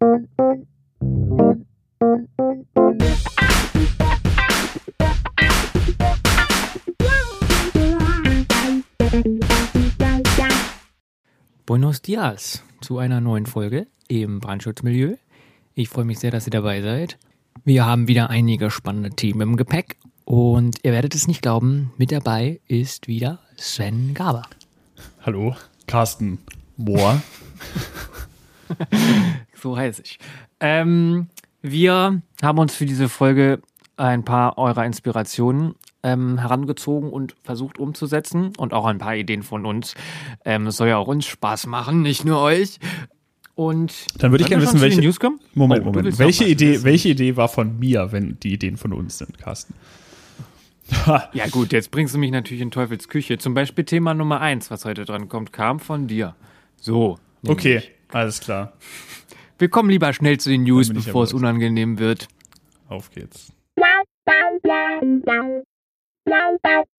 Buenos 0.00 0.24
Dias 12.00 12.64
zu 12.80 12.96
einer 12.96 13.20
neuen 13.20 13.44
Folge 13.44 13.88
im 14.08 14.40
Brandschutzmilieu. 14.40 15.16
Ich 15.74 15.90
freue 15.90 16.06
mich 16.06 16.18
sehr, 16.18 16.30
dass 16.30 16.46
ihr 16.46 16.50
dabei 16.50 16.80
seid. 16.80 17.18
Wir 17.64 17.84
haben 17.84 18.08
wieder 18.08 18.30
einige 18.30 18.70
spannende 18.70 19.10
Themen 19.10 19.42
im 19.42 19.56
Gepäck 19.56 19.98
und 20.24 20.78
ihr 20.82 20.92
werdet 20.92 21.14
es 21.14 21.28
nicht 21.28 21.42
glauben, 21.42 21.92
mit 21.98 22.10
dabei 22.10 22.62
ist 22.66 23.06
wieder 23.06 23.40
Sven 23.58 24.14
Gaber. 24.14 24.48
Hallo, 25.20 25.54
Carsten 25.86 26.38
Mohr. 26.78 27.20
so 29.60 29.76
heiße 29.76 30.02
ich. 30.02 30.18
Ähm, 30.60 31.28
wir 31.62 32.22
haben 32.42 32.58
uns 32.58 32.74
für 32.74 32.86
diese 32.86 33.08
Folge 33.08 33.60
ein 33.96 34.24
paar 34.24 34.56
eurer 34.58 34.84
Inspirationen 34.86 35.74
ähm, 36.02 36.38
herangezogen 36.38 37.10
und 37.10 37.34
versucht 37.42 37.78
umzusetzen 37.78 38.52
und 38.56 38.72
auch 38.72 38.86
ein 38.86 38.98
paar 38.98 39.16
Ideen 39.16 39.42
von 39.42 39.66
uns. 39.66 39.94
Ähm, 40.44 40.68
es 40.68 40.76
soll 40.76 40.88
ja 40.88 40.96
auch 40.96 41.08
uns 41.08 41.26
Spaß 41.26 41.66
machen, 41.66 42.02
nicht 42.02 42.24
nur 42.24 42.40
euch. 42.40 42.78
Und 43.54 44.06
dann 44.22 44.30
würde 44.30 44.42
ich 44.42 44.48
gerne 44.48 44.62
wissen, 44.62 44.80
welche 44.80 45.02
News 45.02 45.20
kommen? 45.20 45.38
Moment, 45.52 45.82
oh, 45.82 45.92
Moment. 45.92 46.18
Welche 46.18 46.46
Idee, 46.46 46.82
welche 46.82 47.10
Idee 47.10 47.36
war 47.36 47.48
von 47.48 47.78
mir, 47.78 48.10
wenn 48.10 48.38
die 48.40 48.54
Ideen 48.54 48.78
von 48.78 48.94
uns 48.94 49.18
sind, 49.18 49.36
Carsten? 49.36 49.74
ja 51.32 51.46
gut, 51.48 51.72
jetzt 51.72 51.90
bringst 51.90 52.14
du 52.14 52.18
mich 52.18 52.30
natürlich 52.30 52.62
in 52.62 52.70
Teufels 52.70 53.08
Küche. 53.08 53.36
Zum 53.36 53.52
Beispiel 53.52 53.84
Thema 53.84 54.14
Nummer 54.14 54.40
eins, 54.40 54.70
was 54.70 54.86
heute 54.86 55.04
dran 55.04 55.28
kommt, 55.28 55.52
kam 55.52 55.78
von 55.78 56.06
dir. 56.06 56.34
So. 56.76 57.18
Okay, 57.46 57.82
alles 58.12 58.40
klar. 58.40 58.72
Wir 59.60 59.68
kommen 59.68 59.90
lieber 59.90 60.10
schnell 60.14 60.40
zu 60.40 60.48
den 60.48 60.62
News, 60.62 60.90
bevor 60.90 61.24
es 61.24 61.34
unangenehm 61.34 61.98
wird. 61.98 62.28
Auf 62.88 63.10
geht's. 63.10 63.52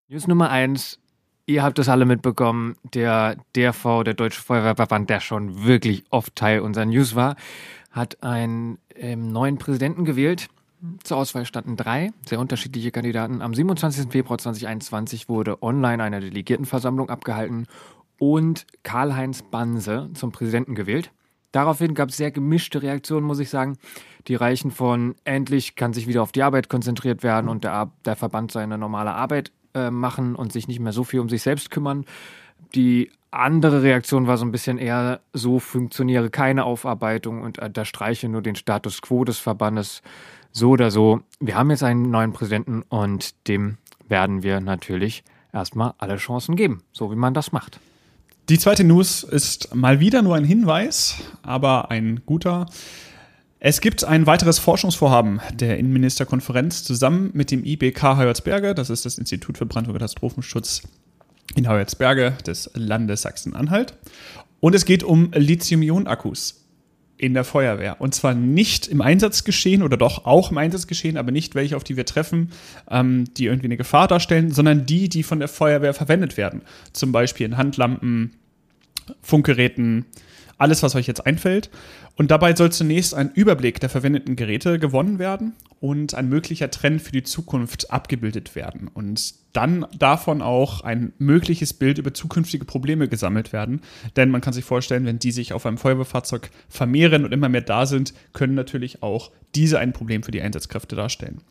News 0.07 0.27
Nummer 0.27 0.51
eins. 0.51 0.99
Ihr 1.47 1.63
habt 1.63 1.79
es 1.79 1.89
alle 1.89 2.05
mitbekommen, 2.05 2.75
der 2.93 3.37
DRV, 3.55 4.03
der 4.03 4.13
Deutsche 4.13 4.39
Feuerwehrverband, 4.39 5.09
der 5.09 5.21
schon 5.21 5.65
wirklich 5.65 6.03
oft 6.11 6.35
Teil 6.35 6.59
unserer 6.59 6.85
News 6.85 7.15
war, 7.15 7.35
hat 7.89 8.21
einen 8.21 8.77
ähm, 8.95 9.31
neuen 9.31 9.57
Präsidenten 9.57 10.05
gewählt. 10.05 10.47
Zur 11.03 11.17
Auswahl 11.17 11.47
standen 11.47 11.77
drei 11.77 12.11
sehr 12.27 12.39
unterschiedliche 12.39 12.91
Kandidaten. 12.91 13.41
Am 13.41 13.55
27. 13.55 14.11
Februar 14.11 14.37
2021 14.37 15.29
wurde 15.29 15.63
online 15.63 16.03
eine 16.03 16.19
Delegiertenversammlung 16.19 17.09
abgehalten 17.09 17.65
und 18.19 18.67
Karl-Heinz 18.83 19.41
Banse 19.41 20.11
zum 20.13 20.31
Präsidenten 20.31 20.75
gewählt. 20.75 21.11
Daraufhin 21.51 21.93
gab 21.93 22.09
es 22.09 22.17
sehr 22.17 22.31
gemischte 22.31 22.81
Reaktionen, 22.81 23.25
muss 23.25 23.39
ich 23.39 23.49
sagen. 23.49 23.77
Die 24.27 24.35
reichen 24.35 24.71
von 24.71 25.15
endlich 25.25 25.75
kann 25.75 25.93
sich 25.93 26.07
wieder 26.07 26.21
auf 26.21 26.31
die 26.31 26.43
Arbeit 26.43 26.69
konzentriert 26.69 27.23
werden 27.23 27.49
und 27.49 27.63
der, 27.63 27.91
der 28.05 28.15
Verband 28.15 28.51
seine 28.51 28.77
normale 28.77 29.13
Arbeit 29.13 29.51
äh, 29.73 29.89
machen 29.89 30.35
und 30.35 30.53
sich 30.53 30.67
nicht 30.67 30.79
mehr 30.79 30.93
so 30.93 31.03
viel 31.03 31.19
um 31.19 31.29
sich 31.29 31.41
selbst 31.41 31.71
kümmern. 31.71 32.05
Die 32.75 33.11
andere 33.31 33.83
Reaktion 33.83 34.27
war 34.27 34.37
so 34.37 34.45
ein 34.45 34.51
bisschen 34.51 34.77
eher, 34.77 35.21
so 35.33 35.59
funktioniere 35.59 36.29
keine 36.29 36.65
Aufarbeitung 36.65 37.41
und 37.41 37.59
unterstreiche 37.59 38.29
nur 38.29 38.41
den 38.41 38.55
Status 38.55 39.01
quo 39.01 39.23
des 39.23 39.39
Verbandes. 39.39 40.01
So 40.51 40.71
oder 40.71 40.91
so, 40.91 41.21
wir 41.39 41.55
haben 41.55 41.69
jetzt 41.69 41.83
einen 41.83 42.11
neuen 42.11 42.33
Präsidenten 42.33 42.83
und 42.89 43.47
dem 43.47 43.77
werden 44.07 44.43
wir 44.43 44.59
natürlich 44.59 45.23
erstmal 45.53 45.93
alle 45.97 46.17
Chancen 46.17 46.55
geben, 46.55 46.83
so 46.91 47.11
wie 47.11 47.15
man 47.15 47.33
das 47.33 47.51
macht. 47.53 47.79
Die 48.51 48.59
zweite 48.59 48.83
News 48.83 49.23
ist 49.23 49.73
mal 49.73 50.01
wieder 50.01 50.21
nur 50.21 50.35
ein 50.35 50.43
Hinweis, 50.43 51.15
aber 51.41 51.89
ein 51.89 52.19
guter. 52.25 52.65
Es 53.61 53.79
gibt 53.79 54.03
ein 54.03 54.27
weiteres 54.27 54.59
Forschungsvorhaben 54.59 55.39
der 55.53 55.77
Innenministerkonferenz 55.77 56.83
zusammen 56.83 57.29
mit 57.33 57.49
dem 57.49 57.63
IBK 57.63 58.17
Hoyersberge, 58.17 58.75
das 58.75 58.89
ist 58.89 59.05
das 59.05 59.17
Institut 59.17 59.57
für 59.57 59.65
Brand- 59.65 59.87
und 59.87 59.93
Katastrophenschutz 59.93 60.81
in 61.55 61.69
Hoyersberge 61.69 62.33
des 62.45 62.69
Landes 62.73 63.21
Sachsen-Anhalt. 63.21 63.93
Und 64.59 64.75
es 64.75 64.83
geht 64.83 65.05
um 65.05 65.31
Lithium-Ionen-Akkus 65.33 66.61
in 67.15 67.33
der 67.33 67.45
Feuerwehr. 67.45 68.01
Und 68.01 68.13
zwar 68.15 68.33
nicht 68.33 68.87
im 68.87 68.99
Einsatzgeschehen 68.99 69.81
oder 69.81 69.95
doch 69.95 70.25
auch 70.25 70.51
im 70.51 70.57
Einsatzgeschehen, 70.57 71.15
aber 71.15 71.31
nicht 71.31 71.55
welche, 71.55 71.77
auf 71.77 71.85
die 71.85 71.95
wir 71.95 72.05
treffen, 72.05 72.51
ähm, 72.89 73.33
die 73.37 73.45
irgendwie 73.45 73.67
eine 73.67 73.77
Gefahr 73.77 74.09
darstellen, 74.09 74.51
sondern 74.51 74.85
die, 74.85 75.07
die 75.07 75.23
von 75.23 75.39
der 75.39 75.47
Feuerwehr 75.47 75.93
verwendet 75.93 76.35
werden. 76.35 76.63
Zum 76.91 77.13
Beispiel 77.13 77.45
in 77.45 77.55
Handlampen, 77.55 78.31
Funkgeräten, 79.21 80.05
alles, 80.57 80.83
was 80.83 80.95
euch 80.95 81.07
jetzt 81.07 81.25
einfällt. 81.25 81.69
Und 82.15 82.29
dabei 82.29 82.55
soll 82.55 82.71
zunächst 82.71 83.15
ein 83.15 83.31
Überblick 83.33 83.79
der 83.79 83.89
verwendeten 83.89 84.35
Geräte 84.35 84.77
gewonnen 84.77 85.17
werden 85.17 85.53
und 85.79 86.13
ein 86.13 86.29
möglicher 86.29 86.69
Trend 86.69 87.01
für 87.01 87.11
die 87.11 87.23
Zukunft 87.23 87.89
abgebildet 87.89 88.55
werden. 88.55 88.87
Und 88.87 89.33
dann 89.53 89.87
davon 89.97 90.43
auch 90.43 90.81
ein 90.81 91.13
mögliches 91.17 91.73
Bild 91.73 91.97
über 91.97 92.13
zukünftige 92.13 92.63
Probleme 92.63 93.07
gesammelt 93.07 93.51
werden. 93.53 93.81
Denn 94.15 94.29
man 94.29 94.41
kann 94.41 94.53
sich 94.53 94.63
vorstellen, 94.63 95.05
wenn 95.05 95.17
die 95.17 95.31
sich 95.31 95.53
auf 95.53 95.65
einem 95.65 95.79
Feuerwehrfahrzeug 95.79 96.51
vermehren 96.69 97.25
und 97.25 97.33
immer 97.33 97.49
mehr 97.49 97.61
da 97.61 97.87
sind, 97.87 98.13
können 98.33 98.53
natürlich 98.53 99.01
auch 99.01 99.31
diese 99.55 99.79
ein 99.79 99.93
Problem 99.93 100.21
für 100.21 100.31
die 100.31 100.41
Einsatzkräfte 100.41 100.95
darstellen. 100.95 101.41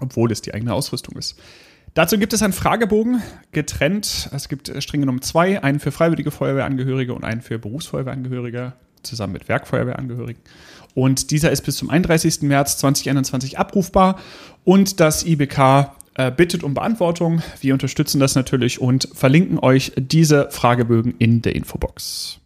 Obwohl 0.00 0.30
es 0.30 0.42
die 0.42 0.54
eigene 0.54 0.74
Ausrüstung 0.74 1.16
ist. 1.16 1.38
Dazu 1.94 2.18
gibt 2.18 2.32
es 2.32 2.42
einen 2.42 2.52
Fragebogen 2.52 3.22
getrennt. 3.52 4.28
Es 4.32 4.48
gibt 4.48 4.68
äh, 4.68 4.80
streng 4.80 5.00
genommen 5.00 5.22
zwei, 5.22 5.62
einen 5.62 5.78
für 5.78 5.92
freiwillige 5.92 6.32
Feuerwehrangehörige 6.32 7.14
und 7.14 7.24
einen 7.24 7.40
für 7.40 7.58
Berufsfeuerwehrangehörige, 7.60 8.72
zusammen 9.04 9.32
mit 9.32 9.48
Werkfeuerwehrangehörigen. 9.48 10.42
Und 10.94 11.30
dieser 11.30 11.52
ist 11.52 11.62
bis 11.62 11.76
zum 11.76 11.90
31. 11.90 12.42
März 12.42 12.78
2021 12.78 13.58
abrufbar 13.58 14.18
und 14.64 14.98
das 14.98 15.24
IBK 15.24 15.92
äh, 16.14 16.32
bittet 16.32 16.64
um 16.64 16.74
Beantwortung. 16.74 17.42
Wir 17.60 17.72
unterstützen 17.72 18.18
das 18.18 18.34
natürlich 18.34 18.80
und 18.80 19.08
verlinken 19.12 19.60
euch 19.60 19.92
diese 19.96 20.50
Fragebögen 20.50 21.14
in 21.18 21.42
der 21.42 21.54
Infobox. 21.54 22.40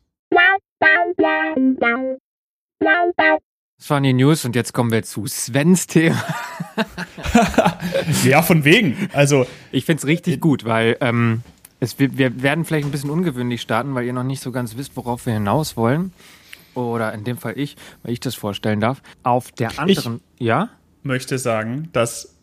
Das 3.78 3.90
waren 3.90 4.02
die 4.02 4.12
News 4.12 4.44
und 4.44 4.56
jetzt 4.56 4.74
kommen 4.74 4.90
wir 4.90 5.02
zu 5.04 5.26
Svens 5.26 5.86
Thema. 5.86 6.22
ja, 8.24 8.42
von 8.42 8.64
wegen. 8.64 9.08
Also 9.12 9.46
ich 9.72 9.84
finde 9.84 10.00
es 10.00 10.06
richtig 10.06 10.40
gut, 10.40 10.64
weil 10.64 10.96
ähm, 11.00 11.42
es, 11.80 11.98
wir, 11.98 12.42
werden 12.42 12.64
vielleicht 12.64 12.86
ein 12.86 12.90
bisschen 12.90 13.10
ungewöhnlich 13.10 13.62
starten, 13.62 13.94
weil 13.94 14.04
ihr 14.04 14.12
noch 14.12 14.24
nicht 14.24 14.42
so 14.42 14.52
ganz 14.52 14.76
wisst, 14.76 14.96
worauf 14.96 15.26
wir 15.26 15.34
hinaus 15.34 15.76
wollen. 15.76 16.12
Oder 16.74 17.12
in 17.12 17.24
dem 17.24 17.38
Fall 17.38 17.58
ich, 17.58 17.76
weil 18.02 18.12
ich 18.12 18.20
das 18.20 18.34
vorstellen 18.34 18.80
darf. 18.80 19.02
Auf 19.22 19.50
der 19.52 19.78
anderen, 19.78 20.20
ich 20.38 20.46
ja? 20.46 20.70
möchte 21.02 21.38
sagen, 21.38 21.88
dass 21.92 22.34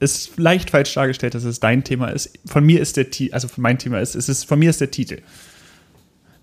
es 0.00 0.32
leicht 0.36 0.70
falsch 0.70 0.94
dargestellt, 0.94 1.34
dass 1.34 1.44
es 1.44 1.60
dein 1.60 1.84
Thema 1.84 2.08
ist. 2.08 2.38
Von 2.44 2.64
mir 2.64 2.80
ist 2.80 2.96
der 2.96 3.10
Titel, 3.10 3.34
also 3.34 3.48
mein 3.56 3.78
Thema 3.78 4.00
ist, 4.00 4.16
es 4.16 4.28
ist, 4.28 4.44
von 4.44 4.58
mir 4.58 4.70
ist 4.70 4.80
der 4.80 4.90
Titel. 4.90 5.22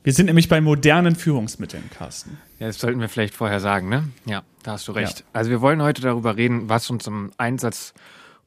Wir 0.03 0.13
sind 0.13 0.27
nämlich 0.27 0.47
bei 0.47 0.61
modernen 0.61 1.15
Führungsmitteln, 1.15 1.89
Carsten. 1.89 2.37
Ja, 2.57 2.67
das 2.67 2.79
sollten 2.79 3.01
wir 3.01 3.09
vielleicht 3.09 3.33
vorher 3.33 3.59
sagen, 3.59 3.89
ne? 3.89 4.05
Ja, 4.25 4.43
da 4.63 4.73
hast 4.73 4.87
du 4.87 4.93
recht. 4.93 5.19
Ja. 5.19 5.25
Also 5.33 5.51
wir 5.51 5.61
wollen 5.61 5.81
heute 5.81 6.01
darüber 6.01 6.37
reden, 6.37 6.69
was 6.69 6.89
uns 6.89 7.05
im 7.07 7.31
Einsatz 7.37 7.93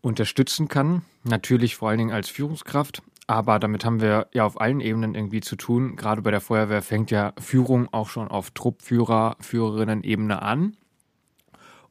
unterstützen 0.00 0.68
kann. 0.68 1.02
Natürlich 1.24 1.76
vor 1.76 1.90
allen 1.90 1.98
Dingen 1.98 2.12
als 2.12 2.28
Führungskraft, 2.30 3.02
aber 3.26 3.58
damit 3.58 3.84
haben 3.84 4.00
wir 4.00 4.28
ja 4.32 4.44
auf 4.44 4.60
allen 4.60 4.80
Ebenen 4.80 5.14
irgendwie 5.14 5.40
zu 5.40 5.56
tun. 5.56 5.96
Gerade 5.96 6.22
bei 6.22 6.30
der 6.30 6.40
Feuerwehr 6.40 6.82
fängt 6.82 7.10
ja 7.10 7.34
Führung 7.38 7.88
auch 7.92 8.08
schon 8.08 8.28
auf 8.28 8.50
Truppführer, 8.50 9.36
Führerinnen-Ebene 9.40 10.40
an. 10.42 10.76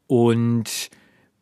Und 0.08 0.90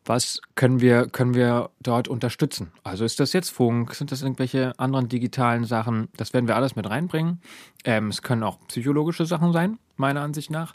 was 0.04 0.40
können 0.54 0.80
wir, 0.80 1.06
können 1.06 1.34
wir 1.34 1.70
dort 1.80 2.08
unterstützen? 2.08 2.72
Also 2.82 3.04
ist 3.04 3.20
das 3.20 3.32
jetzt 3.32 3.50
Funk? 3.50 3.94
Sind 3.94 4.12
das 4.12 4.22
irgendwelche 4.22 4.78
anderen 4.78 5.08
digitalen 5.08 5.64
Sachen? 5.64 6.08
Das 6.16 6.32
werden 6.32 6.48
wir 6.48 6.56
alles 6.56 6.76
mit 6.76 6.88
reinbringen. 6.88 7.40
Ähm, 7.84 8.08
es 8.08 8.22
können 8.22 8.42
auch 8.42 8.58
psychologische 8.68 9.26
Sachen 9.26 9.52
sein, 9.52 9.78
meiner 9.96 10.22
Ansicht 10.22 10.50
nach. 10.50 10.74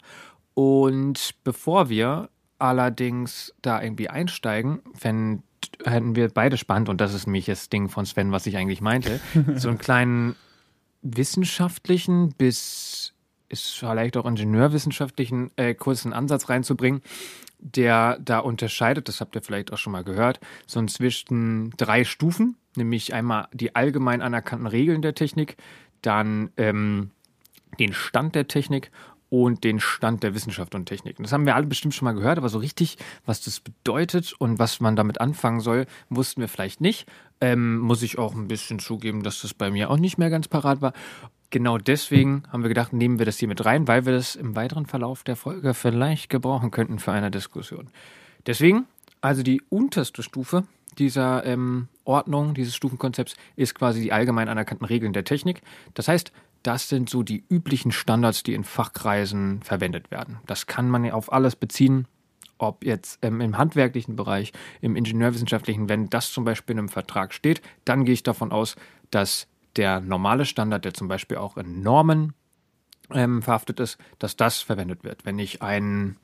Und 0.54 1.34
bevor 1.44 1.88
wir 1.88 2.30
allerdings 2.58 3.54
da 3.62 3.82
irgendwie 3.82 4.08
einsteigen, 4.08 4.80
hätten 5.84 6.16
wir 6.16 6.28
beide 6.28 6.56
spannend, 6.56 6.88
und 6.88 7.00
das 7.00 7.12
ist 7.12 7.26
nämlich 7.26 7.46
das 7.46 7.68
Ding 7.68 7.88
von 7.88 8.06
Sven, 8.06 8.32
was 8.32 8.46
ich 8.46 8.56
eigentlich 8.56 8.80
meinte, 8.80 9.20
so 9.56 9.68
einen 9.68 9.78
kleinen 9.78 10.36
wissenschaftlichen 11.02 12.30
bis 12.30 13.12
ist 13.48 13.76
vielleicht 13.76 14.16
auch 14.16 14.26
ingenieurwissenschaftlichen 14.26 15.50
äh, 15.56 15.74
kurzen 15.74 16.12
Ansatz 16.12 16.48
reinzubringen, 16.48 17.02
der 17.58 18.18
da 18.20 18.38
unterscheidet, 18.38 19.08
das 19.08 19.20
habt 19.20 19.34
ihr 19.34 19.42
vielleicht 19.42 19.72
auch 19.72 19.78
schon 19.78 19.92
mal 19.92 20.04
gehört, 20.04 20.40
so 20.66 20.84
zwischen 20.86 21.70
drei 21.76 22.04
Stufen, 22.04 22.56
nämlich 22.76 23.14
einmal 23.14 23.48
die 23.52 23.74
allgemein 23.74 24.22
anerkannten 24.22 24.66
Regeln 24.66 25.02
der 25.02 25.14
Technik, 25.14 25.56
dann 26.02 26.50
ähm, 26.56 27.10
den 27.78 27.92
Stand 27.92 28.34
der 28.34 28.48
Technik 28.48 28.90
und 29.28 29.64
den 29.64 29.80
Stand 29.80 30.22
der 30.22 30.34
Wissenschaft 30.34 30.74
und 30.74 30.86
Technik. 30.86 31.16
Das 31.18 31.32
haben 31.32 31.46
wir 31.46 31.56
alle 31.56 31.66
bestimmt 31.66 31.94
schon 31.94 32.06
mal 32.06 32.14
gehört, 32.14 32.38
aber 32.38 32.48
so 32.48 32.58
richtig, 32.58 32.96
was 33.24 33.40
das 33.40 33.60
bedeutet 33.60 34.34
und 34.38 34.58
was 34.58 34.80
man 34.80 34.94
damit 34.94 35.20
anfangen 35.20 35.60
soll, 35.60 35.86
wussten 36.08 36.40
wir 36.40 36.48
vielleicht 36.48 36.80
nicht. 36.80 37.08
Ähm, 37.40 37.78
muss 37.78 38.02
ich 38.02 38.18
auch 38.18 38.34
ein 38.34 38.48
bisschen 38.48 38.78
zugeben, 38.78 39.22
dass 39.22 39.42
das 39.42 39.52
bei 39.52 39.70
mir 39.70 39.90
auch 39.90 39.98
nicht 39.98 40.16
mehr 40.16 40.30
ganz 40.30 40.48
parat 40.48 40.80
war. 40.80 40.92
Genau 41.50 41.78
deswegen 41.78 42.42
haben 42.50 42.62
wir 42.62 42.68
gedacht, 42.68 42.92
nehmen 42.92 43.18
wir 43.18 43.26
das 43.26 43.38
hier 43.38 43.48
mit 43.48 43.64
rein, 43.64 43.88
weil 43.88 44.06
wir 44.06 44.12
das 44.12 44.36
im 44.36 44.56
weiteren 44.56 44.86
Verlauf 44.86 45.24
der 45.24 45.36
Folge 45.36 45.74
vielleicht 45.74 46.30
gebrauchen 46.30 46.70
könnten 46.70 46.98
für 46.98 47.12
eine 47.12 47.30
Diskussion. 47.30 47.88
Deswegen, 48.46 48.86
also 49.20 49.42
die 49.42 49.62
unterste 49.68 50.22
Stufe 50.22 50.64
dieser 50.98 51.44
ähm, 51.44 51.88
Ordnung, 52.04 52.54
dieses 52.54 52.74
Stufenkonzepts, 52.74 53.36
ist 53.56 53.74
quasi 53.74 54.00
die 54.00 54.12
allgemein 54.12 54.48
anerkannten 54.48 54.86
Regeln 54.86 55.12
der 55.12 55.24
Technik. 55.24 55.62
Das 55.94 56.08
heißt, 56.08 56.32
das 56.62 56.88
sind 56.88 57.08
so 57.08 57.22
die 57.22 57.44
üblichen 57.48 57.92
Standards, 57.92 58.42
die 58.42 58.54
in 58.54 58.64
Fachkreisen 58.64 59.62
verwendet 59.62 60.10
werden. 60.10 60.38
Das 60.46 60.66
kann 60.66 60.88
man 60.88 61.08
auf 61.10 61.32
alles 61.32 61.54
beziehen, 61.54 62.06
ob 62.58 62.84
jetzt 62.84 63.18
ähm, 63.22 63.40
im 63.40 63.58
handwerklichen 63.58 64.16
Bereich, 64.16 64.52
im 64.80 64.96
ingenieurwissenschaftlichen, 64.96 65.88
wenn 65.88 66.08
das 66.08 66.32
zum 66.32 66.44
Beispiel 66.44 66.74
in 66.74 66.78
einem 66.80 66.88
Vertrag 66.88 67.34
steht, 67.34 67.60
dann 67.84 68.04
gehe 68.04 68.14
ich 68.14 68.22
davon 68.22 68.50
aus, 68.50 68.76
dass 69.10 69.46
der 69.76 70.00
normale 70.00 70.44
Standard, 70.44 70.84
der 70.84 70.94
zum 70.94 71.08
Beispiel 71.08 71.36
auch 71.36 71.56
in 71.56 71.82
Normen 71.82 72.34
ähm, 73.12 73.42
verhaftet 73.42 73.80
ist, 73.80 73.98
dass 74.18 74.36
das 74.36 74.60
verwendet 74.60 75.04
wird. 75.04 75.24
Wenn 75.24 75.38
ich 75.38 75.62
einen 75.62 76.16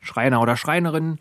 Schreiner 0.00 0.40
oder 0.40 0.56
Schreinerin 0.56 1.18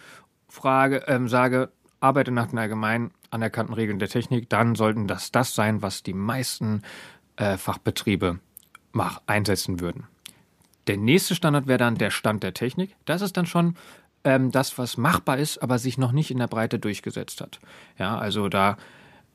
frage, 0.47 1.03
ähm, 1.07 1.27
sage, 1.27 1.71
arbeite 1.99 2.31
nach 2.31 2.47
den 2.47 2.59
allgemein 2.59 3.11
anerkannten 3.29 3.73
Regeln 3.73 3.99
der 3.99 4.09
Technik, 4.09 4.49
dann 4.49 4.75
sollten 4.75 5.07
das 5.07 5.31
das 5.31 5.55
sein, 5.55 5.81
was 5.81 6.03
die 6.03 6.13
meisten 6.13 6.81
äh, 7.37 7.57
Fachbetriebe 7.57 8.39
mach, 8.91 9.21
einsetzen 9.27 9.79
würden. 9.79 10.07
Der 10.87 10.97
nächste 10.97 11.35
Standard 11.35 11.67
wäre 11.67 11.77
dann 11.77 11.95
der 11.95 12.09
Stand 12.09 12.43
der 12.43 12.53
Technik. 12.53 12.95
Das 13.05 13.21
ist 13.21 13.37
dann 13.37 13.45
schon 13.45 13.75
ähm, 14.23 14.51
das, 14.51 14.77
was 14.77 14.97
machbar 14.97 15.37
ist, 15.37 15.59
aber 15.59 15.79
sich 15.79 15.97
noch 15.97 16.11
nicht 16.11 16.31
in 16.31 16.39
der 16.39 16.47
Breite 16.47 16.79
durchgesetzt 16.79 17.39
hat. 17.39 17.59
Ja, 17.97 18.17
also 18.17 18.49
da 18.49 18.77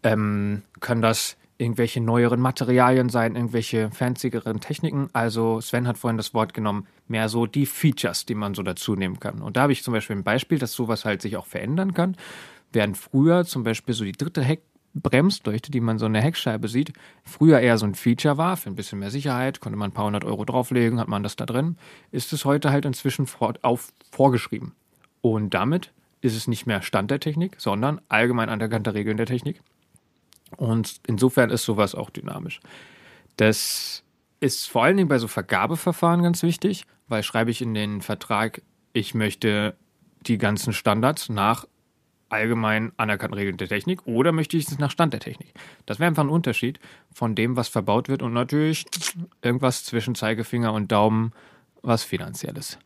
ähm, 0.03 0.63
können 0.81 1.03
das 1.03 1.37
irgendwelche 1.59 2.01
neueren 2.01 2.41
Materialien 2.41 3.09
sein, 3.09 3.35
irgendwelche 3.35 3.91
fanzigeren 3.91 4.61
Techniken. 4.61 5.09
Also 5.13 5.61
Sven 5.61 5.87
hat 5.87 5.99
vorhin 5.99 6.17
das 6.17 6.35
Wort 6.35 6.55
genommen, 6.55 6.87
mehr 7.09 7.29
so 7.29 7.47
die 7.47 7.67
Features, 7.67 8.27
die 8.27 8.35
man 8.35 8.55
so 8.55 8.63
dazu 8.63 8.95
nehmen 8.95 9.21
kann. 9.21 9.41
Und 9.41 9.57
da 9.57 9.63
habe 9.63 9.73
ich 9.73 9.83
zum 9.83 9.93
Beispiel 9.93 10.17
ein 10.17 10.25
Beispiel, 10.25 10.59
dass 10.59 10.73
sowas 10.73 11.05
halt 11.05 11.23
sich 11.23 11.37
auch 11.37 11.47
verändern 11.47 11.95
kann. 11.95 12.17
Während 12.73 12.99
früher 12.99 13.45
zum 13.45 13.63
Beispiel 13.65 13.95
so 13.95 14.05
die 14.05 14.13
dritte 14.13 14.43
Heckbremsleuchte, 14.43 15.71
die 15.71 15.81
man 15.81 15.99
so 15.99 16.07
in 16.07 16.13
der 16.13 16.23
Heckscheibe 16.23 16.69
sieht, 16.69 16.93
früher 17.25 17.61
eher 17.61 17.79
so 17.79 17.87
ein 17.87 17.95
Feature 17.95 18.37
war, 18.37 18.57
für 18.57 18.69
ein 18.69 18.77
bisschen 18.77 18.99
mehr 18.99 19.11
Sicherheit, 19.11 19.61
konnte 19.61 19.79
man 19.79 19.91
ein 19.91 19.95
paar 19.95 20.07
hundert 20.07 20.25
Euro 20.25 20.45
drauflegen, 20.45 21.01
hat 21.01 21.09
man 21.09 21.23
das 21.23 21.37
da 21.37 21.47
drin, 21.47 21.77
ist 22.11 22.33
es 22.33 22.45
heute 22.45 22.71
halt 22.71 22.85
inzwischen 22.85 23.27
vor, 23.27 23.55
auf, 23.63 23.93
vorgeschrieben. 24.11 24.75
Und 25.23 25.55
damit 25.55 25.93
ist 26.21 26.37
es 26.37 26.49
nicht 26.49 26.67
mehr 26.67 26.83
Stand 26.83 27.11
der 27.11 27.21
Technik, 27.21 27.55
sondern 27.59 28.01
allgemein 28.09 28.49
anerkannte 28.49 28.95
Regeln 28.95 29.17
der 29.17 29.27
Technik. 29.27 29.63
Und 30.57 31.01
insofern 31.07 31.51
ist 31.51 31.65
sowas 31.65 31.95
auch 31.95 32.11
dynamisch. 32.11 32.61
Das 33.37 34.05
ist 34.41 34.69
vor 34.69 34.85
allen 34.85 34.97
Dingen 34.97 35.09
bei 35.09 35.19
so 35.19 35.29
Vergabeverfahren 35.29 36.23
ganz 36.23 36.43
wichtig, 36.43 36.85
weil 37.09 37.23
schreibe 37.23 37.51
ich 37.51 37.63
in 37.63 37.75
den 37.75 38.01
Vertrag, 38.01 38.63
ich 38.93 39.15
möchte 39.15 39.77
die 40.23 40.39
ganzen 40.39 40.73
Standards 40.73 41.29
nach 41.29 41.67
allgemein 42.29 42.93
anerkannten 42.97 43.39
Regeln 43.39 43.57
der 43.57 43.69
Technik 43.69 44.07
oder 44.07 44.33
möchte 44.33 44.57
ich 44.57 44.67
es 44.67 44.79
nach 44.79 44.91
Stand 44.91 45.13
der 45.13 45.21
Technik? 45.21 45.53
Das 45.87 45.99
wäre 45.99 46.09
einfach 46.09 46.25
ein 46.25 46.29
Unterschied 46.29 46.81
von 47.13 47.35
dem, 47.35 47.57
was 47.57 47.69
verbaut 47.69 48.09
wird 48.09 48.23
und 48.23 48.33
natürlich 48.33 48.85
irgendwas 49.43 49.85
zwischen 49.85 50.15
Zeigefinger 50.15 50.73
und 50.73 50.91
Daumen, 50.91 51.33
was 51.83 52.03
finanzielles. 52.03 52.79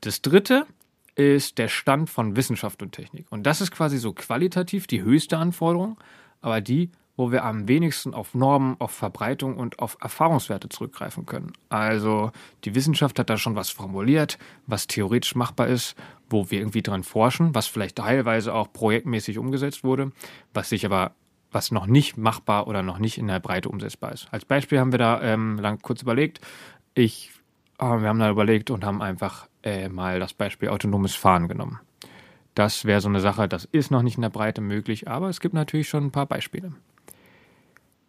Das 0.00 0.20
dritte 0.20 0.66
ist 1.14 1.58
der 1.58 1.68
Stand 1.68 2.10
von 2.10 2.36
Wissenschaft 2.36 2.82
und 2.82 2.92
Technik. 2.92 3.26
Und 3.30 3.44
das 3.44 3.60
ist 3.60 3.70
quasi 3.70 3.98
so 3.98 4.12
qualitativ 4.12 4.86
die 4.86 5.02
höchste 5.02 5.38
Anforderung, 5.38 5.96
aber 6.46 6.60
die, 6.60 6.90
wo 7.16 7.32
wir 7.32 7.44
am 7.44 7.66
wenigsten 7.66 8.14
auf 8.14 8.34
Normen, 8.34 8.76
auf 8.78 8.92
Verbreitung 8.92 9.56
und 9.56 9.80
auf 9.80 9.96
Erfahrungswerte 10.00 10.68
zurückgreifen 10.68 11.26
können. 11.26 11.52
Also 11.70 12.30
die 12.64 12.76
Wissenschaft 12.76 13.18
hat 13.18 13.30
da 13.30 13.36
schon 13.36 13.56
was 13.56 13.70
formuliert, 13.70 14.38
was 14.66 14.86
theoretisch 14.86 15.34
machbar 15.34 15.66
ist, 15.66 15.96
wo 16.30 16.50
wir 16.50 16.60
irgendwie 16.60 16.82
dran 16.82 17.02
forschen, 17.02 17.54
was 17.54 17.66
vielleicht 17.66 17.96
teilweise 17.96 18.54
auch 18.54 18.72
projektmäßig 18.72 19.38
umgesetzt 19.38 19.82
wurde, 19.82 20.12
was 20.54 20.68
sich 20.68 20.86
aber 20.86 21.12
was 21.50 21.72
noch 21.72 21.86
nicht 21.86 22.16
machbar 22.16 22.68
oder 22.68 22.82
noch 22.82 22.98
nicht 22.98 23.18
in 23.18 23.26
der 23.26 23.40
Breite 23.40 23.70
umsetzbar 23.70 24.12
ist. 24.12 24.28
Als 24.30 24.44
Beispiel 24.44 24.78
haben 24.78 24.92
wir 24.92 24.98
da 24.98 25.22
ähm, 25.22 25.58
lang 25.58 25.80
kurz 25.80 26.02
überlegt. 26.02 26.40
Ich, 26.94 27.32
äh, 27.78 27.84
wir 27.84 28.08
haben 28.08 28.20
da 28.20 28.30
überlegt 28.30 28.70
und 28.70 28.84
haben 28.84 29.02
einfach 29.02 29.48
äh, 29.62 29.88
mal 29.88 30.20
das 30.20 30.32
Beispiel 30.32 30.68
autonomes 30.68 31.14
Fahren 31.16 31.48
genommen. 31.48 31.80
Das 32.56 32.86
wäre 32.86 33.02
so 33.02 33.08
eine 33.08 33.20
Sache, 33.20 33.48
das 33.48 33.66
ist 33.70 33.90
noch 33.90 34.00
nicht 34.00 34.16
in 34.16 34.22
der 34.22 34.30
Breite 34.30 34.62
möglich, 34.62 35.08
aber 35.08 35.28
es 35.28 35.40
gibt 35.40 35.54
natürlich 35.54 35.90
schon 35.90 36.06
ein 36.06 36.10
paar 36.10 36.24
Beispiele. 36.24 36.72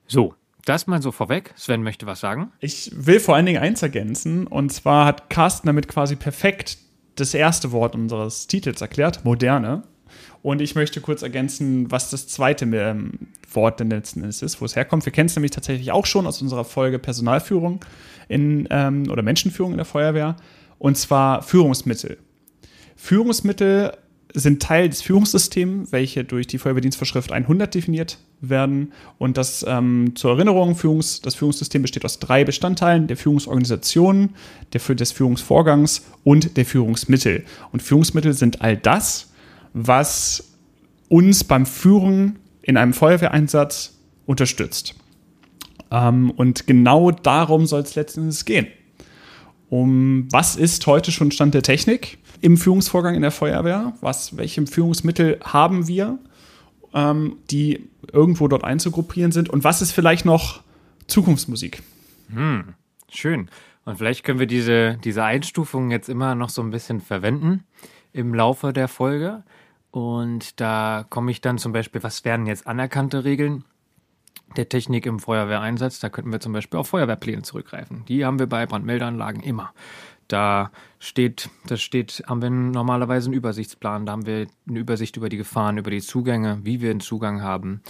So, 0.08 0.36
das 0.64 0.88
mal 0.88 1.02
so 1.02 1.12
vorweg. 1.12 1.54
Sven 1.58 1.84
möchte 1.84 2.06
was 2.06 2.22
sagen. 2.22 2.54
Ich 2.62 2.90
will 2.96 3.20
vor 3.20 3.36
allen 3.36 3.46
Dingen 3.46 3.62
eins 3.62 3.82
ergänzen. 3.82 4.48
Und 4.48 4.72
zwar 4.72 5.06
hat 5.06 5.30
Carsten 5.30 5.68
damit 5.68 5.90
quasi 5.90 6.16
perfekt 6.16 6.78
das 7.16 7.34
erste 7.34 7.74
Wort 7.74 7.94
unseres 7.94 8.48
Titels 8.48 8.80
erklärt, 8.80 9.26
moderne. 9.26 9.84
Und 10.44 10.62
ich 10.62 10.76
möchte 10.76 11.02
kurz 11.02 11.24
ergänzen, 11.24 11.92
was 11.92 12.10
das 12.10 12.30
zweite 12.30 12.64
ähm, 12.64 13.12
Wort 13.52 13.82
denn 13.82 13.90
letzten 13.90 14.22
Endes 14.22 14.42
ist, 14.42 14.62
wo 14.62 14.66
es 14.66 14.78
herkommt. 14.78 15.04
Wir 15.04 15.12
kennen 15.12 15.28
es 15.28 15.36
nämlich 15.36 15.52
tatsächlich 15.52 15.92
auch 15.92 16.06
schon 16.06 16.26
aus 16.26 16.42
unserer 16.42 16.64
Folge 16.64 17.00
Personalführung 17.00 17.84
in, 18.30 18.66
ähm, 18.72 19.10
oder 19.12 19.24
Menschenführung 19.24 19.74
in 19.74 19.78
der 19.78 19.86
Feuerwehr. 19.86 20.38
Und 20.80 20.98
zwar 20.98 21.42
Führungsmittel. 21.42 22.18
Führungsmittel 22.96 23.92
sind 24.34 24.62
Teil 24.62 24.90
des 24.90 25.02
Führungssystems, 25.02 25.92
welche 25.92 26.24
durch 26.24 26.48
die 26.48 26.58
Feuerwehrdienstvorschrift 26.58 27.32
100 27.32 27.74
definiert 27.74 28.18
werden. 28.42 28.92
Und 29.18 29.38
das 29.38 29.66
ähm, 29.68 30.16
zur 30.16 30.32
Erinnerung, 30.32 30.76
Führungs-, 30.76 31.22
das 31.22 31.36
Führungssystem 31.36 31.82
besteht 31.82 32.06
aus 32.06 32.20
drei 32.20 32.44
Bestandteilen, 32.44 33.08
der 33.08 33.18
Führungsorganisation, 33.18 34.32
der, 34.74 34.96
des 34.96 35.12
Führungsvorgangs 35.12 36.06
und 36.24 36.58
der 36.58 36.66
Führungsmittel. 36.66 37.46
Und 37.72 37.82
Führungsmittel 37.82 38.34
sind 38.34 38.62
all 38.62 38.78
das, 38.78 39.32
was 39.74 40.52
uns 41.10 41.44
beim 41.44 41.66
Führen 41.66 42.38
in 42.62 42.78
einem 42.78 42.94
Feuerwehreinsatz 42.94 43.98
unterstützt. 44.26 44.96
Ähm, 45.90 46.32
und 46.32 46.68
genau 46.68 47.12
darum 47.12 47.66
soll 47.66 47.82
es 47.82 47.96
letztendlich 47.96 48.44
gehen. 48.46 48.68
Um 49.70 50.28
was 50.32 50.56
ist 50.56 50.86
heute 50.88 51.12
schon 51.12 51.32
Stand 51.32 51.54
der 51.54 51.62
Technik 51.62 52.20
im 52.42 52.57
Führungsvorgang 52.57 53.16
in 53.16 53.22
der 53.22 53.31
Feuerwehr? 53.31 53.94
Was, 54.01 54.38
welche 54.38 54.66
Führungsmittel 54.66 55.39
haben 55.44 55.88
wir, 55.88 56.19
ähm, 56.94 57.38
die 57.50 57.89
irgendwo 58.12 58.48
dort 58.48 58.63
einzugruppieren 58.63 59.31
sind? 59.31 59.50
Und 59.50 59.63
was 59.63 59.81
ist 59.81 59.92
vielleicht 59.92 60.25
noch 60.25 60.62
Zukunftsmusik? 61.07 61.81
Hm, 62.34 62.74
schön. 63.10 63.50
Und 63.86 63.98
vielleicht 63.98 64.24
können 64.24 64.39
wir 64.39 64.48
diese, 64.48 64.98
diese 65.04 65.24
Einstufung 65.24 65.92
jetzt 65.92 66.10
immer 66.10 66.36
noch 66.36 66.50
so 66.50 66.62
ein 66.62 66.72
bisschen 66.72 67.00
verwenden 67.00 67.63
im 68.13 68.33
Laufe 68.33 68.73
der 68.73 68.88
Folge. 68.88 69.44
Und 69.92 70.59
da 70.59 71.06
komme 71.09 71.31
ich 71.31 71.42
dann 71.42 71.57
zum 71.57 71.71
Beispiel, 71.71 72.04
was 72.04 72.26
wären 72.26 72.47
jetzt 72.47 72.68
anerkannte 72.68 73.23
Regeln? 73.23 73.64
der 74.56 74.69
Technik 74.69 75.06
im 75.06 75.19
Feuerwehreinsatz. 75.19 76.00
Da 76.00 76.09
könnten 76.09 76.31
wir 76.31 76.40
zum 76.40 76.54
Beispiel 76.54 76.80
auf 76.80 76.88
Feuerwehrpläne 76.88 77.42
zurückgreifen. 77.42 78.06
Die 78.07 78.26
haben 78.26 78.40
wir 78.40 78.47
bei 78.47 78.66
Brandmeldeanlagen 78.66 79.42
immer. 79.42 79.73
Da 80.28 80.72
steht, 81.00 81.50
das 81.68 81.81
steht, 81.81 82.24
haben 82.28 82.42
wir 82.42 82.50
normalerweise 82.50 83.28
einen 83.28 83.36
Übersichtsplan. 83.36 84.06
Da 84.06 84.12
haben 84.12 84.26
wir 84.26 84.48
eine 84.68 84.80
Übersicht 84.80 85.16
über 85.18 85.30
die 85.30 85.38
Gefahren, 85.38 85.78
über 85.78 85.92
die 85.92 86.02
Zugänge, 86.02 86.60
wie 86.64 86.81
wir 86.81 86.92
einen 86.92 87.00
Zugang 87.00 87.42
haben, 87.42 87.81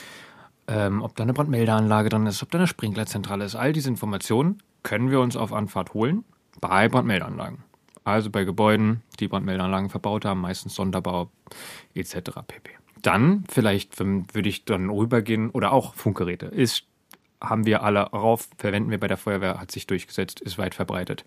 ähm, 0.68 1.02
ob 1.02 1.16
da 1.16 1.24
eine 1.24 1.34
Brandmeldeanlage 1.34 2.10
drin 2.10 2.26
ist, 2.28 2.44
ob 2.44 2.52
da 2.52 2.60
eine 2.60 2.68
Sprinklerzentrale 2.68 3.46
ist. 3.46 3.56
All 3.56 3.74
diese 3.74 3.90
Informationen 3.90 4.62
können 4.84 5.10
wir 5.10 5.20
uns 5.20 5.36
auf 5.36 5.54
Anfahrt 5.54 5.94
holen 5.94 6.24
bei 6.62 6.88
Brandmeldeanlagen. 6.90 7.64
Also 8.04 8.30
bei 8.30 8.46
Gebäuden, 8.46 9.02
die 9.20 9.28
Brandmeldeanlagen 9.28 9.90
verbaut 9.90 10.24
haben, 10.24 10.40
meistens 10.40 10.76
Sonderbau 10.76 11.30
etc. 11.94 12.16
pp. 12.48 12.72
Dann, 13.02 13.44
vielleicht 13.50 14.00
würde 14.00 14.50
ich 14.50 14.66
dann 14.66 14.90
rübergehen, 14.90 15.50
oder 15.50 15.74
auch 15.74 15.94
Funkgeräte, 15.94 16.46
ist, 16.46 16.86
haben 17.42 17.66
wir 17.66 17.84
alle 17.84 18.02
rauf, 18.02 18.48
verwenden 18.58 18.92
wir 18.92 19.00
bei 19.00 19.08
der 19.08 19.18
Feuerwehr, 19.18 19.60
hat 19.60 19.72
sich 19.72 19.88
durchgesetzt, 19.88 20.40
ist 20.40 20.58
weit 20.58 20.74
verbreitet. 20.74 21.26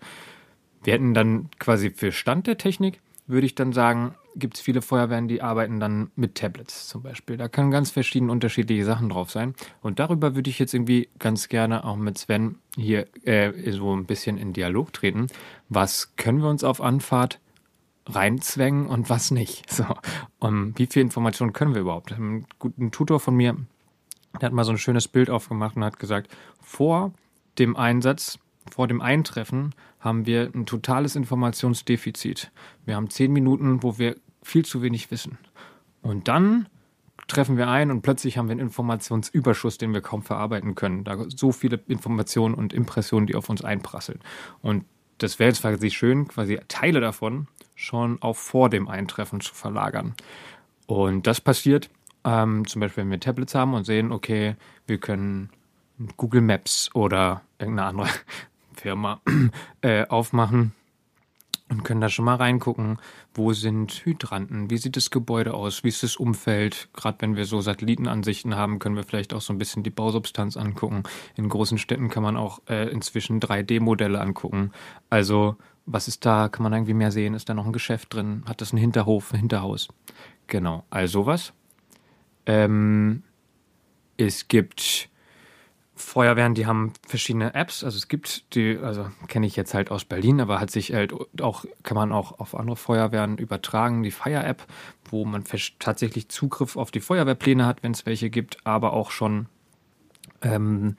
Wir 0.83 0.93
hätten 0.93 1.13
dann 1.13 1.49
quasi 1.59 1.91
für 1.91 2.11
Stand 2.11 2.47
der 2.47 2.57
Technik, 2.57 2.99
würde 3.27 3.45
ich 3.45 3.55
dann 3.55 3.73
sagen, 3.73 4.15
gibt 4.35 4.55
es 4.55 4.61
viele 4.61 4.81
Feuerwehren, 4.81 5.27
die 5.27 5.41
arbeiten 5.41 5.79
dann 5.79 6.11
mit 6.15 6.35
Tablets 6.35 6.87
zum 6.87 7.03
Beispiel. 7.03 7.37
Da 7.37 7.49
können 7.49 7.69
ganz 7.69 7.91
verschiedene 7.91 8.31
unterschiedliche 8.31 8.85
Sachen 8.85 9.09
drauf 9.09 9.29
sein. 9.29 9.55
Und 9.81 9.99
darüber 9.99 10.35
würde 10.35 10.49
ich 10.49 10.57
jetzt 10.57 10.73
irgendwie 10.73 11.09
ganz 11.19 11.49
gerne 11.49 11.83
auch 11.83 11.97
mit 11.97 12.17
Sven 12.17 12.55
hier 12.75 13.07
äh, 13.25 13.71
so 13.71 13.95
ein 13.95 14.05
bisschen 14.05 14.37
in 14.37 14.53
Dialog 14.53 14.93
treten. 14.93 15.27
Was 15.69 16.15
können 16.15 16.41
wir 16.41 16.49
uns 16.49 16.63
auf 16.63 16.81
Anfahrt 16.81 17.39
reinzwängen 18.07 18.87
und 18.87 19.09
was 19.09 19.31
nicht. 19.31 19.65
So, 19.71 19.85
um, 20.39 20.77
wie 20.77 20.85
viel 20.85 21.01
Informationen 21.01 21.53
können 21.53 21.73
wir 21.73 21.81
überhaupt? 21.81 22.11
Ein 22.11 22.45
guter 22.59 22.91
Tutor 22.91 23.19
von 23.19 23.35
mir, 23.35 23.55
der 24.39 24.47
hat 24.47 24.53
mal 24.53 24.65
so 24.65 24.71
ein 24.71 24.77
schönes 24.77 25.07
Bild 25.07 25.29
aufgemacht 25.29 25.75
und 25.75 25.83
hat 25.83 25.97
gesagt, 25.97 26.29
vor 26.61 27.13
dem 27.57 27.75
Einsatz, 27.75 28.37
vor 28.69 28.87
dem 28.87 29.01
Eintreffen 29.01 29.73
haben 29.99 30.25
wir 30.25 30.51
ein 30.53 30.65
totales 30.65 31.15
Informationsdefizit. 31.15 32.51
Wir 32.85 32.95
haben 32.95 33.09
zehn 33.09 33.31
Minuten, 33.31 33.83
wo 33.83 33.97
wir 33.97 34.15
viel 34.43 34.65
zu 34.65 34.81
wenig 34.81 35.11
wissen. 35.11 35.37
Und 36.01 36.27
dann 36.27 36.67
treffen 37.27 37.57
wir 37.57 37.69
ein 37.69 37.91
und 37.91 38.01
plötzlich 38.01 38.37
haben 38.37 38.47
wir 38.47 38.53
einen 38.53 38.61
Informationsüberschuss, 38.61 39.77
den 39.77 39.93
wir 39.93 40.01
kaum 40.01 40.21
verarbeiten 40.21 40.75
können. 40.75 41.03
Da 41.03 41.17
so 41.29 41.51
viele 41.51 41.79
Informationen 41.87 42.55
und 42.55 42.73
Impressionen, 42.73 43.27
die 43.27 43.35
auf 43.35 43.49
uns 43.49 43.63
einprasseln. 43.63 44.19
Und 44.61 44.85
das 45.17 45.39
wäre 45.39 45.49
jetzt 45.49 45.61
quasi 45.61 45.91
schön, 45.91 46.27
quasi 46.27 46.59
Teile 46.67 46.99
davon 46.99 47.47
schon 47.75 48.21
auch 48.21 48.35
vor 48.35 48.69
dem 48.69 48.87
Eintreffen 48.87 49.39
zu 49.39 49.53
verlagern. 49.53 50.15
Und 50.87 51.27
das 51.27 51.39
passiert 51.41 51.89
ähm, 52.23 52.67
zum 52.67 52.81
Beispiel, 52.81 53.03
wenn 53.03 53.11
wir 53.11 53.19
Tablets 53.19 53.55
haben 53.55 53.73
und 53.73 53.85
sehen, 53.85 54.11
okay, 54.11 54.55
wir 54.87 54.97
können 54.97 55.49
Google 56.17 56.41
Maps 56.41 56.89
oder 56.93 57.41
irgendeine 57.59 57.89
andere 57.89 58.07
Firma 58.81 59.21
äh, 59.81 60.07
aufmachen 60.07 60.73
und 61.69 61.83
können 61.83 62.01
da 62.01 62.09
schon 62.09 62.25
mal 62.25 62.35
reingucken, 62.35 62.97
wo 63.33 63.53
sind 63.53 63.91
Hydranten, 64.05 64.69
wie 64.69 64.77
sieht 64.77 64.97
das 64.97 65.09
Gebäude 65.09 65.53
aus, 65.53 65.83
wie 65.83 65.87
ist 65.87 66.03
das 66.03 66.17
Umfeld. 66.17 66.89
Gerade 66.93 67.21
wenn 67.21 67.35
wir 67.35 67.45
so 67.45 67.61
Satellitenansichten 67.61 68.55
haben, 68.55 68.79
können 68.79 68.95
wir 68.95 69.03
vielleicht 69.03 69.33
auch 69.33 69.41
so 69.41 69.53
ein 69.53 69.57
bisschen 69.57 69.83
die 69.83 69.89
Bausubstanz 69.89 70.57
angucken. 70.57 71.03
In 71.37 71.47
großen 71.47 71.77
Städten 71.77 72.09
kann 72.09 72.23
man 72.23 72.35
auch 72.35 72.61
äh, 72.67 72.89
inzwischen 72.89 73.39
3D-Modelle 73.39 74.19
angucken. 74.19 74.71
Also 75.09 75.55
was 75.85 76.07
ist 76.07 76.25
da, 76.25 76.49
kann 76.49 76.63
man 76.63 76.73
irgendwie 76.73 76.93
mehr 76.93 77.11
sehen, 77.11 77.33
ist 77.33 77.49
da 77.49 77.53
noch 77.53 77.65
ein 77.65 77.73
Geschäft 77.73 78.13
drin, 78.13 78.43
hat 78.47 78.61
das 78.61 78.71
einen 78.71 78.81
Hinterhof, 78.81 79.31
ein 79.31 79.39
Hinterhaus. 79.39 79.87
Genau, 80.47 80.83
also 80.89 81.21
sowas. 81.21 81.53
Ähm, 82.45 83.23
es 84.17 84.47
gibt 84.47 85.09
Feuerwehren, 85.95 86.55
die 86.55 86.65
haben 86.65 86.93
verschiedene 87.05 87.53
Apps. 87.53 87.83
Also 87.83 87.97
es 87.97 88.07
gibt 88.07 88.55
die, 88.55 88.77
also 88.77 89.09
kenne 89.27 89.45
ich 89.45 89.55
jetzt 89.55 89.73
halt 89.73 89.91
aus 89.91 90.05
Berlin, 90.05 90.39
aber 90.41 90.59
hat 90.59 90.71
sich 90.71 90.93
halt 90.93 91.13
auch, 91.41 91.65
kann 91.83 91.95
man 91.95 92.11
auch 92.11 92.39
auf 92.39 92.55
andere 92.55 92.75
Feuerwehren 92.75 93.37
übertragen, 93.37 94.03
die 94.03 94.11
Fire-App, 94.11 94.65
wo 95.09 95.25
man 95.25 95.43
tatsächlich 95.79 96.29
Zugriff 96.29 96.77
auf 96.77 96.91
die 96.91 97.01
Feuerwehrpläne 97.01 97.65
hat, 97.65 97.83
wenn 97.83 97.91
es 97.91 98.05
welche 98.05 98.29
gibt, 98.29 98.57
aber 98.65 98.93
auch 98.93 99.11
schon 99.11 99.47
ähm, 100.41 100.95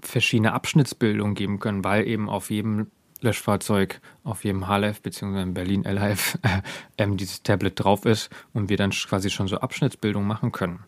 verschiedene 0.00 0.52
Abschnittsbildungen 0.52 1.34
geben 1.34 1.58
können, 1.58 1.84
weil 1.84 2.06
eben 2.06 2.28
auf 2.28 2.50
jedem 2.50 2.88
Löschfahrzeug, 3.20 4.00
auf 4.24 4.44
jedem 4.44 4.68
HLF 4.68 5.02
bzw. 5.02 5.42
in 5.42 5.54
Berlin 5.54 5.84
LHF 5.84 6.38
äh, 6.96 7.06
dieses 7.16 7.42
Tablet 7.42 7.80
drauf 7.82 8.04
ist 8.04 8.30
und 8.52 8.68
wir 8.68 8.76
dann 8.76 8.90
quasi 8.90 9.30
schon 9.30 9.48
so 9.48 9.58
Abschnittsbildung 9.58 10.26
machen 10.26 10.52
können. 10.52 10.84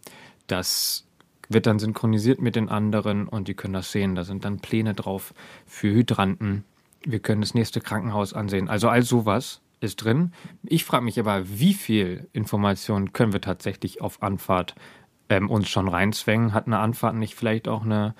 Das 0.46 1.06
wird 1.50 1.66
dann 1.66 1.78
synchronisiert 1.78 2.40
mit 2.40 2.57
den 2.57 2.69
anderen 2.69 3.28
und 3.28 3.49
die 3.49 3.54
können 3.54 3.75
das 3.75 3.92
sehen. 3.92 4.14
Da 4.14 4.25
sind 4.25 4.45
dann 4.45 4.61
Pläne 4.61 4.95
drauf 4.95 5.35
für 5.66 5.92
Hydranten. 5.92 6.64
Wir 7.04 7.19
können 7.19 7.40
das 7.40 7.54
nächste 7.54 7.80
Krankenhaus 7.80 8.33
ansehen. 8.33 8.69
Also 8.69 8.88
all 8.88 9.02
sowas 9.02 9.61
ist 9.80 9.97
drin. 9.97 10.33
Ich 10.62 10.85
frage 10.85 11.04
mich 11.04 11.19
aber, 11.19 11.42
wie 11.49 11.75
viel 11.75 12.28
Informationen 12.33 13.12
können 13.12 13.33
wir 13.33 13.40
tatsächlich 13.40 14.00
auf 14.00 14.23
Anfahrt 14.23 14.76
ähm, 15.28 15.50
uns 15.50 15.69
schon 15.69 15.88
reinzwängen? 15.88 16.54
Hat 16.54 16.66
eine 16.66 16.78
Anfahrt 16.78 17.16
nicht 17.16 17.35
vielleicht 17.35 17.66
auch 17.66 17.85
eine, 17.85 18.14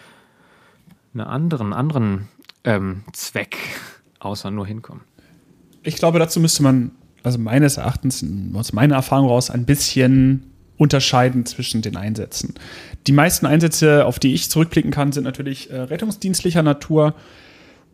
eine 1.15 1.27
anderen, 1.27 1.73
anderen 1.73 2.29
ähm, 2.65 3.05
Zweck, 3.13 3.59
außer 4.19 4.51
nur 4.51 4.67
hinkommen? 4.67 5.03
Ich 5.83 5.97
glaube, 5.97 6.19
dazu 6.19 6.41
müsste 6.41 6.65
man, 6.65 6.91
also 7.23 7.39
meines 7.39 7.77
Erachtens, 7.77 8.25
aus 8.55 8.73
meiner 8.73 8.97
Erfahrung 8.97 9.29
raus, 9.29 9.51
ein 9.51 9.67
bisschen 9.67 10.50
unterscheiden 10.81 11.45
zwischen 11.45 11.83
den 11.83 11.99
Einsätzen. 11.99 12.55
Die 13.07 13.13
meisten 13.13 13.45
Einsätze, 13.45 14.07
auf 14.07 14.19
die 14.19 14.33
ich 14.33 14.49
zurückblicken 14.49 14.91
kann, 14.91 15.13
sind 15.13 15.25
natürlich 15.25 15.71
äh, 15.71 15.79
rettungsdienstlicher 15.79 16.63
Natur 16.63 17.15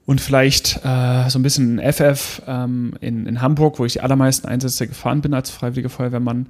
und 0.05 0.21
vielleicht 0.21 0.76
äh, 0.85 1.28
so 1.28 1.40
ein 1.40 1.43
bisschen 1.43 1.81
FF 1.81 2.43
ähm, 2.47 2.95
in, 3.00 3.26
in 3.26 3.43
Hamburg, 3.43 3.81
wo 3.81 3.85
ich 3.85 3.95
die 3.95 4.02
allermeisten 4.02 4.47
Einsätze 4.47 4.87
gefahren 4.87 5.21
bin 5.21 5.35
als 5.35 5.50
freiwillige 5.50 5.88
Feuerwehrmann. 5.88 6.49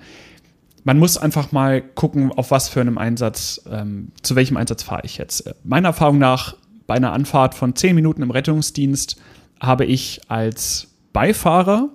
Man 0.84 0.98
muss 0.98 1.16
einfach 1.16 1.52
mal 1.52 1.80
gucken, 1.80 2.30
auf 2.32 2.50
was 2.50 2.68
für 2.68 2.82
einem 2.82 2.98
Einsatz, 2.98 3.62
ähm, 3.72 4.12
zu 4.20 4.36
welchem 4.36 4.58
Einsatz 4.58 4.82
fahre 4.82 5.06
ich 5.06 5.16
jetzt. 5.16 5.54
Meiner 5.64 5.88
Erfahrung 5.88 6.18
nach, 6.18 6.54
bei 6.86 6.96
einer 6.96 7.14
Anfahrt 7.14 7.54
von 7.54 7.74
zehn 7.74 7.94
Minuten 7.94 8.20
im 8.20 8.30
Rettungsdienst 8.30 9.16
habe 9.58 9.86
ich 9.86 10.20
als 10.28 10.88
Beifahrer 11.14 11.88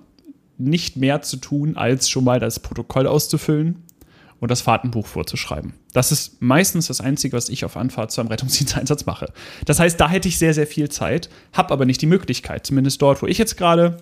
nicht 0.58 0.96
mehr 0.96 1.22
zu 1.22 1.36
tun, 1.36 1.76
als 1.76 2.10
schon 2.10 2.24
mal 2.24 2.40
das 2.40 2.58
Protokoll 2.58 3.06
auszufüllen 3.06 3.84
und 4.42 4.50
das 4.50 4.60
Fahrtenbuch 4.60 5.06
vorzuschreiben. 5.06 5.74
Das 5.92 6.10
ist 6.10 6.42
meistens 6.42 6.88
das 6.88 7.00
Einzige, 7.00 7.36
was 7.36 7.48
ich 7.48 7.64
auf 7.64 7.76
Anfahrt 7.76 8.10
zu 8.10 8.20
einem 8.20 8.28
Rettungsdiensteinsatz 8.28 9.06
mache. 9.06 9.32
Das 9.66 9.78
heißt, 9.78 10.00
da 10.00 10.08
hätte 10.08 10.26
ich 10.26 10.36
sehr, 10.36 10.52
sehr 10.52 10.66
viel 10.66 10.88
Zeit, 10.88 11.30
habe 11.52 11.72
aber 11.72 11.84
nicht 11.86 12.02
die 12.02 12.06
Möglichkeit, 12.06 12.66
zumindest 12.66 13.00
dort, 13.00 13.22
wo 13.22 13.28
ich 13.28 13.38
jetzt 13.38 13.56
gerade 13.56 13.98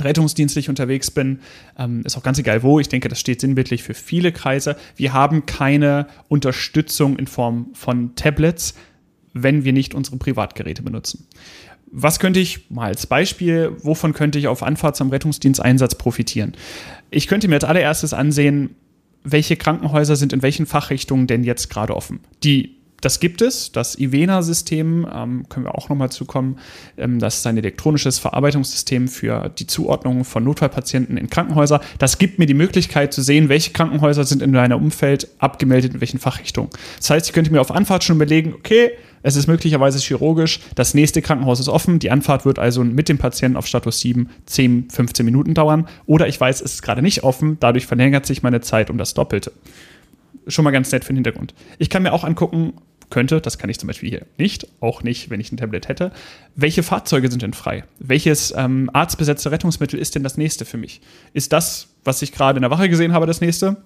rettungsdienstlich 0.00 0.68
unterwegs 0.68 1.12
bin, 1.12 1.38
ähm, 1.78 2.02
ist 2.04 2.16
auch 2.16 2.24
ganz 2.24 2.40
egal 2.40 2.64
wo. 2.64 2.80
Ich 2.80 2.88
denke, 2.88 3.08
das 3.08 3.20
steht 3.20 3.40
sinnbildlich 3.40 3.84
für 3.84 3.94
viele 3.94 4.32
Kreise. 4.32 4.76
Wir 4.96 5.12
haben 5.12 5.46
keine 5.46 6.08
Unterstützung 6.26 7.16
in 7.16 7.28
Form 7.28 7.68
von 7.74 8.16
Tablets, 8.16 8.74
wenn 9.32 9.62
wir 9.62 9.72
nicht 9.72 9.94
unsere 9.94 10.16
Privatgeräte 10.16 10.82
benutzen. 10.82 11.28
Was 11.92 12.18
könnte 12.18 12.40
ich 12.40 12.68
mal 12.68 12.86
als 12.86 13.06
Beispiel, 13.06 13.76
wovon 13.80 14.12
könnte 14.12 14.40
ich 14.40 14.48
auf 14.48 14.64
Anfahrt 14.64 14.96
zum 14.96 15.10
Rettungsdiensteinsatz 15.10 15.94
profitieren? 15.94 16.56
Ich 17.10 17.28
könnte 17.28 17.46
mir 17.46 17.54
als 17.54 17.64
allererstes 17.64 18.12
ansehen, 18.12 18.74
welche 19.24 19.56
Krankenhäuser 19.56 20.16
sind 20.16 20.32
in 20.32 20.42
welchen 20.42 20.66
Fachrichtungen 20.66 21.26
denn 21.26 21.44
jetzt 21.44 21.70
gerade 21.70 21.94
offen. 21.94 22.20
Die 22.44 22.77
das 23.00 23.20
gibt 23.20 23.42
es, 23.42 23.70
das 23.70 23.98
Ivena-System, 23.98 25.06
ähm, 25.12 25.46
können 25.48 25.66
wir 25.66 25.74
auch 25.76 25.88
nochmal 25.88 26.10
zukommen. 26.10 26.58
Ähm, 26.96 27.18
das 27.18 27.38
ist 27.38 27.46
ein 27.46 27.56
elektronisches 27.56 28.18
Verarbeitungssystem 28.18 29.08
für 29.08 29.50
die 29.50 29.66
Zuordnung 29.66 30.24
von 30.24 30.44
Notfallpatienten 30.44 31.16
in 31.16 31.30
Krankenhäuser. 31.30 31.80
Das 31.98 32.18
gibt 32.18 32.38
mir 32.38 32.46
die 32.46 32.54
Möglichkeit 32.54 33.12
zu 33.12 33.22
sehen, 33.22 33.48
welche 33.48 33.72
Krankenhäuser 33.72 34.24
sind 34.24 34.42
in 34.42 34.50
meinem 34.50 34.78
Umfeld 34.78 35.28
abgemeldet, 35.38 35.94
in 35.94 36.00
welchen 36.00 36.18
Fachrichtungen. 36.18 36.70
Das 36.98 37.10
heißt, 37.10 37.26
ich 37.26 37.32
könnte 37.32 37.52
mir 37.52 37.60
auf 37.60 37.70
Anfahrt 37.70 38.02
schon 38.02 38.16
überlegen, 38.16 38.52
okay, 38.54 38.90
es 39.22 39.36
ist 39.36 39.48
möglicherweise 39.48 39.98
chirurgisch, 39.98 40.60
das 40.74 40.94
nächste 40.94 41.22
Krankenhaus 41.22 41.60
ist 41.60 41.68
offen, 41.68 41.98
die 41.98 42.10
Anfahrt 42.10 42.44
wird 42.44 42.58
also 42.58 42.84
mit 42.84 43.08
dem 43.08 43.18
Patienten 43.18 43.56
auf 43.56 43.66
Status 43.66 44.00
7 44.00 44.28
10, 44.46 44.90
15 44.90 45.24
Minuten 45.24 45.54
dauern. 45.54 45.88
Oder 46.06 46.28
ich 46.28 46.40
weiß, 46.40 46.60
es 46.60 46.74
ist 46.74 46.82
gerade 46.82 47.02
nicht 47.02 47.24
offen, 47.24 47.56
dadurch 47.60 47.86
verlängert 47.86 48.26
sich 48.26 48.42
meine 48.42 48.60
Zeit 48.60 48.90
um 48.90 48.98
das 48.98 49.14
Doppelte 49.14 49.52
schon 50.48 50.64
mal 50.64 50.70
ganz 50.70 50.90
nett 50.90 51.04
für 51.04 51.12
den 51.12 51.18
Hintergrund. 51.18 51.54
Ich 51.78 51.90
kann 51.90 52.02
mir 52.02 52.12
auch 52.12 52.24
angucken, 52.24 52.74
könnte, 53.10 53.40
das 53.40 53.58
kann 53.58 53.70
ich 53.70 53.78
zum 53.78 53.86
Beispiel 53.86 54.10
hier 54.10 54.26
nicht, 54.36 54.66
auch 54.80 55.02
nicht, 55.02 55.30
wenn 55.30 55.40
ich 55.40 55.52
ein 55.52 55.56
Tablet 55.56 55.88
hätte. 55.88 56.12
Welche 56.56 56.82
Fahrzeuge 56.82 57.30
sind 57.30 57.42
denn 57.42 57.54
frei? 57.54 57.84
Welches 57.98 58.52
ähm, 58.56 58.90
arztbesetzte 58.92 59.50
Rettungsmittel 59.50 59.98
ist 59.98 60.14
denn 60.14 60.22
das 60.22 60.36
nächste 60.36 60.64
für 60.64 60.76
mich? 60.76 61.00
Ist 61.32 61.52
das, 61.52 61.88
was 62.04 62.22
ich 62.22 62.32
gerade 62.32 62.58
in 62.58 62.62
der 62.62 62.70
Wache 62.70 62.88
gesehen 62.88 63.12
habe, 63.12 63.26
das 63.26 63.40
nächste? 63.40 63.76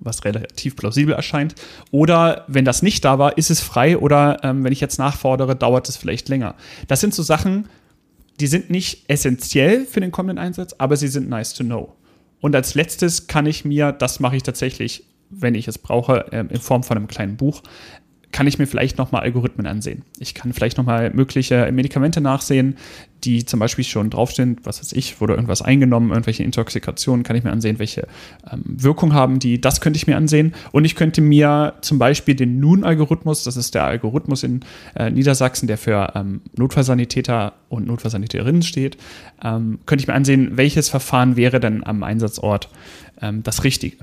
Was 0.00 0.24
relativ 0.24 0.76
plausibel 0.76 1.14
erscheint. 1.14 1.54
Oder 1.90 2.44
wenn 2.48 2.64
das 2.64 2.82
nicht 2.82 3.04
da 3.04 3.18
war, 3.18 3.38
ist 3.38 3.50
es 3.50 3.60
frei 3.60 3.96
oder 3.96 4.42
ähm, 4.42 4.64
wenn 4.64 4.72
ich 4.72 4.80
jetzt 4.80 4.98
nachfordere, 4.98 5.56
dauert 5.56 5.88
es 5.88 5.96
vielleicht 5.96 6.28
länger. 6.28 6.54
Das 6.88 7.00
sind 7.00 7.14
so 7.14 7.22
Sachen, 7.22 7.68
die 8.40 8.46
sind 8.46 8.70
nicht 8.70 9.04
essentiell 9.08 9.86
für 9.86 10.00
den 10.00 10.10
kommenden 10.10 10.38
Einsatz, 10.38 10.74
aber 10.78 10.96
sie 10.96 11.08
sind 11.08 11.28
nice 11.28 11.54
to 11.54 11.64
know. 11.64 11.94
Und 12.40 12.54
als 12.54 12.74
letztes 12.74 13.26
kann 13.26 13.46
ich 13.46 13.64
mir, 13.64 13.92
das 13.92 14.20
mache 14.20 14.36
ich 14.36 14.42
tatsächlich 14.42 15.04
wenn 15.40 15.54
ich 15.54 15.68
es 15.68 15.78
brauche, 15.78 16.26
ähm, 16.32 16.48
in 16.50 16.60
Form 16.60 16.82
von 16.82 16.96
einem 16.96 17.06
kleinen 17.06 17.36
Buch, 17.36 17.62
kann 18.34 18.48
ich 18.48 18.58
mir 18.58 18.66
vielleicht 18.66 18.98
nochmal 18.98 19.22
Algorithmen 19.22 19.64
ansehen. 19.64 20.02
Ich 20.18 20.34
kann 20.34 20.52
vielleicht 20.52 20.76
nochmal 20.76 21.10
mögliche 21.10 21.70
Medikamente 21.70 22.20
nachsehen, 22.20 22.76
die 23.22 23.44
zum 23.44 23.60
Beispiel 23.60 23.84
schon 23.84 24.10
draufstehen, 24.10 24.56
was 24.64 24.80
weiß 24.80 24.92
ich, 24.92 25.20
wurde 25.20 25.34
irgendwas 25.34 25.62
eingenommen, 25.62 26.10
irgendwelche 26.10 26.42
Intoxikationen, 26.42 27.22
kann 27.22 27.36
ich 27.36 27.44
mir 27.44 27.52
ansehen, 27.52 27.78
welche 27.78 28.08
ähm, 28.50 28.62
Wirkung 28.64 29.14
haben 29.14 29.38
die, 29.38 29.60
das 29.60 29.80
könnte 29.80 29.98
ich 29.98 30.08
mir 30.08 30.16
ansehen. 30.16 30.52
Und 30.72 30.84
ich 30.84 30.96
könnte 30.96 31.20
mir 31.20 31.74
zum 31.80 32.00
Beispiel 32.00 32.34
den 32.34 32.58
Nun-Algorithmus, 32.58 33.44
das 33.44 33.56
ist 33.56 33.72
der 33.76 33.84
Algorithmus 33.84 34.42
in 34.42 34.64
äh, 34.96 35.12
Niedersachsen, 35.12 35.68
der 35.68 35.78
für 35.78 36.12
ähm, 36.16 36.40
Notfallsanitäter 36.56 37.52
und 37.68 37.86
Notfallsanitäterinnen 37.86 38.62
steht, 38.62 38.96
ähm, 39.44 39.78
könnte 39.86 40.02
ich 40.02 40.08
mir 40.08 40.14
ansehen, 40.14 40.56
welches 40.56 40.88
Verfahren 40.88 41.36
wäre 41.36 41.60
denn 41.60 41.86
am 41.86 42.02
Einsatzort 42.02 42.68
ähm, 43.22 43.44
das 43.44 43.62
Richtige. 43.62 43.98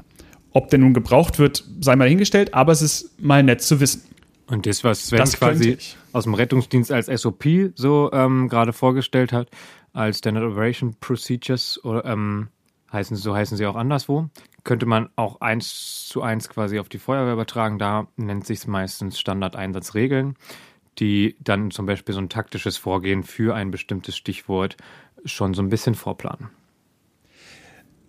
Ob 0.53 0.70
der 0.70 0.79
nun 0.79 0.93
gebraucht 0.93 1.39
wird, 1.39 1.63
sei 1.79 1.96
mal 1.96 2.10
hingestellt, 2.10 2.53
aber 2.53 2.72
es 2.72 2.81
ist 2.81 3.22
mal 3.22 3.41
nett 3.43 3.62
zu 3.62 3.79
wissen. 3.79 4.03
Und 4.48 4.65
das, 4.65 4.84
was 4.84 5.08
Sven 5.08 5.20
das 5.20 5.38
quasi 5.38 5.77
aus 6.12 6.25
dem 6.25 6.34
Rettungsdienst 6.34 6.91
als 6.91 7.08
SOP 7.08 7.46
so 7.75 8.12
ähm, 8.12 8.50
gerade 8.50 8.74
vorgestellt 8.74 9.31
hat, 9.31 9.50
als 9.93 10.17
Standard 10.17 10.43
Operation 10.43 10.96
Procedures, 11.00 11.81
oder, 11.86 12.03
ähm, 12.05 12.50
heißen, 12.91 13.15
so 13.15 13.34
heißen 13.34 13.55
sie 13.55 13.65
auch 13.65 13.75
anderswo, 13.75 14.29
könnte 14.65 14.86
man 14.86 15.10
auch 15.15 15.39
eins 15.39 16.08
zu 16.08 16.22
eins 16.22 16.50
quasi 16.50 16.79
auf 16.79 16.89
die 16.89 17.00
Feuerwehr 17.00 17.34
übertragen. 17.34 17.79
Da 17.79 18.08
nennt 18.17 18.46
sich 18.46 18.60
es 18.60 18.67
meistens 18.67 19.20
Standardeinsatzregeln, 19.20 20.36
die 21.00 21.38
dann 21.39 21.72
zum 21.72 21.86
Beispiel 21.86 22.13
so 22.13 22.20
ein 22.20 22.29
taktisches 22.29 22.77
Vorgehen 22.77 23.24
für 23.24 23.55
ein 23.55 23.72
bestimmtes 23.72 24.17
Stichwort 24.17 24.75
schon 25.24 25.53
so 25.53 25.62
ein 25.62 25.70
bisschen 25.70 25.96
vorplanen. 25.96 26.50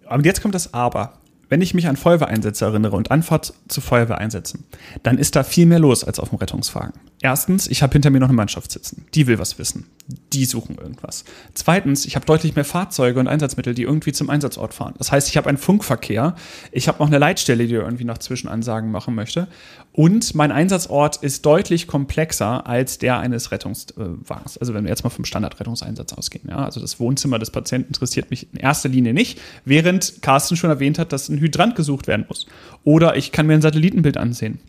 Aber 0.07 0.25
jetzt 0.25 0.43
kommt 0.43 0.55
das 0.55 0.75
Aber 0.75 1.21
wenn 1.53 1.61
ich 1.61 1.75
mich 1.75 1.87
an 1.87 1.99
Feuerwehreinsätze 1.99 2.65
erinnere 2.65 2.97
und 2.97 3.11
Anfahrt 3.11 3.53
zu 3.69 3.83
Feuerwehreinsätzen, 3.83 4.65
dann 5.03 5.19
ist 5.19 5.37
da 5.37 5.45
viel 5.45 5.67
mehr 5.67 5.81
los 5.81 6.03
als 6.03 6.19
auf 6.19 6.31
dem 6.31 6.39
Rettungswagen. 6.39 6.95
Erstens, 7.21 7.69
ich 7.69 7.83
habe 7.83 7.93
hinter 7.93 8.09
mir 8.09 8.21
noch 8.21 8.29
eine 8.29 8.37
Mannschaft 8.37 8.73
sitzen. 8.73 9.05
Die 9.15 9.27
will 9.27 9.39
was 9.39 9.59
wissen. 9.59 9.87
Die 10.33 10.47
suchen 10.47 10.77
irgendwas. 10.77 11.25
Zweitens, 11.55 12.07
ich 12.07 12.17
habe 12.17 12.27
deutlich 12.27 12.57
mehr 12.57 12.65
Fahrzeuge 12.65 13.21
und 13.21 13.29
Einsatzmittel, 13.29 13.75
die 13.75 13.83
irgendwie 13.83 14.13
zum 14.13 14.31
Einsatzort 14.31 14.75
fahren. 14.75 14.95
Das 14.99 15.13
heißt, 15.13 15.29
ich 15.29 15.37
habe 15.37 15.49
einen 15.49 15.59
Funkverkehr. 15.59 16.35
Ich 16.73 16.89
habe 16.89 16.99
noch 16.99 17.07
eine 17.07 17.19
Leitstelle, 17.19 17.67
die 17.67 17.75
irgendwie 17.75 18.05
noch 18.05 18.19
Zwischenansagen 18.19 18.91
machen 18.91 19.15
möchte. 19.15 19.47
Und 19.93 20.35
mein 20.35 20.51
Einsatzort 20.51 21.19
ist 21.19 21.45
deutlich 21.47 21.87
komplexer 21.87 22.67
als 22.67 22.99
der 22.99 23.19
eines 23.19 23.53
Rettungswagens. 23.53 24.59
Also 24.59 24.73
wenn 24.75 24.85
wir 24.85 24.91
jetzt 24.91 25.05
mal 25.05 25.11
vom 25.11 25.27
Standardrettungseinsatz 25.27 26.15
ausgehen. 26.15 26.49
Ja? 26.49 26.65
Also 26.65 26.81
das 26.81 26.99
Wohnzimmer 26.99 27.39
des 27.39 27.51
Patienten 27.51 27.89
interessiert 27.89 28.31
mich 28.31 28.53
in 28.53 28.59
erster 28.59 28.89
Linie 28.89 29.13
nicht, 29.13 29.39
während 29.65 30.23
Carsten 30.23 30.57
schon 30.57 30.71
erwähnt 30.71 30.99
hat, 30.99 31.13
dass 31.13 31.29
ein 31.29 31.39
Hydrant 31.43 31.75
gesucht 31.75 32.07
werden 32.07 32.25
muss. 32.29 32.47
Oder 32.85 33.17
ich 33.17 33.33
kann 33.33 33.47
mir 33.47 33.55
ein 33.55 33.63
Satellitenbild 33.63 34.17
ansehen. 34.17 34.61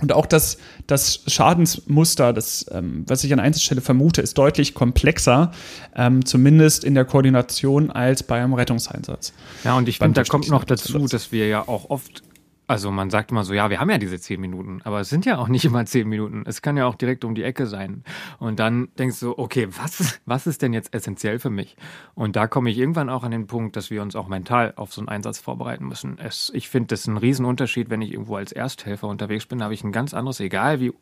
Und 0.00 0.12
auch 0.12 0.26
das, 0.26 0.58
das 0.86 1.20
Schadensmuster, 1.26 2.32
das, 2.32 2.66
ähm, 2.72 3.04
was 3.06 3.22
ich 3.24 3.32
an 3.32 3.40
Einzelstelle 3.40 3.80
vermute, 3.80 4.22
ist 4.22 4.38
deutlich 4.38 4.74
komplexer, 4.74 5.52
ähm, 5.94 6.24
zumindest 6.24 6.84
in 6.84 6.94
der 6.94 7.04
Koordination 7.04 7.90
als 7.90 8.22
bei 8.22 8.38
einem 8.38 8.54
Rettungseinsatz. 8.54 9.32
Ja, 9.64 9.76
und 9.76 9.88
ich 9.88 9.98
finde, 9.98 10.22
da 10.22 10.24
kommt 10.24 10.48
noch 10.48 10.64
dazu, 10.64 11.06
dass 11.06 11.32
wir 11.32 11.48
ja 11.48 11.68
auch 11.68 11.90
oft 11.90 12.22
also 12.70 12.92
man 12.92 13.10
sagt 13.10 13.32
immer 13.32 13.42
so, 13.42 13.52
ja, 13.52 13.68
wir 13.68 13.80
haben 13.80 13.90
ja 13.90 13.98
diese 13.98 14.20
zehn 14.20 14.40
Minuten, 14.40 14.80
aber 14.84 15.00
es 15.00 15.08
sind 15.08 15.26
ja 15.26 15.38
auch 15.38 15.48
nicht 15.48 15.64
immer 15.64 15.84
zehn 15.86 16.08
Minuten. 16.08 16.44
Es 16.46 16.62
kann 16.62 16.76
ja 16.76 16.86
auch 16.86 16.94
direkt 16.94 17.24
um 17.24 17.34
die 17.34 17.42
Ecke 17.42 17.66
sein. 17.66 18.04
Und 18.38 18.60
dann 18.60 18.90
denkst 18.96 19.18
du, 19.18 19.36
okay, 19.36 19.66
was, 19.76 20.20
was 20.24 20.46
ist 20.46 20.62
denn 20.62 20.72
jetzt 20.72 20.94
essentiell 20.94 21.40
für 21.40 21.50
mich? 21.50 21.76
Und 22.14 22.36
da 22.36 22.46
komme 22.46 22.70
ich 22.70 22.78
irgendwann 22.78 23.10
auch 23.10 23.24
an 23.24 23.32
den 23.32 23.48
Punkt, 23.48 23.74
dass 23.74 23.90
wir 23.90 24.00
uns 24.02 24.14
auch 24.14 24.28
mental 24.28 24.72
auf 24.76 24.92
so 24.92 25.00
einen 25.00 25.08
Einsatz 25.08 25.40
vorbereiten 25.40 25.88
müssen. 25.88 26.16
Es, 26.18 26.52
ich 26.54 26.68
finde, 26.68 26.86
das 26.86 27.00
ist 27.00 27.06
ein 27.08 27.16
Riesenunterschied, 27.16 27.90
wenn 27.90 28.02
ich 28.02 28.12
irgendwo 28.12 28.36
als 28.36 28.52
Ersthelfer 28.52 29.08
unterwegs 29.08 29.46
bin, 29.46 29.64
habe 29.64 29.74
ich 29.74 29.82
ein 29.82 29.90
ganz 29.90 30.14
anderes, 30.14 30.38
egal 30.38 30.78
wie, 30.78 30.92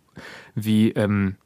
wie 0.55 0.93
ähm, 0.93 1.37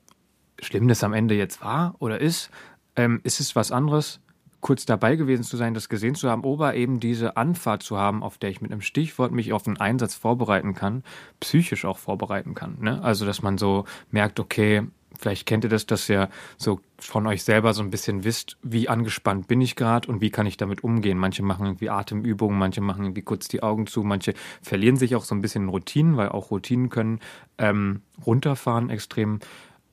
schlimm 0.61 0.87
das 0.87 1.03
am 1.03 1.15
Ende 1.15 1.35
jetzt 1.35 1.63
war 1.63 1.97
oder 1.99 2.21
ist, 2.21 2.49
ähm, 2.95 3.21
ist 3.25 3.41
es 3.41 3.57
was 3.57 3.73
anderes, 3.73 4.21
kurz 4.63 4.87
dabei 4.87 5.17
gewesen 5.17 5.43
zu 5.43 5.59
sein, 5.59 5.75
das 5.75 5.91
gesehen 5.91 6.15
zu 6.15 6.31
haben, 6.31 6.45
oder 6.45 6.75
eben 6.75 7.01
diese 7.01 7.37
Anfahrt 7.37 7.83
zu 7.83 7.99
haben, 7.99 8.23
auf 8.23 8.39
der 8.39 8.49
ich 8.49 8.63
mit 8.63 8.73
einem 8.73 8.81
Stichwort 8.81 9.33
mich 9.33 9.53
auf 9.53 9.67
einen 9.67 9.77
Einsatz 9.77 10.15
vorbereiten 10.15 10.73
kann, 10.73 11.03
psychisch 11.41 11.85
auch 11.85 11.99
vorbereiten 11.99 12.55
kann. 12.55 12.79
Ne? 12.81 13.03
Also, 13.03 13.27
dass 13.27 13.43
man 13.43 13.59
so 13.59 13.85
merkt, 14.11 14.41
okay, 14.41 14.85
vielleicht 15.19 15.47
kennt 15.47 15.65
ihr 15.65 15.71
das, 15.71 15.85
dass 15.85 16.09
ihr 16.09 16.31
so 16.57 16.81
von 16.99 17.27
euch 17.27 17.43
selber 17.43 17.75
so 17.75 17.83
ein 17.83 17.91
bisschen 17.91 18.25
wisst, 18.25 18.57
wie 18.63 18.89
angespannt 18.89 19.49
bin 19.49 19.61
ich 19.61 19.77
gerade 19.77 20.09
und 20.09 20.21
wie 20.21 20.31
kann 20.31 20.47
ich 20.47 20.57
damit 20.57 20.85
umgehen. 20.85 21.19
Manche 21.19 21.43
machen 21.43 21.67
irgendwie 21.67 21.91
Atemübungen, 21.91 22.59
manche 22.59 22.81
machen 22.81 23.05
irgendwie 23.05 23.23
kurz 23.23 23.49
die 23.49 23.63
Augen 23.63 23.89
zu, 23.89 24.05
manche 24.05 24.35
verlieren 24.63 24.97
sich 24.97 25.17
auch 25.17 25.25
so 25.25 25.35
ein 25.35 25.43
bisschen 25.43 25.65
in 25.65 25.69
Routinen, 25.69 26.17
weil 26.17 26.29
auch 26.29 26.51
Routinen 26.51 26.89
können 26.89 27.21
ähm, 27.59 28.03
runterfahren 28.25 28.91
extrem. 28.91 29.41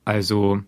Also 0.04 0.62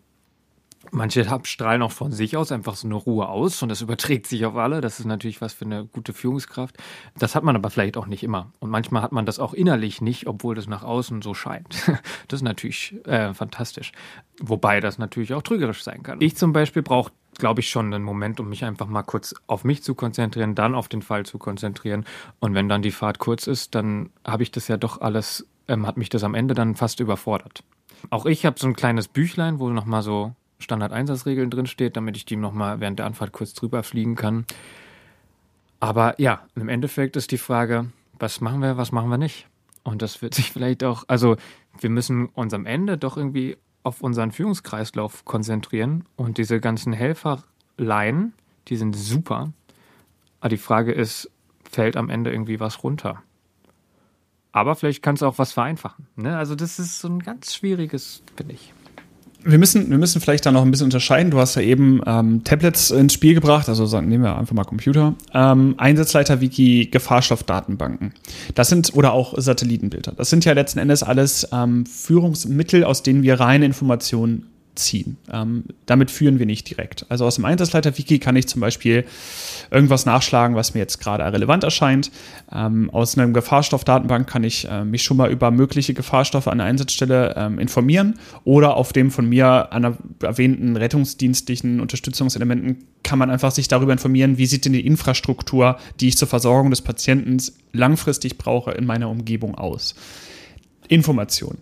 Manche 0.91 1.27
strahlen 1.45 1.83
auch 1.83 1.93
von 1.93 2.13
sich 2.13 2.37
aus 2.37 2.51
einfach 2.51 2.75
so 2.75 2.87
eine 2.89 2.97
Ruhe 2.97 3.29
aus 3.29 3.63
und 3.63 3.69
das 3.69 3.81
überträgt 3.81 4.27
sich 4.27 4.45
auf 4.45 4.57
alle. 4.57 4.81
Das 4.81 4.99
ist 4.99 5.07
natürlich 5.07 5.41
was 5.41 5.53
für 5.53 5.65
eine 5.65 5.87
gute 5.87 6.13
Führungskraft. 6.13 6.77
Das 7.19 7.35
hat 7.35 7.45
man 7.45 7.55
aber 7.55 7.71
vielleicht 7.71 7.97
auch 7.97 8.07
nicht 8.07 8.23
immer. 8.23 8.53
Und 8.59 8.71
manchmal 8.71 9.03
hat 9.03 9.13
man 9.13 9.25
das 9.25 9.39
auch 9.39 9.55
innerlich 9.55 10.01
nicht, 10.01 10.27
obwohl 10.27 10.55
das 10.55 10.67
nach 10.67 10.83
außen 10.83 11.23
so 11.23 11.35
scheint. 11.35 11.91
Das 12.29 12.39
ist 12.39 12.45
natürlich 12.45 12.95
äh, 13.05 13.35
fantastisch. 13.35 13.93
Wobei 14.41 14.81
das 14.81 14.97
natürlich 14.97 15.35
auch 15.35 15.43
trügerisch 15.43 15.83
sein 15.83 16.03
kann. 16.03 16.21
Ich 16.21 16.37
zum 16.37 16.53
Beispiel 16.53 16.83
brauche 16.83 17.13
glaube 17.39 17.61
ich, 17.61 17.71
schon 17.71 17.93
einen 17.93 18.05
Moment, 18.05 18.41
um 18.41 18.49
mich 18.49 18.65
einfach 18.65 18.87
mal 18.87 19.03
kurz 19.03 19.35
auf 19.47 19.65
mich 19.65 19.83
zu 19.83 19.95
konzentrieren, 19.95 20.55
dann 20.55 20.75
auf 20.75 20.89
den 20.89 21.03
Fall 21.03 21.25
zu 21.25 21.39
konzentrieren. 21.39 22.05
Und 22.41 22.55
wenn 22.55 22.69
dann 22.69 22.83
die 22.83 22.91
Fahrt 22.91 23.19
kurz 23.19 23.47
ist, 23.47 23.75
dann 23.75 24.11
habe 24.25 24.43
ich 24.43 24.51
das 24.51 24.69
ja 24.69 24.77
doch 24.77 25.01
alles, 25.01 25.47
ähm, 25.69 25.87
hat 25.87 25.97
mich 25.97 26.09
das 26.09 26.25
am 26.25 26.35
Ende 26.35 26.55
dann 26.55 26.75
fast 26.75 27.01
überfordert. 27.01 27.65
Auch 28.11 28.27
ich 28.27 28.45
habe 28.45 28.59
so 28.59 28.67
ein 28.67 28.77
kleines 28.77 29.09
Büchlein, 29.09 29.59
wo 29.59 29.71
nochmal 29.71 30.03
so 30.03 30.35
Standardeinsatzregeln 30.63 31.51
drinsteht, 31.51 31.97
damit 31.97 32.17
ich 32.17 32.25
die 32.25 32.37
nochmal 32.37 32.81
während 32.81 32.99
der 32.99 33.07
Anfahrt 33.07 33.33
kurz 33.33 33.55
drüber 33.55 33.83
fliegen 33.83 34.17
kann. 34.17 34.47
Aber 35.81 36.19
ja, 36.21 36.47
im 36.55 36.69
Endeffekt 36.69 37.17
ist 37.17 37.33
die 37.33 37.39
Frage, 37.39 37.91
was 38.19 38.41
machen 38.41 38.61
wir, 38.61 38.77
was 38.77 38.93
machen 38.93 39.11
wir 39.11 39.19
nicht? 39.19 39.49
Und 39.83 40.01
das 40.01 40.23
wird 40.23 40.35
sich 40.35 40.53
vielleicht 40.53 40.85
auch, 40.85 41.05
also 41.09 41.37
wir 41.79 41.91
müssen 41.91 42.27
uns 42.27 42.55
am 42.55 42.67
Ende 42.67 42.97
doch 42.97 43.17
irgendwie 43.17 43.57
auf 43.83 44.01
unseren 44.01 44.31
Führungskreislauf 44.31 45.25
konzentrieren 45.25 46.05
und 46.15 46.39
diese 46.39 46.61
ganzen 46.61 46.93
Helferlein, 46.93 48.33
die 48.69 48.77
sind 48.77 48.95
super. 48.95 49.53
Aber 50.41 50.49
die 50.51 50.57
Frage 50.57 50.93
ist, 50.93 51.31
fällt 51.69 51.97
am 51.97 52.11
Ende 52.11 52.31
irgendwie 52.31 52.61
was 52.61 52.85
runter? 52.85 53.23
Aber 54.53 54.77
vielleicht 54.77 55.03
kann 55.03 55.17
es 55.17 55.23
auch 55.23 55.39
was 55.39 55.53
vereinfachen. 55.53 56.07
Ne? 56.15 56.37
Also 56.37 56.55
das 56.55 56.79
ist 56.79 57.01
so 57.01 57.09
ein 57.09 57.21
ganz 57.21 57.55
schwieriges, 57.55 58.23
finde 58.37 58.55
ich 58.55 58.73
wir 59.45 59.59
müssen, 59.59 59.91
wir 59.91 59.99
müssen 59.99 60.21
vielleicht 60.21 60.47
da 60.47 60.53
noch 60.53 60.63
ein 60.63 60.71
bisschen 60.71 60.85
unterscheiden. 60.85 61.31
Du 61.31 61.39
hast 61.39 61.55
ja 61.57 61.63
eben 61.63 62.01
ähm, 62.07 62.45
Tablets 62.45 62.91
ins 62.91 63.13
Spiel 63.13 63.35
gebracht, 63.35 63.69
also 63.69 63.87
sagen, 63.87 64.09
nehmen 64.09 64.25
wir 64.25 64.37
einfach 64.37 64.55
mal 64.55 64.65
Computer. 64.65 65.15
Ähm, 65.35 65.75
Einsatzleiter-Wiki, 65.79 66.89
Gefahrstoffdatenbanken. 66.91 68.13
Das 68.55 68.69
sind, 68.69 68.95
oder 68.95 69.13
auch 69.13 69.35
Satellitenbilder. 69.37 70.13
Das 70.13 70.31
sind 70.31 70.45
ja 70.45 70.53
letzten 70.53 70.79
Endes 70.79 71.03
alles 71.03 71.49
ähm, 71.53 71.87
Führungsmittel, 71.87 72.85
aus 72.85 73.03
denen 73.03 73.23
wir 73.23 73.41
reine 73.41 73.67
Informationen 73.67 74.52
ziehen. 74.75 75.17
Ähm, 75.31 75.65
damit 75.87 76.11
führen 76.11 76.39
wir 76.39 76.47
nicht 76.47 76.69
direkt. 76.71 77.07
Also 77.09 77.27
aus 77.27 77.37
dem 77.37 77.45
Einsatzleiter-Wiki 77.45 78.19
kann 78.19 78.37
ich 78.37 78.49
zum 78.49 78.61
Beispiel 78.61 79.05
irgendwas 79.71 80.07
nachschlagen, 80.07 80.57
was 80.57 80.75
mir 80.75 80.81
jetzt 80.81 80.99
gerade 80.99 81.25
relevant 81.25 81.65
erscheint. 81.65 82.11
Ähm, 82.51 82.91
aus 82.91 83.17
einer 83.17 83.31
Gefahrstoffdatenbank 83.33 84.29
kann 84.29 84.45
ich 84.45 84.69
äh, 84.69 84.85
mich 84.85 85.03
schon 85.03 85.17
mal 85.17 85.31
über 85.31 85.51
mögliche 85.51 85.95
Gefahrstoffe 85.95 86.49
an 86.49 86.59
der 86.59 86.67
Einsatzstelle 86.67 87.35
ähm, 87.37 87.59
informieren 87.59 88.19
oder 88.45 88.77
auf 88.77 88.93
dem 88.93 89.11
von 89.11 89.29
mir 89.29 89.69
erwähnten 90.23 90.77
rettungsdienstlichen 90.77 91.81
Unterstützungselementen 91.81 92.85
kann 93.03 93.19
man 93.19 93.31
einfach 93.31 93.51
sich 93.51 93.69
darüber 93.69 93.93
informieren, 93.93 94.39
wie 94.39 94.47
sieht 94.47 94.65
denn 94.65 94.73
die 94.73 94.87
Infrastruktur, 94.87 95.79
die 96.01 96.09
ich 96.09 96.17
zur 96.17 96.29
Versorgung 96.29 96.71
des 96.71 96.83
Patienten 96.83 97.39
langfristig 97.73 98.39
brauche, 98.39 98.73
in 98.73 98.87
meiner 98.87 99.11
Umgebung 99.11 99.55
aus. 99.55 99.95
Information. 100.89 101.59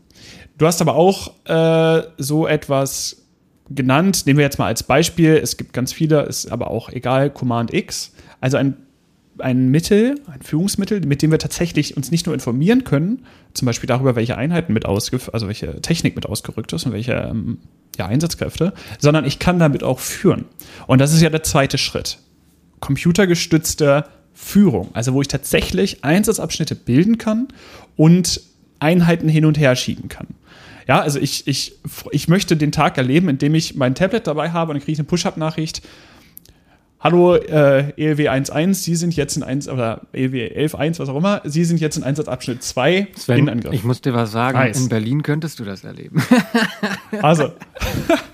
Du 0.60 0.66
hast 0.66 0.82
aber 0.82 0.94
auch 0.94 1.32
äh, 1.46 2.02
so 2.18 2.46
etwas 2.46 3.22
genannt, 3.70 4.26
nehmen 4.26 4.36
wir 4.36 4.44
jetzt 4.44 4.58
mal 4.58 4.66
als 4.66 4.82
Beispiel, 4.82 5.40
es 5.42 5.56
gibt 5.56 5.72
ganz 5.72 5.90
viele, 5.90 6.20
ist 6.24 6.52
aber 6.52 6.70
auch 6.70 6.90
egal, 6.90 7.30
Command 7.30 7.72
X, 7.72 8.12
also 8.42 8.58
ein, 8.58 8.76
ein 9.38 9.70
Mittel, 9.70 10.20
ein 10.30 10.42
Führungsmittel, 10.42 11.00
mit 11.06 11.22
dem 11.22 11.30
wir 11.30 11.38
tatsächlich 11.38 11.96
uns 11.96 12.10
nicht 12.10 12.26
nur 12.26 12.34
informieren 12.34 12.84
können, 12.84 13.24
zum 13.54 13.64
Beispiel 13.64 13.86
darüber, 13.86 14.16
welche 14.16 14.36
Einheiten 14.36 14.74
mit 14.74 14.84
ausgeführt, 14.84 15.32
also 15.32 15.46
welche 15.46 15.80
Technik 15.80 16.14
mit 16.14 16.26
ausgerückt 16.26 16.74
ist 16.74 16.84
und 16.84 16.92
welche 16.92 17.12
ähm, 17.14 17.56
ja, 17.96 18.04
Einsatzkräfte, 18.04 18.74
sondern 18.98 19.24
ich 19.24 19.38
kann 19.38 19.58
damit 19.58 19.82
auch 19.82 19.98
führen. 19.98 20.44
Und 20.86 21.00
das 21.00 21.14
ist 21.14 21.22
ja 21.22 21.30
der 21.30 21.42
zweite 21.42 21.78
Schritt. 21.78 22.18
Computergestützte 22.80 24.04
Führung, 24.34 24.90
also 24.92 25.14
wo 25.14 25.22
ich 25.22 25.28
tatsächlich 25.28 26.04
Einsatzabschnitte 26.04 26.74
bilden 26.74 27.16
kann 27.16 27.48
und 27.96 28.42
Einheiten 28.78 29.30
hin 29.30 29.46
und 29.46 29.58
her 29.58 29.74
schieben 29.74 30.10
kann. 30.10 30.26
Ja, 30.90 31.03
also 31.03 31.20
ich, 31.20 31.46
ich, 31.46 31.74
ich 32.11 32.26
möchte 32.26 32.57
den 32.57 32.72
Tag 32.72 32.98
erleben, 32.98 33.29
in 33.29 33.38
dem 33.38 33.55
ich 33.55 33.76
mein 33.76 33.94
Tablet 33.94 34.26
dabei 34.26 34.50
habe 34.50 34.72
und 34.72 34.74
dann 34.74 34.83
kriege 34.83 34.90
ich 34.90 34.98
eine 34.98 35.07
Push-Up-Nachricht. 35.07 35.83
Hallo 36.98 37.37
äh, 37.37 37.92
ELW 37.96 38.29
1.1, 38.29 38.74
Sie 38.74 38.96
sind 38.96 39.14
jetzt 39.14 39.37
in 39.37 39.44
1 39.44 39.68
oder 39.68 40.09
ELW 40.12 40.48
11.1, 40.48 40.98
was 40.98 41.09
auch 41.09 41.14
immer, 41.14 41.42
Sie 41.44 41.64
sind 41.64 41.81
jetzt 41.81 41.96
in 41.96 42.03
Einsatzabschnitt 42.03 42.64
2 42.64 43.07
Sven, 43.16 43.38
in 43.38 43.48
Angriff. 43.48 43.72
Ich 43.72 43.85
muss 43.85 44.00
dir 44.00 44.14
was 44.14 44.33
sagen, 44.33 44.59
nice. 44.59 44.81
in 44.81 44.88
Berlin 44.88 45.22
könntest 45.22 45.61
du 45.61 45.64
das 45.64 45.85
erleben. 45.85 46.20
also, 47.22 47.53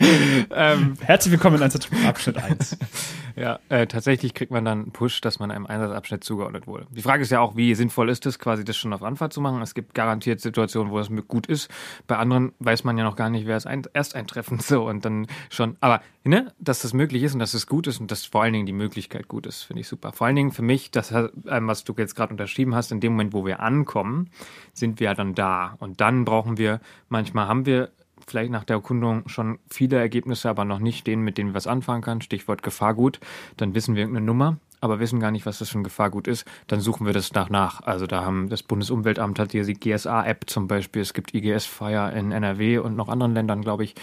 ähm, 0.50 0.94
herzlich 1.02 1.32
willkommen 1.32 1.56
in 1.56 1.62
Einsatzabschnitt 1.62 2.38
1. 2.38 2.78
Ja, 3.36 3.60
äh, 3.68 3.86
tatsächlich 3.86 4.32
kriegt 4.32 4.50
man 4.50 4.64
dann 4.64 4.82
einen 4.82 4.92
Push, 4.92 5.20
dass 5.20 5.38
man 5.38 5.50
einem 5.50 5.66
Einsatzabschnitt 5.66 6.24
zugeordnet 6.24 6.66
wurde. 6.66 6.86
Die 6.90 7.02
Frage 7.02 7.22
ist 7.22 7.30
ja 7.30 7.40
auch, 7.40 7.54
wie 7.54 7.74
sinnvoll 7.74 8.08
ist 8.08 8.24
es, 8.24 8.38
quasi 8.38 8.64
das 8.64 8.78
schon 8.78 8.94
auf 8.94 9.02
Anfahrt 9.02 9.34
zu 9.34 9.42
machen. 9.42 9.60
Es 9.60 9.74
gibt 9.74 9.94
garantiert 9.94 10.40
Situationen, 10.40 10.90
wo 10.90 10.98
es 10.98 11.10
gut 11.28 11.46
ist. 11.46 11.70
Bei 12.06 12.16
anderen 12.16 12.52
weiß 12.60 12.84
man 12.84 12.96
ja 12.96 13.04
noch 13.04 13.14
gar 13.14 13.28
nicht, 13.28 13.46
wer 13.46 13.58
es 13.58 13.66
ein, 13.66 13.82
erst 13.92 14.14
eintreffen 14.14 14.58
so 14.60 14.88
und 14.88 15.04
dann 15.04 15.26
schon. 15.50 15.76
Aber 15.80 16.00
ne, 16.24 16.50
dass 16.58 16.80
das 16.80 16.94
möglich 16.94 17.22
ist 17.22 17.34
und 17.34 17.40
dass 17.40 17.52
es 17.52 17.66
gut 17.66 17.86
ist 17.86 18.00
und 18.00 18.10
dass 18.10 18.24
vor 18.24 18.42
allen 18.42 18.54
Dingen 18.54 18.66
die 18.66 18.72
Möglichkeit 18.72 19.28
gut 19.28 19.46
ist, 19.46 19.64
finde 19.64 19.82
ich 19.82 19.88
super. 19.88 20.12
Vor 20.12 20.26
allen 20.26 20.36
Dingen 20.36 20.52
für 20.52 20.62
mich, 20.62 20.90
das, 20.90 21.10
ähm, 21.12 21.34
was 21.66 21.84
du 21.84 21.94
jetzt 21.98 22.14
gerade 22.14 22.32
unterschrieben 22.32 22.74
hast, 22.74 22.90
in 22.90 23.00
dem 23.00 23.12
Moment, 23.12 23.34
wo 23.34 23.44
wir 23.44 23.60
ankommen, 23.60 24.30
sind 24.72 24.98
wir 24.98 25.06
ja 25.06 25.14
dann 25.14 25.34
da 25.34 25.76
und 25.78 26.00
dann 26.00 26.24
brauchen 26.24 26.56
wir. 26.56 26.80
Manchmal 27.10 27.48
haben 27.48 27.66
wir 27.66 27.90
vielleicht 28.26 28.50
nach 28.50 28.64
der 28.64 28.76
Erkundung 28.76 29.28
schon 29.28 29.58
viele 29.70 29.98
Ergebnisse, 29.98 30.48
aber 30.50 30.64
noch 30.64 30.78
nicht 30.78 31.06
denen, 31.06 31.22
mit 31.22 31.38
denen 31.38 31.50
wir 31.50 31.54
was 31.54 31.66
anfangen 31.66 32.02
können. 32.02 32.20
Stichwort 32.20 32.62
Gefahrgut. 32.62 33.20
Dann 33.56 33.74
wissen 33.74 33.94
wir 33.94 34.02
irgendeine 34.02 34.26
Nummer, 34.26 34.58
aber 34.80 34.98
wissen 34.98 35.20
gar 35.20 35.30
nicht, 35.30 35.46
was 35.46 35.58
das 35.58 35.70
für 35.70 35.78
ein 35.78 35.84
Gefahrgut 35.84 36.26
ist. 36.28 36.44
Dann 36.66 36.80
suchen 36.80 37.06
wir 37.06 37.12
das 37.12 37.32
nach 37.32 37.50
nach. 37.50 37.82
Also 37.82 38.06
da 38.06 38.24
haben 38.24 38.48
das 38.48 38.62
Bundesumweltamt 38.62 39.38
hat 39.38 39.52
hier 39.52 39.64
die 39.64 39.74
GSA-App 39.74 40.44
zum 40.48 40.68
Beispiel. 40.68 41.02
Es 41.02 41.14
gibt 41.14 41.34
IGS 41.34 41.66
Fire 41.66 42.12
in 42.16 42.32
NRW 42.32 42.78
und 42.78 42.96
noch 42.96 43.08
anderen 43.08 43.34
Ländern, 43.34 43.62
glaube 43.62 43.84
ich. 43.84 43.94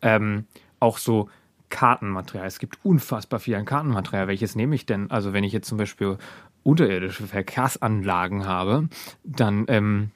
Ähm, 0.00 0.46
auch 0.78 0.98
so 0.98 1.28
Kartenmaterial. 1.68 2.46
Es 2.46 2.58
gibt 2.58 2.78
unfassbar 2.84 3.40
viel 3.40 3.54
an 3.54 3.64
Kartenmaterial. 3.64 4.28
Welches 4.28 4.54
nehme 4.54 4.74
ich 4.74 4.86
denn? 4.86 5.10
Also 5.10 5.32
wenn 5.32 5.42
ich 5.42 5.52
jetzt 5.52 5.68
zum 5.68 5.78
Beispiel 5.78 6.18
unterirdische 6.62 7.26
Verkehrsanlagen 7.26 8.46
habe, 8.46 8.88
dann 9.24 9.64
ähm, 9.68 10.10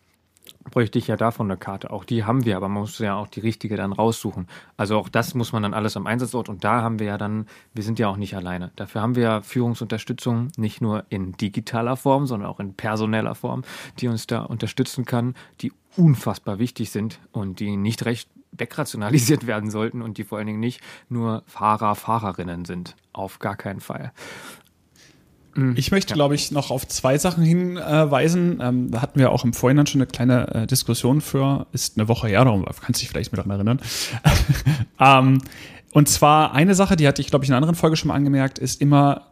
bräuchte 0.70 0.98
ich 0.98 1.06
ja 1.06 1.16
davon 1.16 1.50
eine 1.50 1.58
Karte. 1.58 1.90
Auch 1.90 2.04
die 2.04 2.24
haben 2.24 2.44
wir, 2.44 2.56
aber 2.56 2.68
man 2.68 2.82
muss 2.82 2.98
ja 2.98 3.16
auch 3.16 3.28
die 3.28 3.40
richtige 3.40 3.76
dann 3.76 3.92
raussuchen. 3.92 4.46
Also 4.76 4.98
auch 4.98 5.08
das 5.08 5.34
muss 5.34 5.52
man 5.52 5.62
dann 5.62 5.74
alles 5.74 5.96
am 5.96 6.06
Einsatzort 6.06 6.48
und 6.48 6.64
da 6.64 6.82
haben 6.82 6.98
wir 6.98 7.06
ja 7.06 7.18
dann, 7.18 7.46
wir 7.74 7.82
sind 7.82 7.98
ja 7.98 8.08
auch 8.08 8.16
nicht 8.16 8.34
alleine. 8.34 8.70
Dafür 8.76 9.02
haben 9.02 9.14
wir 9.14 9.22
ja 9.22 9.42
Führungsunterstützung 9.42 10.52
nicht 10.56 10.80
nur 10.80 11.04
in 11.08 11.32
digitaler 11.32 11.96
Form, 11.96 12.26
sondern 12.26 12.48
auch 12.48 12.60
in 12.60 12.74
personeller 12.74 13.34
Form, 13.34 13.62
die 13.98 14.08
uns 14.08 14.26
da 14.26 14.42
unterstützen 14.42 15.04
kann, 15.04 15.34
die 15.60 15.72
unfassbar 15.96 16.58
wichtig 16.58 16.90
sind 16.90 17.20
und 17.32 17.60
die 17.60 17.76
nicht 17.76 18.04
recht 18.04 18.28
wegrationalisiert 18.52 19.46
werden 19.46 19.70
sollten 19.70 20.02
und 20.02 20.18
die 20.18 20.24
vor 20.24 20.38
allen 20.38 20.46
Dingen 20.46 20.60
nicht 20.60 20.80
nur 21.08 21.42
Fahrer, 21.46 21.94
Fahrerinnen 21.94 22.64
sind. 22.64 22.96
Auf 23.12 23.38
gar 23.38 23.56
keinen 23.56 23.80
Fall. 23.80 24.12
Mhm. 25.56 25.74
Ich 25.76 25.90
möchte, 25.90 26.10
ja. 26.10 26.14
glaube 26.14 26.34
ich, 26.34 26.50
noch 26.52 26.70
auf 26.70 26.86
zwei 26.86 27.18
Sachen 27.18 27.42
hinweisen. 27.42 28.60
Ähm, 28.62 28.90
da 28.90 29.02
hatten 29.02 29.18
wir 29.18 29.32
auch 29.32 29.44
im 29.44 29.52
Vorhinein 29.52 29.86
schon 29.86 30.00
eine 30.00 30.06
kleine 30.06 30.54
äh, 30.54 30.66
Diskussion 30.66 31.20
für, 31.20 31.66
ist 31.72 31.98
eine 31.98 32.08
Woche 32.08 32.28
her, 32.28 32.44
darum 32.44 32.64
kannst 32.64 33.00
du 33.00 33.02
dich 33.02 33.08
vielleicht 33.08 33.32
mit 33.32 33.38
daran 33.38 33.50
erinnern. 33.50 33.80
ähm, 35.00 35.38
und 35.92 36.08
zwar 36.08 36.52
eine 36.52 36.74
Sache, 36.74 36.96
die 36.96 37.08
hatte 37.08 37.22
ich, 37.22 37.28
glaube 37.28 37.44
ich, 37.44 37.48
in 37.48 37.54
einer 37.54 37.62
anderen 37.62 37.74
Folge 37.74 37.96
schon 37.96 38.08
mal 38.08 38.14
angemerkt, 38.14 38.58
ist 38.58 38.80
immer, 38.80 39.28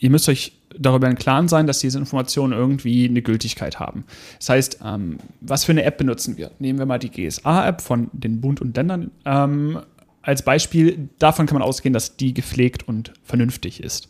ihr 0.00 0.10
müsst 0.10 0.28
euch 0.28 0.52
darüber 0.76 1.08
im 1.08 1.16
Klaren 1.16 1.48
sein, 1.48 1.66
dass 1.66 1.78
diese 1.78 1.98
Informationen 1.98 2.52
irgendwie 2.52 3.08
eine 3.08 3.22
Gültigkeit 3.22 3.78
haben. 3.78 4.04
Das 4.38 4.48
heißt, 4.48 4.80
ähm, 4.84 5.18
was 5.40 5.64
für 5.64 5.72
eine 5.72 5.84
App 5.84 5.96
benutzen 5.98 6.36
wir? 6.36 6.50
Nehmen 6.58 6.78
wir 6.78 6.86
mal 6.86 6.98
die 6.98 7.10
GSA-App 7.10 7.80
von 7.80 8.10
den 8.12 8.40
Bund 8.40 8.60
und 8.60 8.76
Ländern 8.76 9.10
ähm, 9.24 9.80
als 10.22 10.42
Beispiel. 10.42 11.08
Davon 11.18 11.46
kann 11.46 11.54
man 11.58 11.66
ausgehen, 11.66 11.92
dass 11.92 12.16
die 12.16 12.34
gepflegt 12.34 12.86
und 12.86 13.12
vernünftig 13.24 13.82
ist. 13.82 14.08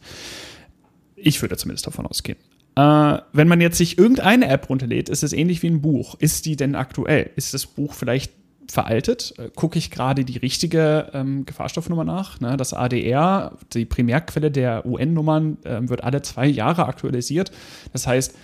Ich 1.21 1.41
würde 1.43 1.57
zumindest 1.57 1.87
davon 1.87 2.07
ausgehen. 2.07 2.39
Äh, 2.77 3.19
wenn 3.33 3.49
man 3.49 3.61
jetzt 3.61 3.79
sich 3.79 3.99
irgendeine 3.99 4.49
App 4.49 4.69
runterlädt, 4.71 5.09
ist 5.09 5.23
es 5.23 5.33
ähnlich 5.33 5.63
wie 5.63 5.69
ein 5.69 5.81
Buch. 5.81 6.15
Ist 6.19 6.47
die 6.47 6.57
denn 6.57 6.75
aktuell? 6.75 7.31
Ist 7.35 7.55
das 7.55 7.67
Buch 7.67 7.93
vielleicht 7.93 8.33
veraltet? 8.71 9.35
Äh, 9.39 9.51
Gucke 9.55 9.79
ich 9.79 9.91
gerade 9.91 10.25
die 10.25 10.39
richtige 10.39 11.11
ähm, 11.13 11.45
Gefahrstoffnummer 11.45 12.05
nach? 12.05 12.41
Ne? 12.41 12.57
Das 12.57 12.73
ADR, 12.75 13.57
die 13.73 13.85
Primärquelle 13.85 14.51
der 14.51 14.87
UN-Nummern, 14.87 15.59
äh, 15.65 15.81
wird 15.89 16.05
alle 16.05 16.23
zwei 16.23 16.47
Jahre 16.47 16.87
aktualisiert. 16.87 17.51
Das 17.93 18.07
heißt, 18.07 18.37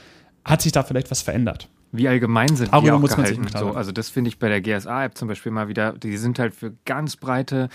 hat 0.45 0.63
sich 0.63 0.73
da 0.73 0.83
vielleicht 0.83 1.11
was 1.11 1.23
verändert? 1.23 1.69
Wie 1.93 2.09
allgemein 2.09 2.57
sind 2.57 2.73
Darüber 2.73 2.87
die 2.87 2.91
auch 2.91 3.01
muss 3.01 3.15
gehalten? 3.15 3.43
Man 3.43 3.53
sich 3.53 3.61
so, 3.61 3.71
also 3.71 3.93
das 3.93 4.09
finde 4.09 4.29
ich 4.29 4.41
bei 4.41 4.49
der 4.49 4.61
GSA-App 4.61 5.17
zum 5.17 5.29
Beispiel 5.29 5.53
mal 5.53 5.69
wieder, 5.69 5.93
die 5.93 6.17
sind 6.17 6.41
halt 6.41 6.53
für 6.53 6.73
ganz 6.85 7.15
breite 7.15 7.69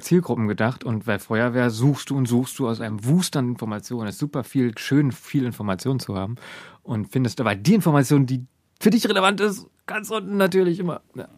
Zielgruppen 0.00 0.48
gedacht 0.48 0.84
und 0.84 1.06
bei 1.06 1.18
Feuerwehr 1.18 1.70
suchst 1.70 2.10
du 2.10 2.16
und 2.16 2.26
suchst 2.26 2.58
du 2.58 2.68
aus 2.68 2.80
einem 2.80 3.04
Wust 3.04 3.36
an 3.36 3.50
Informationen. 3.50 4.08
Es 4.08 4.16
ist 4.16 4.20
super 4.20 4.44
viel, 4.44 4.76
schön 4.76 5.12
viel 5.12 5.44
Informationen 5.44 6.00
zu 6.00 6.16
haben 6.16 6.36
und 6.82 7.10
findest 7.10 7.40
aber 7.40 7.54
die 7.54 7.74
Information, 7.74 8.26
die 8.26 8.46
für 8.80 8.90
dich 8.90 9.08
relevant 9.08 9.40
ist, 9.40 9.66
ganz 9.86 10.10
unten 10.10 10.36
natürlich 10.36 10.78
immer. 10.78 11.02
Ja. 11.14 11.28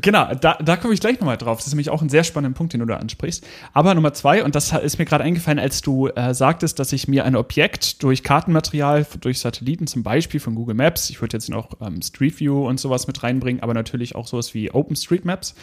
Genau, 0.00 0.32
da, 0.34 0.56
da 0.62 0.76
komme 0.76 0.94
ich 0.94 1.00
gleich 1.00 1.18
nochmal 1.18 1.36
drauf. 1.36 1.58
Das 1.58 1.66
ist 1.66 1.72
nämlich 1.72 1.90
auch 1.90 2.02
ein 2.02 2.08
sehr 2.08 2.24
spannender 2.24 2.56
Punkt, 2.56 2.72
den 2.72 2.80
du 2.80 2.86
da 2.86 2.96
ansprichst. 2.96 3.46
Aber 3.72 3.94
Nummer 3.94 4.14
zwei, 4.14 4.44
und 4.44 4.54
das 4.54 4.72
ist 4.72 4.98
mir 4.98 5.04
gerade 5.04 5.24
eingefallen, 5.24 5.58
als 5.58 5.82
du 5.82 6.08
äh, 6.08 6.34
sagtest, 6.34 6.78
dass 6.78 6.92
ich 6.92 7.08
mir 7.08 7.24
ein 7.24 7.36
Objekt 7.36 8.02
durch 8.02 8.22
Kartenmaterial, 8.22 9.06
durch 9.20 9.40
Satelliten 9.40 9.86
zum 9.86 10.02
Beispiel 10.02 10.40
von 10.40 10.54
Google 10.54 10.76
Maps, 10.76 11.10
ich 11.10 11.20
würde 11.20 11.36
jetzt 11.36 11.50
noch 11.50 11.70
ähm, 11.80 12.00
Street 12.00 12.38
View 12.38 12.66
und 12.66 12.78
sowas 12.80 13.06
mit 13.06 13.22
reinbringen, 13.22 13.62
aber 13.62 13.74
natürlich 13.74 14.14
auch 14.14 14.26
sowas 14.26 14.54
wie 14.54 14.70
OpenStreetMaps, 14.70 15.54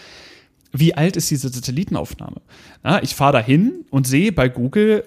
wie 0.71 0.93
alt 0.93 1.15
ist 1.15 1.31
diese 1.31 1.49
Satellitenaufnahme? 1.49 2.41
Ja, 2.83 3.01
ich 3.01 3.15
fahre 3.15 3.33
da 3.33 3.39
hin 3.39 3.85
und 3.89 4.07
sehe 4.07 4.31
bei 4.31 4.49
Google 4.49 5.03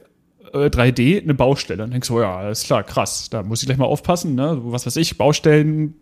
äh, 0.52 0.66
3D 0.66 1.22
eine 1.22 1.34
Baustelle 1.34 1.84
und 1.84 1.92
denke 1.92 2.06
so, 2.06 2.20
ja, 2.20 2.50
ist 2.50 2.64
klar, 2.64 2.82
krass, 2.82 3.28
da 3.30 3.42
muss 3.42 3.62
ich 3.62 3.66
gleich 3.66 3.78
mal 3.78 3.84
aufpassen, 3.84 4.34
ne? 4.34 4.58
was 4.64 4.86
weiß 4.86 4.96
ich, 4.96 5.16
Baustellen, 5.16 5.94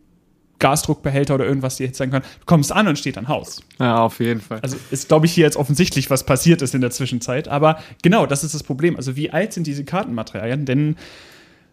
Gasdruckbehälter 0.61 1.35
oder 1.35 1.47
irgendwas, 1.47 1.77
die 1.77 1.85
jetzt 1.85 1.99
sein 1.99 2.11
können. 2.11 2.25
Du 2.39 2.47
kommst 2.47 2.71
an 2.71 2.87
und 2.87 2.99
steht 2.99 3.19
ein 3.19 3.29
Haus. 3.29 3.63
Ja, 3.79 4.03
auf 4.03 4.21
jeden 4.21 4.41
Fall. 4.41 4.61
Also 4.61 4.77
ist, 4.91 5.09
glaube 5.09 5.27
ich, 5.27 5.33
hier 5.33 5.45
jetzt 5.45 5.57
offensichtlich, 5.57 6.11
was 6.11 6.25
passiert 6.25 6.63
ist 6.63 6.75
in 6.75 6.83
der 6.83 6.91
Zwischenzeit. 6.91 7.49
Aber 7.49 7.81
genau, 8.03 8.27
das 8.27 8.45
ist 8.45 8.55
das 8.55 8.63
Problem. 8.63 8.95
Also 8.97 9.17
wie 9.17 9.31
alt 9.31 9.55
sind 9.55 9.67
diese 9.67 9.85
Kartenmaterialien? 9.85 10.67
Denn 10.67 10.97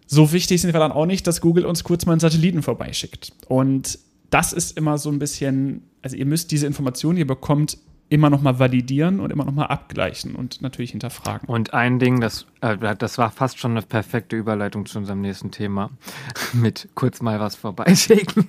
so 0.08 0.32
wichtig 0.32 0.62
sind 0.62 0.74
wir 0.74 0.80
dann 0.80 0.94
auch 0.94 1.06
nicht, 1.06 1.28
dass 1.28 1.42
Google 1.42 1.66
uns 1.66 1.84
kurz 1.84 2.06
mal 2.06 2.14
einen 2.14 2.22
Satelliten 2.22 2.64
vorbeischickt. 2.64 3.34
Und 3.48 4.00
das 4.30 4.54
ist 4.54 4.78
immer 4.78 4.98
so 4.98 5.10
ein 5.10 5.20
bisschen, 5.20 5.84
also 6.02 6.16
ihr 6.16 6.26
müsst 6.26 6.52
diese 6.52 6.68
Informationen, 6.68 7.16
die 7.16 7.22
ihr 7.22 7.28
bekommt, 7.28 7.78
immer 8.10 8.30
noch 8.30 8.42
mal 8.42 8.58
validieren 8.58 9.20
und 9.20 9.32
immer 9.32 9.44
noch 9.44 9.54
mal 9.54 9.66
abgleichen 9.66 10.36
und 10.36 10.62
natürlich 10.62 10.92
hinterfragen. 10.92 11.48
Und 11.50 11.74
ein 11.74 12.00
Ding, 12.00 12.22
das, 12.22 12.46
äh, 12.62 12.96
das 12.96 13.18
war 13.18 13.32
fast 13.32 13.60
schon 13.60 13.72
eine 13.72 13.82
perfekte 13.82 14.36
Überleitung 14.36 14.86
zu 14.86 14.98
unserem 14.98 15.22
nächsten 15.22 15.52
Thema, 15.52 15.90
mit 16.54 16.88
kurz 16.96 17.22
mal 17.22 17.40
was 17.40 17.56
vorbeischicken. 17.56 18.48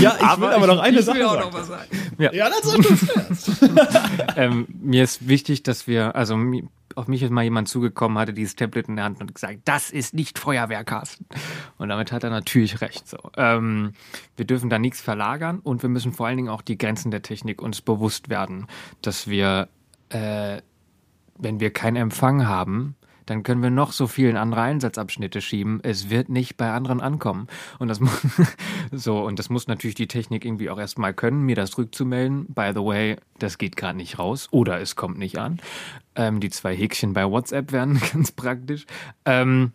Ja, 0.00 0.14
ich 0.16 0.24
aber 0.24 0.48
will 0.48 0.54
aber 0.54 0.66
noch 0.68 0.78
eine 0.78 1.02
Sache 1.02 1.18
sagen. 1.18 1.64
sagen. 1.64 1.90
Ja, 2.18 2.32
ja 2.32 2.48
das 2.48 2.74
ist 2.74 3.60
ähm, 4.36 4.66
Mir 4.68 5.02
ist 5.02 5.26
wichtig, 5.26 5.62
dass 5.64 5.86
wir, 5.86 6.14
also 6.14 6.36
auf 6.96 7.08
mich 7.08 7.22
ist 7.22 7.30
mal 7.30 7.44
jemand 7.44 7.68
zugekommen, 7.68 8.18
hatte 8.18 8.32
dieses 8.32 8.56
Tablet 8.56 8.88
in 8.88 8.96
der 8.96 9.04
Hand 9.04 9.20
und 9.20 9.34
gesagt, 9.34 9.60
das 9.64 9.90
ist 9.90 10.14
nicht 10.14 10.38
Feuerwehrkasten. 10.38 11.26
Und 11.76 11.90
damit 11.90 12.10
hat 12.10 12.24
er 12.24 12.30
natürlich 12.30 12.80
recht. 12.80 13.06
So. 13.06 13.18
Ähm, 13.36 13.92
wir 14.36 14.46
dürfen 14.46 14.70
da 14.70 14.78
nichts 14.78 15.00
verlagern 15.00 15.60
und 15.60 15.82
wir 15.82 15.90
müssen 15.90 16.12
vor 16.12 16.26
allen 16.26 16.38
Dingen 16.38 16.48
auch 16.48 16.62
die 16.62 16.78
Grenzen 16.78 17.10
der 17.10 17.22
Technik 17.22 17.62
uns 17.62 17.82
bewusst 17.82 18.30
werden, 18.30 18.66
dass 19.02 19.28
wir, 19.28 19.68
äh, 20.08 20.62
wenn 21.38 21.60
wir 21.60 21.70
keinen 21.70 21.96
Empfang 21.96 22.46
haben, 22.46 22.96
dann 23.26 23.42
können 23.42 23.62
wir 23.62 23.70
noch 23.70 23.92
so 23.92 24.06
vielen 24.06 24.36
andere 24.36 24.62
Einsatzabschnitte 24.62 25.40
schieben. 25.40 25.80
Es 25.82 26.08
wird 26.10 26.28
nicht 26.28 26.56
bei 26.56 26.70
anderen 26.70 27.00
ankommen. 27.00 27.48
Und 27.78 27.88
das 27.88 28.00
muss, 28.00 28.22
so, 28.92 29.20
und 29.20 29.38
das 29.38 29.50
muss 29.50 29.66
natürlich 29.66 29.96
die 29.96 30.06
Technik 30.06 30.44
irgendwie 30.44 30.70
auch 30.70 30.78
erstmal 30.78 31.12
können, 31.12 31.42
mir 31.42 31.56
das 31.56 31.76
rückzumelden. 31.76 32.46
By 32.54 32.70
the 32.72 32.80
way, 32.80 33.16
das 33.38 33.58
geht 33.58 33.76
gerade 33.76 33.98
nicht 33.98 34.18
raus 34.18 34.48
oder 34.52 34.80
es 34.80 34.96
kommt 34.96 35.18
nicht 35.18 35.38
an. 35.38 35.60
Ähm, 36.16 36.40
die 36.40 36.50
zwei 36.50 36.74
Häkchen 36.74 37.12
bei 37.12 37.30
WhatsApp 37.30 37.72
wären 37.72 38.00
ganz 38.12 38.32
praktisch. 38.32 38.86
Ähm, 39.24 39.72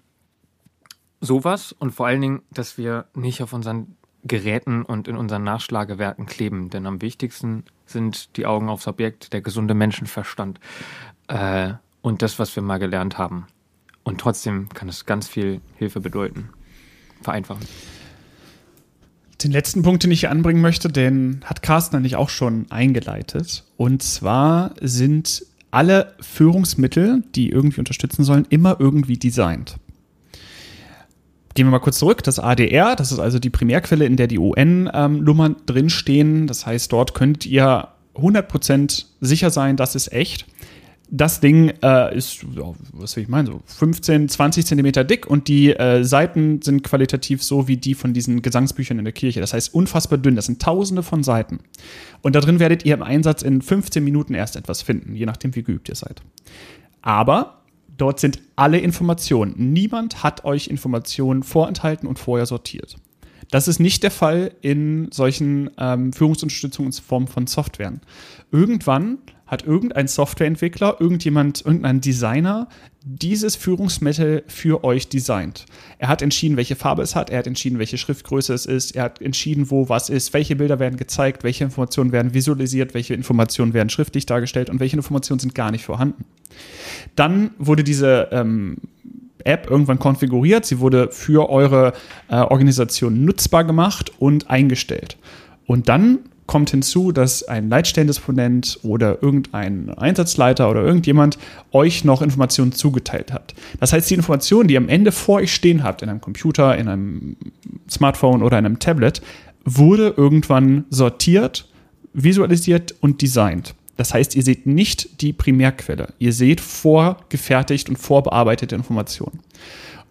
sowas 1.21 1.71
und 1.71 1.91
vor 1.91 2.07
allen 2.07 2.21
Dingen, 2.21 2.41
dass 2.51 2.77
wir 2.77 3.05
nicht 3.13 3.41
auf 3.41 3.53
unseren 3.53 3.95
Geräten 4.23 4.83
und 4.83 5.07
in 5.07 5.15
unseren 5.15 5.43
Nachschlagewerken 5.43 6.25
kleben. 6.25 6.69
Denn 6.69 6.85
am 6.85 7.01
wichtigsten 7.01 7.63
sind 7.85 8.35
die 8.37 8.45
Augen 8.45 8.69
aufs 8.69 8.87
Objekt, 8.87 9.33
der 9.33 9.41
gesunde 9.41 9.73
Menschenverstand. 9.73 10.59
Äh, 11.27 11.73
und 12.01 12.21
das, 12.21 12.39
was 12.39 12.55
wir 12.55 12.63
mal 12.63 12.79
gelernt 12.79 13.17
haben. 13.17 13.47
Und 14.03 14.19
trotzdem 14.19 14.69
kann 14.69 14.89
es 14.89 15.05
ganz 15.05 15.27
viel 15.27 15.61
Hilfe 15.77 15.99
bedeuten. 15.99 16.49
Vereinfachen. 17.21 17.67
Den 19.43 19.51
letzten 19.51 19.81
Punkt, 19.81 20.03
den 20.03 20.11
ich 20.11 20.21
hier 20.21 20.31
anbringen 20.31 20.61
möchte, 20.61 20.89
den 20.89 21.41
hat 21.45 21.63
Carsten 21.63 21.95
eigentlich 21.95 22.15
auch 22.15 22.29
schon 22.29 22.69
eingeleitet. 22.69 23.63
Und 23.77 24.03
zwar 24.03 24.75
sind 24.81 25.45
alle 25.71 26.13
Führungsmittel, 26.19 27.23
die 27.35 27.49
irgendwie 27.49 27.79
unterstützen 27.79 28.23
sollen, 28.23 28.45
immer 28.49 28.77
irgendwie 28.79 29.17
designt. 29.17 29.77
Gehen 31.53 31.67
wir 31.67 31.71
mal 31.71 31.79
kurz 31.79 31.99
zurück. 31.99 32.23
Das 32.23 32.39
ADR, 32.39 32.95
das 32.95 33.11
ist 33.11 33.19
also 33.19 33.39
die 33.39 33.49
Primärquelle, 33.49 34.05
in 34.05 34.15
der 34.15 34.27
die 34.27 34.39
UN-Nummern 34.39 35.57
drinstehen. 35.65 36.47
Das 36.47 36.65
heißt, 36.65 36.91
dort 36.91 37.13
könnt 37.13 37.45
ihr 37.45 37.89
100% 38.15 39.05
sicher 39.21 39.49
sein, 39.49 39.77
das 39.77 39.95
ist 39.95 40.11
echt 40.11 40.45
das 41.13 41.41
Ding 41.41 41.73
äh, 41.83 42.15
ist, 42.15 42.45
was 42.93 43.15
will 43.17 43.23
ich 43.23 43.29
meinen, 43.29 43.45
so 43.45 43.61
15, 43.65 44.29
20 44.29 44.65
Zentimeter 44.65 45.03
dick 45.03 45.27
und 45.27 45.49
die 45.49 45.75
äh, 45.75 46.05
Seiten 46.05 46.61
sind 46.61 46.83
qualitativ 46.83 47.43
so 47.43 47.67
wie 47.67 47.75
die 47.75 47.95
von 47.95 48.13
diesen 48.13 48.41
Gesangsbüchern 48.41 48.97
in 48.97 49.03
der 49.03 49.11
Kirche. 49.11 49.41
Das 49.41 49.53
heißt 49.53 49.73
unfassbar 49.73 50.17
dünn. 50.17 50.37
Das 50.37 50.45
sind 50.45 50.61
tausende 50.61 51.03
von 51.03 51.21
Seiten. 51.21 51.59
Und 52.21 52.33
da 52.33 52.39
drin 52.39 52.59
werdet 52.61 52.85
ihr 52.85 52.93
im 52.93 53.03
Einsatz 53.03 53.41
in 53.41 53.61
15 53.61 54.01
Minuten 54.01 54.33
erst 54.33 54.55
etwas 54.55 54.81
finden, 54.81 55.13
je 55.13 55.25
nachdem, 55.25 55.53
wie 55.53 55.63
geübt 55.63 55.89
ihr 55.89 55.95
seid. 55.95 56.21
Aber 57.01 57.61
dort 57.97 58.21
sind 58.21 58.39
alle 58.55 58.79
Informationen. 58.79 59.53
Niemand 59.57 60.23
hat 60.23 60.45
euch 60.45 60.67
Informationen 60.67 61.43
vorenthalten 61.43 62.07
und 62.07 62.19
vorher 62.19 62.45
sortiert. 62.45 62.95
Das 63.49 63.67
ist 63.67 63.79
nicht 63.79 64.01
der 64.03 64.11
Fall 64.11 64.53
in 64.61 65.11
solchen 65.11 65.71
ähm, 65.77 66.13
Führungsunterstützungen 66.13 66.93
in 66.93 66.97
Form 67.01 67.27
von 67.27 67.47
Softwaren. 67.47 67.99
Irgendwann 68.49 69.17
hat 69.51 69.65
irgendein 69.65 70.07
Softwareentwickler, 70.07 70.95
irgendjemand, 70.99 71.65
irgendein 71.65 71.99
Designer 71.99 72.69
dieses 73.03 73.57
Führungsmittel 73.57 74.43
für 74.47 74.85
euch 74.85 75.09
designt. 75.09 75.65
Er 75.99 76.07
hat 76.07 76.21
entschieden, 76.21 76.55
welche 76.55 76.77
Farbe 76.77 77.01
es 77.01 77.15
hat, 77.15 77.29
er 77.29 77.39
hat 77.39 77.47
entschieden, 77.47 77.77
welche 77.77 77.97
Schriftgröße 77.97 78.53
es 78.53 78.65
ist, 78.65 78.95
er 78.95 79.03
hat 79.03 79.21
entschieden, 79.21 79.69
wo 79.69 79.89
was 79.89 80.09
ist, 80.09 80.33
welche 80.33 80.55
Bilder 80.55 80.79
werden 80.79 80.95
gezeigt, 80.95 81.43
welche 81.43 81.65
Informationen 81.65 82.13
werden 82.13 82.33
visualisiert, 82.33 82.93
welche 82.93 83.13
Informationen 83.13 83.73
werden 83.73 83.89
schriftlich 83.89 84.25
dargestellt 84.25 84.69
und 84.69 84.79
welche 84.79 84.95
Informationen 84.95 85.39
sind 85.39 85.53
gar 85.53 85.71
nicht 85.71 85.83
vorhanden. 85.83 86.23
Dann 87.15 87.51
wurde 87.57 87.83
diese 87.83 88.29
ähm, 88.31 88.77
App 89.43 89.69
irgendwann 89.69 89.99
konfiguriert, 89.99 90.65
sie 90.65 90.79
wurde 90.79 91.09
für 91.11 91.49
eure 91.49 91.91
äh, 92.29 92.35
Organisation 92.35 93.25
nutzbar 93.25 93.65
gemacht 93.65 94.13
und 94.17 94.49
eingestellt. 94.49 95.17
Und 95.65 95.89
dann 95.89 96.19
kommt 96.51 96.71
hinzu, 96.71 97.13
dass 97.13 97.43
ein 97.43 97.69
Leitstellendisponent 97.69 98.81
oder 98.83 99.23
irgendein 99.23 99.89
Einsatzleiter 99.89 100.69
oder 100.69 100.81
irgendjemand 100.81 101.37
euch 101.71 102.03
noch 102.03 102.21
Informationen 102.21 102.73
zugeteilt 102.73 103.31
hat. 103.31 103.53
Das 103.79 103.93
heißt, 103.93 104.09
die 104.09 104.15
Informationen, 104.15 104.67
die 104.67 104.73
ihr 104.73 104.81
am 104.81 104.89
Ende 104.89 105.13
vor 105.13 105.37
euch 105.37 105.53
stehen 105.53 105.81
habt, 105.81 106.01
in 106.01 106.09
einem 106.09 106.19
Computer, 106.19 106.77
in 106.77 106.89
einem 106.89 107.37
Smartphone 107.89 108.43
oder 108.43 108.59
in 108.59 108.65
einem 108.65 108.79
Tablet, 108.79 109.21
wurde 109.63 110.13
irgendwann 110.17 110.83
sortiert, 110.89 111.69
visualisiert 112.11 112.95
und 112.99 113.21
designt. 113.21 113.73
Das 113.95 114.13
heißt, 114.13 114.35
ihr 114.35 114.43
seht 114.43 114.65
nicht 114.65 115.21
die 115.21 115.31
Primärquelle. 115.31 116.09
Ihr 116.19 116.33
seht 116.33 116.59
vorgefertigt 116.59 117.87
und 117.87 117.95
vorbearbeitete 117.95 118.75
Informationen. 118.75 119.39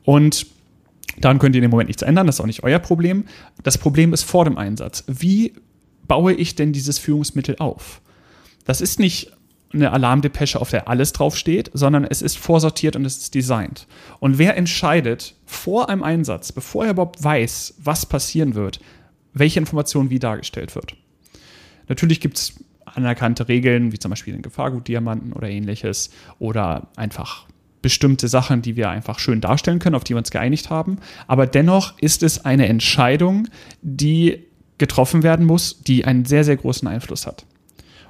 Und 0.07 0.47
daran 1.19 1.39
könnt 1.39 1.55
ihr 1.55 1.59
in 1.59 1.69
dem 1.69 1.71
Moment 1.71 1.89
nichts 1.91 2.01
ändern, 2.01 2.27
das 2.27 2.37
ist 2.37 2.41
auch 2.41 2.47
nicht 2.47 2.63
euer 2.63 2.79
Problem. 2.79 3.25
Das 3.63 3.77
Problem 3.77 4.15
ist 4.15 4.23
vor 4.23 4.47
dem 4.47 4.57
Einsatz. 4.57 5.05
Wie 5.07 5.53
baue 6.11 6.33
ich 6.33 6.57
denn 6.57 6.73
dieses 6.73 6.99
Führungsmittel 6.99 7.55
auf? 7.61 8.01
Das 8.65 8.81
ist 8.81 8.99
nicht 8.99 9.31
eine 9.73 9.93
Alarmdepesche, 9.93 10.61
auf 10.61 10.71
der 10.71 10.89
alles 10.89 11.13
draufsteht, 11.13 11.71
sondern 11.73 12.03
es 12.03 12.21
ist 12.21 12.37
vorsortiert 12.37 12.97
und 12.97 13.05
es 13.05 13.19
ist 13.19 13.33
designt. 13.37 13.87
Und 14.19 14.37
wer 14.37 14.57
entscheidet 14.57 15.37
vor 15.47 15.89
einem 15.89 16.03
Einsatz, 16.03 16.51
bevor 16.51 16.85
er 16.85 16.91
überhaupt 16.91 17.23
weiß, 17.23 17.75
was 17.79 18.07
passieren 18.07 18.57
wird, 18.57 18.81
welche 19.35 19.61
Information 19.61 20.11
wie 20.11 20.19
dargestellt 20.19 20.75
wird? 20.75 20.97
Natürlich 21.87 22.19
gibt 22.19 22.39
es 22.39 22.55
anerkannte 22.87 23.47
Regeln, 23.47 23.93
wie 23.93 24.01
zum 24.01 24.11
Beispiel 24.11 24.33
den 24.33 24.43
Gefahrgutdiamanten 24.43 25.33
oder 25.33 25.49
ähnliches, 25.49 26.11
oder 26.41 26.89
einfach 26.97 27.47
bestimmte 27.83 28.27
Sachen, 28.27 28.63
die 28.63 28.75
wir 28.75 28.91
einfach 28.91 29.21
schön 29.21 29.41
darstellen 29.41 29.79
können, 29.79 29.95
auf 29.95 30.03
die 30.03 30.15
wir 30.15 30.19
uns 30.19 30.33
geeinigt 30.33 30.71
haben. 30.71 30.99
Aber 31.29 31.47
dennoch 31.47 31.97
ist 32.01 32.25
es 32.25 32.45
eine 32.45 32.67
Entscheidung, 32.67 33.47
die 33.81 34.50
getroffen 34.81 35.23
werden 35.23 35.47
muss, 35.47 35.83
die 35.83 36.05
einen 36.05 36.25
sehr, 36.25 36.43
sehr 36.43 36.57
großen 36.57 36.89
Einfluss 36.89 37.27
hat. 37.27 37.47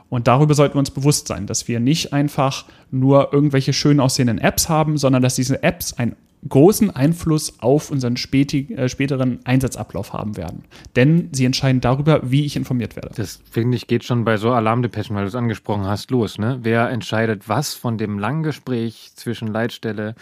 Und 0.09 0.27
darüber 0.27 0.55
sollten 0.55 0.75
wir 0.77 0.81
uns 0.81 0.91
bewusst 0.91 1.29
sein, 1.29 1.47
dass 1.47 1.69
wir 1.69 1.79
nicht 1.81 2.13
einfach 2.13 2.65
nur 2.91 3.33
irgendwelche 3.33 3.73
schön 3.73 4.01
aussehenden 4.01 4.39
Apps 4.39 4.69
haben, 4.69 4.97
sondern 4.97 5.23
dass 5.23 5.35
diese 5.35 5.63
Apps 5.63 5.93
einen 5.93 6.17
großen 6.49 6.91
Einfluss 6.91 7.61
auf 7.61 7.91
unseren 7.91 8.15
äh, 8.17 8.89
späteren 8.89 9.41
Einsatzablauf 9.45 10.13
haben 10.13 10.37
werden. 10.37 10.65
Denn 10.97 11.29
sie 11.33 11.45
entscheiden 11.45 11.81
darüber, 11.81 12.31
wie 12.31 12.47
ich 12.47 12.57
informiert 12.57 12.97
werde. 12.97 13.11
Das 13.15 13.41
finde 13.51 13.77
ich 13.77 13.87
geht 13.87 14.05
schon 14.05 14.25
bei 14.25 14.37
so 14.37 14.51
Alarmdepeschen, 14.51 15.15
weil 15.15 15.25
du 15.25 15.29
es 15.29 15.35
angesprochen 15.35 15.87
hast, 15.87 16.11
los. 16.11 16.39
Ne? 16.39 16.59
Wer 16.63 16.89
entscheidet, 16.89 17.49
was 17.49 17.75
von 17.75 17.99
dem 17.99 18.19
langen 18.19 18.43
Gespräch 18.43 19.11
zwischen 19.15 19.49
Leitstelle 19.49 20.15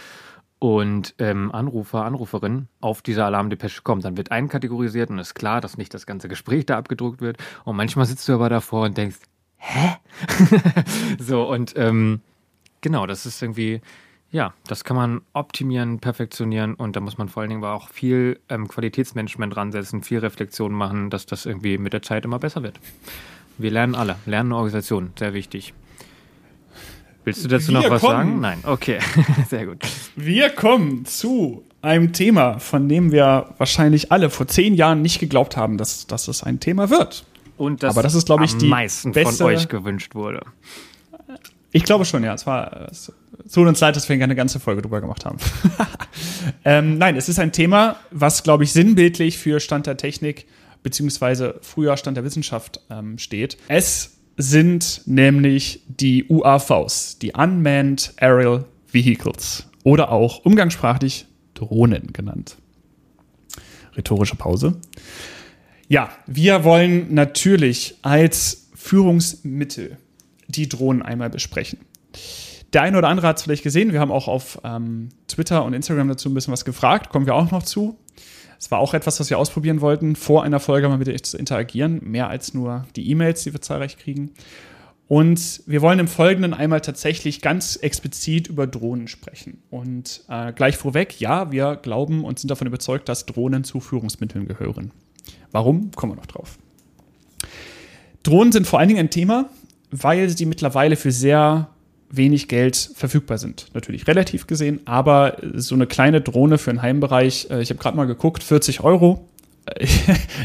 und 0.59 1.15
ähm, 1.19 1.53
Anrufer, 1.53 2.05
Anruferin 2.05 2.69
auf 2.81 3.03
diese 3.03 3.25
Alarmdepesche 3.25 3.83
kommt. 3.83 4.05
Dann 4.05 4.17
wird 4.17 4.33
einkategorisiert 4.33 5.11
und 5.11 5.19
ist 5.19 5.35
klar, 5.35 5.61
dass 5.61 5.77
nicht 5.77 5.95
das 5.95 6.07
ganze 6.07 6.29
Gespräch 6.29 6.67
da 6.67 6.77
abgedruckt 6.77 7.21
wird. 7.21 7.39
Und 7.65 7.77
manchmal 7.77 8.07
sitzt 8.07 8.29
du 8.29 8.35
aber 8.35 8.49
davor 8.49 8.87
und 8.87 8.97
denkst, 8.97 9.19
hä? 9.57 9.97
so, 11.19 11.49
und 11.49 11.75
ähm, 11.77 12.21
genau, 12.81 13.07
das 13.07 13.25
ist 13.25 13.41
irgendwie, 13.41 13.81
ja, 14.31 14.53
das 14.67 14.85
kann 14.85 14.97
man 14.97 15.21
optimieren, 15.33 16.01
perfektionieren 16.01 16.75
und 16.75 16.97
da 16.97 17.01
muss 17.01 17.19
man 17.19 17.29
vor 17.29 17.43
allen 17.43 17.51
Dingen 17.51 17.65
aber 17.65 17.75
auch 17.75 17.89
viel 17.89 18.41
ähm, 18.49 18.67
Qualitätsmanagement 18.67 19.57
ransetzen, 19.57 20.03
viel 20.03 20.19
Reflexion 20.19 20.73
machen, 20.73 21.11
dass 21.11 21.27
das 21.27 21.47
irgendwie 21.47 21.79
mit 21.79 21.93
der 21.93 22.03
Zeit 22.03 22.25
immer 22.25 22.39
besser 22.39 22.63
wird. 22.63 22.81
Wir 23.59 23.71
lernen 23.71 23.95
alle, 23.95 24.17
lernen 24.27 24.53
Organisation, 24.53 25.13
sehr 25.19 25.35
wichtig. 25.35 25.73
Willst 27.29 27.45
du 27.45 27.49
dazu 27.49 27.73
Wir 27.73 27.75
noch 27.75 27.91
was 27.91 28.01
kommen. 28.01 28.13
sagen? 28.15 28.41
Nein, 28.41 28.59
okay, 28.63 29.01
sehr 29.51 29.67
gut. 29.67 29.83
Wir 30.17 30.49
kommen 30.49 31.05
zu 31.05 31.63
einem 31.83 32.15
Thema, 32.15 32.59
von 32.59 32.89
dem 32.89 33.13
wir 33.13 33.51
wahrscheinlich 33.59 34.11
alle 34.11 34.31
vor 34.31 34.47
zehn 34.47 34.73
Jahren 34.73 35.03
nicht 35.03 35.19
geglaubt 35.19 35.55
haben, 35.55 35.77
dass, 35.77 36.07
dass 36.07 36.27
es 36.27 36.43
ein 36.43 36.59
Thema 36.59 36.89
wird. 36.89 37.27
Und 37.59 37.83
das, 37.83 37.93
Aber 37.93 38.03
das 38.03 38.15
ist, 38.15 38.25
glaube 38.25 38.47
ich, 38.47 38.55
am 38.55 38.61
die 38.61 38.69
meisten 38.69 39.13
beste, 39.13 39.45
von 39.45 39.47
euch 39.47 39.69
gewünscht 39.69 40.15
wurde. 40.15 40.41
Ich 41.71 41.85
glaube 41.85 42.07
schon, 42.07 42.25
ja. 42.25 42.33
Es 42.33 42.47
war 42.47 42.89
es 42.91 43.13
tut 43.53 43.69
uns 43.69 43.79
leid, 43.79 43.95
dass 43.95 44.09
wir 44.09 44.15
eine 44.15 44.35
ganze 44.35 44.59
Folge 44.59 44.81
drüber 44.81 45.03
gemacht 45.03 45.27
haben. 45.27 45.37
ähm, 46.65 46.97
nein, 46.97 47.15
es 47.15 47.29
ist 47.29 47.39
ein 47.39 47.53
Thema, 47.53 47.97
was, 48.11 48.43
glaube 48.43 48.65
ich, 48.65 48.73
sinnbildlich 48.73 49.37
für 49.37 49.61
Stand 49.61 49.87
der 49.87 49.99
Technik 49.99 50.47
beziehungsweise 50.83 51.59
früher 51.61 51.99
Stand 51.99 52.17
der 52.17 52.25
Wissenschaft 52.25 52.81
ähm, 52.89 53.19
steht. 53.19 53.59
Es 53.69 54.18
sind 54.39 55.03
nämlich 55.05 55.83
die 55.89 56.25
UAVs, 56.29 57.19
die 57.19 57.33
Unmanned 57.33 58.15
Aerial 58.19 58.65
Vehicles 58.91 59.69
oder 59.83 60.11
auch 60.11 60.45
umgangssprachlich 60.45 61.27
Drohnen 61.55 62.13
genannt. 62.13 62.57
Rhetorische 63.97 64.37
Pause. 64.37 64.81
Ja, 65.89 66.11
wir 66.27 66.65
wollen 66.65 67.13
natürlich 67.13 67.97
als 68.03 68.69
Führungsmittel 68.75 69.99
die 70.47 70.69
Drohnen 70.69 71.03
einmal 71.03 71.31
besprechen. 71.31 71.81
Der 72.73 72.83
eine 72.83 72.99
oder 72.99 73.09
andere 73.09 73.27
hat 73.27 73.39
es 73.39 73.43
vielleicht 73.43 73.65
gesehen. 73.65 73.93
Wir 73.93 74.01
haben 74.01 74.13
auch 74.13 74.29
auf 74.29 74.61
ähm, 74.63 75.09
Twitter 75.27 75.65
und 75.65 75.73
Instagram 75.73 76.09
dazu 76.09 76.29
ein 76.29 76.35
bisschen 76.35 76.53
was 76.53 76.65
gefragt. 76.65 77.09
Kommen 77.09 77.27
wir 77.27 77.35
auch 77.35 77.51
noch 77.51 77.63
zu. 77.63 77.99
Es 78.59 78.71
war 78.71 78.81
auch 78.81 78.95
etwas, 78.95 79.21
was 79.21 79.31
wir 79.31 79.39
ausprobieren 79.39 79.81
wollten, 79.81 80.17
vor 80.17 80.43
einer 80.43 80.59
Folge 80.61 80.89
mal 80.89 80.99
mit 80.99 81.09
euch 81.09 81.23
zu 81.23 81.39
interagieren, 81.39 82.01
mehr 82.03 82.29
als 82.29 82.55
nur 82.55 82.87
die 82.97 83.09
E-Mails, 83.11 83.45
die 83.45 83.53
wir 83.53 83.61
zahlreich 83.61 83.99
kriegen. 83.99 84.33
Und 85.07 85.63
wir 85.65 85.81
wollen 85.81 86.01
im 86.01 86.09
Folgenden 86.09 86.53
einmal 86.53 86.83
tatsächlich 86.83 87.41
ganz 87.41 87.77
explizit 87.77 88.49
über 88.49 88.67
Drohnen 88.67 89.09
sprechen. 89.09 89.63
Und 89.71 90.23
äh, 90.29 90.53
gleich 90.53 90.77
vorweg, 90.77 91.19
ja, 91.19 91.51
wir 91.51 91.77
glauben 91.77 92.25
und 92.25 92.39
sind 92.39 92.51
davon 92.51 92.67
überzeugt, 92.67 93.09
dass 93.09 93.25
Drohnen 93.25 93.65
zu 93.65 93.81
Führungsmitteln 93.81 94.47
gehören. 94.47 94.91
Warum? 95.51 95.93
Kommen 95.93 96.13
wir 96.13 96.17
noch 96.17 96.27
drauf. 96.27 96.59
Drohnen 98.23 98.53
sind 98.53 98.67
vor 98.67 98.81
allen 98.81 98.89
Dingen 98.89 99.01
ein 99.01 99.11
Thema, 99.11 99.49
weil 99.91 100.29
sie 100.29 100.45
mittlerweile 100.45 100.97
für 100.97 101.13
sehr 101.13 101.71
wenig 102.11 102.49
Geld 102.49 102.91
verfügbar 102.95 103.39
sind. 103.39 103.67
Natürlich 103.75 104.07
relativ 104.07 104.47
gesehen, 104.47 104.81
aber 104.87 105.37
so 105.55 105.75
eine 105.75 105.87
kleine 105.87 106.21
Drohne 106.21 106.59
für 106.59 106.71
einen 106.71 106.83
Heimbereich, 106.83 107.49
äh, 107.51 107.61
ich 107.61 107.71
habe 107.71 107.81
gerade 107.81 107.97
mal 107.97 108.07
geguckt, 108.07 108.43
40 108.43 108.81
Euro. 108.81 109.29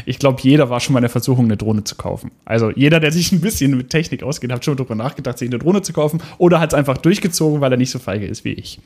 Ich 0.06 0.18
glaube, 0.18 0.42
jeder 0.42 0.68
war 0.68 0.80
schon 0.80 0.92
mal 0.92 0.98
in 0.98 1.04
der 1.04 1.10
Versuchung, 1.10 1.46
eine 1.46 1.56
Drohne 1.56 1.82
zu 1.82 1.94
kaufen. 1.94 2.30
Also 2.44 2.70
jeder, 2.70 3.00
der 3.00 3.10
sich 3.10 3.32
ein 3.32 3.40
bisschen 3.40 3.74
mit 3.74 3.88
Technik 3.88 4.22
ausgeht, 4.22 4.52
hat 4.52 4.64
schon 4.64 4.76
darüber 4.76 4.94
nachgedacht, 4.94 5.38
sich 5.38 5.48
eine 5.48 5.58
Drohne 5.58 5.80
zu 5.80 5.94
kaufen 5.94 6.20
oder 6.36 6.60
hat 6.60 6.72
es 6.72 6.74
einfach 6.74 6.98
durchgezogen, 6.98 7.62
weil 7.62 7.72
er 7.72 7.78
nicht 7.78 7.90
so 7.90 7.98
feige 7.98 8.26
ist 8.26 8.44
wie 8.44 8.52
ich. 8.52 8.80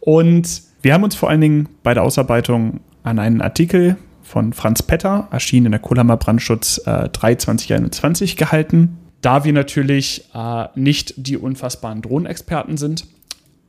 Und 0.00 0.62
wir 0.80 0.94
haben 0.94 1.04
uns 1.04 1.14
vor 1.14 1.28
allen 1.28 1.42
Dingen 1.42 1.68
bei 1.82 1.92
der 1.92 2.04
Ausarbeitung 2.04 2.80
an 3.02 3.18
einen 3.18 3.42
Artikel 3.42 3.96
von 4.22 4.54
Franz 4.54 4.82
Petter, 4.82 5.28
erschienen 5.30 5.66
in 5.66 5.72
der 5.72 5.80
Kohlhammer 5.80 6.16
Brandschutz 6.16 6.80
äh, 6.86 7.10
3 7.10 7.34
2021 7.34 8.36
gehalten 8.36 8.96
da 9.20 9.44
wir 9.44 9.52
natürlich 9.52 10.24
äh, 10.34 10.66
nicht 10.74 11.14
die 11.16 11.36
unfassbaren 11.36 12.02
Drohnenexperten 12.02 12.76
sind 12.76 13.06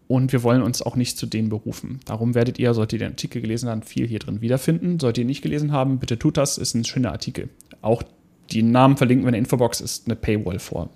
und 0.07 0.31
wir 0.31 0.43
wollen 0.43 0.61
uns 0.61 0.81
auch 0.81 0.95
nicht 0.95 1.17
zu 1.17 1.25
denen 1.25 1.49
berufen. 1.49 1.99
Darum 2.05 2.35
werdet 2.35 2.59
ihr, 2.59 2.73
solltet 2.73 2.99
ihr 2.99 3.07
den 3.07 3.13
Artikel 3.13 3.41
gelesen 3.41 3.69
haben, 3.69 3.81
viel 3.81 4.07
hier 4.07 4.19
drin 4.19 4.41
wiederfinden. 4.41 4.99
Solltet 4.99 5.19
ihr 5.19 5.25
nicht 5.25 5.41
gelesen 5.41 5.71
haben, 5.71 5.99
bitte 5.99 6.19
tut 6.19 6.37
das, 6.37 6.57
ist 6.57 6.73
ein 6.73 6.83
schöner 6.83 7.11
Artikel. 7.11 7.49
Auch 7.81 8.03
die 8.51 8.63
Namen 8.63 8.97
verlinken 8.97 9.23
wir 9.25 9.29
in 9.29 9.33
der 9.33 9.39
Infobox, 9.39 9.81
ist 9.81 10.07
eine 10.07 10.15
Paywall 10.15 10.59
vor. 10.59 10.89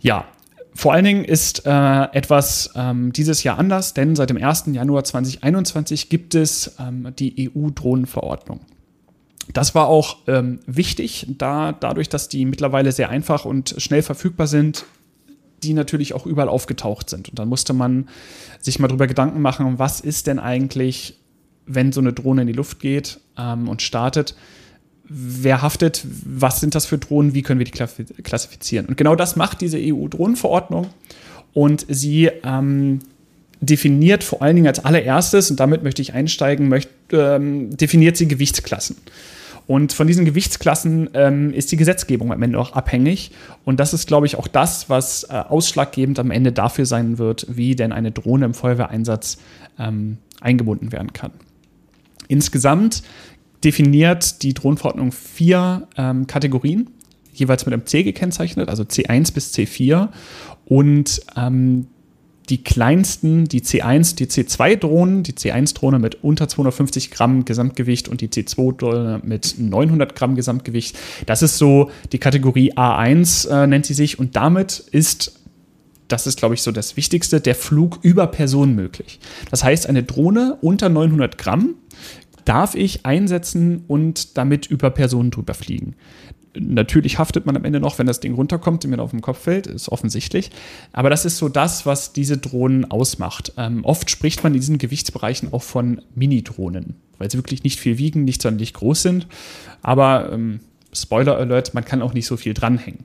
Ja, 0.00 0.26
vor 0.74 0.92
allen 0.92 1.04
Dingen 1.04 1.24
ist 1.24 1.66
äh, 1.66 2.02
etwas 2.12 2.70
ähm, 2.74 3.12
dieses 3.12 3.42
Jahr 3.42 3.58
anders, 3.58 3.94
denn 3.94 4.16
seit 4.16 4.30
dem 4.30 4.42
1. 4.42 4.64
Januar 4.72 5.04
2021 5.04 6.08
gibt 6.08 6.34
es 6.34 6.76
ähm, 6.78 7.12
die 7.18 7.50
EU-Drohnenverordnung. 7.54 8.60
Das 9.52 9.74
war 9.74 9.86
auch 9.86 10.18
ähm, 10.26 10.60
wichtig, 10.66 11.26
da 11.38 11.72
dadurch, 11.72 12.08
dass 12.08 12.28
die 12.28 12.44
mittlerweile 12.44 12.92
sehr 12.92 13.10
einfach 13.10 13.44
und 13.44 13.74
schnell 13.78 14.02
verfügbar 14.02 14.46
sind, 14.46 14.84
die 15.62 15.74
natürlich 15.74 16.14
auch 16.14 16.26
überall 16.26 16.48
aufgetaucht 16.48 17.10
sind. 17.10 17.28
Und 17.28 17.38
dann 17.38 17.48
musste 17.48 17.72
man 17.72 18.08
sich 18.60 18.78
mal 18.78 18.88
drüber 18.88 19.06
Gedanken 19.06 19.40
machen, 19.40 19.78
was 19.78 20.00
ist 20.00 20.26
denn 20.26 20.38
eigentlich, 20.38 21.18
wenn 21.66 21.92
so 21.92 22.00
eine 22.00 22.12
Drohne 22.12 22.42
in 22.42 22.46
die 22.46 22.52
Luft 22.52 22.80
geht 22.80 23.20
ähm, 23.38 23.68
und 23.68 23.82
startet, 23.82 24.34
wer 25.08 25.62
haftet, 25.62 26.04
was 26.24 26.60
sind 26.60 26.74
das 26.74 26.86
für 26.86 26.98
Drohnen, 26.98 27.34
wie 27.34 27.42
können 27.42 27.58
wir 27.58 27.66
die 27.66 28.22
klassifizieren. 28.22 28.86
Und 28.86 28.96
genau 28.96 29.14
das 29.14 29.36
macht 29.36 29.60
diese 29.60 29.78
EU-Drohnenverordnung. 29.78 30.88
Und 31.52 31.84
sie 31.88 32.30
ähm, 32.44 33.00
definiert 33.60 34.24
vor 34.24 34.42
allen 34.42 34.56
Dingen 34.56 34.68
als 34.68 34.84
allererstes, 34.84 35.50
und 35.50 35.60
damit 35.60 35.82
möchte 35.82 36.02
ich 36.02 36.14
einsteigen, 36.14 36.68
möchte, 36.68 36.90
ähm, 37.12 37.76
definiert 37.76 38.16
sie 38.16 38.26
Gewichtsklassen. 38.26 38.96
Und 39.66 39.92
von 39.92 40.06
diesen 40.06 40.24
Gewichtsklassen 40.24 41.10
ähm, 41.14 41.52
ist 41.52 41.72
die 41.72 41.76
Gesetzgebung 41.76 42.32
am 42.32 42.42
Ende 42.42 42.58
auch 42.58 42.72
abhängig. 42.72 43.30
Und 43.64 43.80
das 43.80 43.94
ist, 43.94 44.06
glaube 44.06 44.26
ich, 44.26 44.36
auch 44.36 44.48
das, 44.48 44.90
was 44.90 45.24
äh, 45.24 45.34
ausschlaggebend 45.34 46.18
am 46.18 46.30
Ende 46.30 46.52
dafür 46.52 46.86
sein 46.86 47.18
wird, 47.18 47.46
wie 47.48 47.76
denn 47.76 47.92
eine 47.92 48.10
Drohne 48.10 48.44
im 48.46 48.54
Feuerwehreinsatz 48.54 49.38
ähm, 49.78 50.18
eingebunden 50.40 50.92
werden 50.92 51.12
kann. 51.12 51.30
Insgesamt 52.28 53.02
definiert 53.64 54.42
die 54.42 54.54
Drohnenverordnung 54.54 55.12
vier 55.12 55.86
ähm, 55.96 56.26
Kategorien, 56.26 56.90
jeweils 57.32 57.64
mit 57.64 57.72
einem 57.72 57.86
C 57.86 58.02
gekennzeichnet, 58.02 58.68
also 58.68 58.82
C1 58.82 59.32
bis 59.32 59.54
C4. 59.54 60.08
Und 60.64 61.20
ähm, 61.36 61.86
die 62.48 62.62
kleinsten, 62.62 63.44
die 63.44 63.60
C1, 63.60 64.16
die 64.16 64.26
C2-Drohnen, 64.26 65.22
die 65.22 65.32
C1-Drohne 65.32 65.98
mit 65.98 66.22
unter 66.22 66.48
250 66.48 67.10
Gramm 67.10 67.44
Gesamtgewicht 67.44 68.08
und 68.08 68.20
die 68.20 68.28
C2-Drohne 68.28 69.20
mit 69.24 69.56
900 69.58 70.14
Gramm 70.14 70.34
Gesamtgewicht. 70.34 70.98
Das 71.26 71.42
ist 71.42 71.58
so 71.58 71.90
die 72.12 72.18
Kategorie 72.18 72.72
A1, 72.74 73.48
äh, 73.48 73.66
nennt 73.66 73.86
sie 73.86 73.94
sich. 73.94 74.18
Und 74.18 74.36
damit 74.36 74.84
ist, 74.90 75.40
das 76.08 76.26
ist, 76.26 76.38
glaube 76.38 76.54
ich, 76.54 76.62
so 76.62 76.72
das 76.72 76.96
Wichtigste, 76.96 77.40
der 77.40 77.54
Flug 77.54 77.98
über 78.02 78.26
Person 78.26 78.74
möglich. 78.74 79.20
Das 79.50 79.62
heißt, 79.62 79.88
eine 79.88 80.02
Drohne 80.02 80.58
unter 80.60 80.88
900 80.88 81.38
Gramm 81.38 81.76
darf 82.44 82.74
ich 82.74 83.06
einsetzen 83.06 83.84
und 83.86 84.36
damit 84.36 84.66
über 84.66 84.90
Personen 84.90 85.30
drüber 85.30 85.54
fliegen. 85.54 85.94
Natürlich 86.58 87.18
haftet 87.18 87.46
man 87.46 87.56
am 87.56 87.64
Ende 87.64 87.80
noch, 87.80 87.98
wenn 87.98 88.06
das 88.06 88.20
Ding 88.20 88.34
runterkommt 88.34 88.84
und 88.84 88.90
mir 88.90 89.00
auf 89.00 89.10
den 89.10 89.22
Kopf 89.22 89.38
fällt, 89.38 89.66
ist 89.66 89.88
offensichtlich. 89.88 90.50
Aber 90.92 91.08
das 91.08 91.24
ist 91.24 91.38
so 91.38 91.48
das, 91.48 91.86
was 91.86 92.12
diese 92.12 92.36
Drohnen 92.38 92.90
ausmacht. 92.90 93.52
Ähm, 93.56 93.84
oft 93.84 94.10
spricht 94.10 94.42
man 94.42 94.52
in 94.52 94.60
diesen 94.60 94.78
Gewichtsbereichen 94.78 95.52
auch 95.52 95.62
von 95.62 96.02
Mini-Drohnen, 96.14 96.96
weil 97.18 97.30
sie 97.30 97.38
wirklich 97.38 97.64
nicht 97.64 97.80
viel 97.80 97.96
wiegen, 97.98 98.24
nicht 98.24 98.42
sonderlich 98.42 98.74
groß 98.74 99.02
sind. 99.02 99.26
Aber 99.80 100.30
ähm, 100.32 100.60
Spoiler 100.92 101.36
Alert, 101.38 101.72
man 101.74 101.84
kann 101.84 102.02
auch 102.02 102.12
nicht 102.12 102.26
so 102.26 102.36
viel 102.36 102.54
dranhängen. 102.54 103.04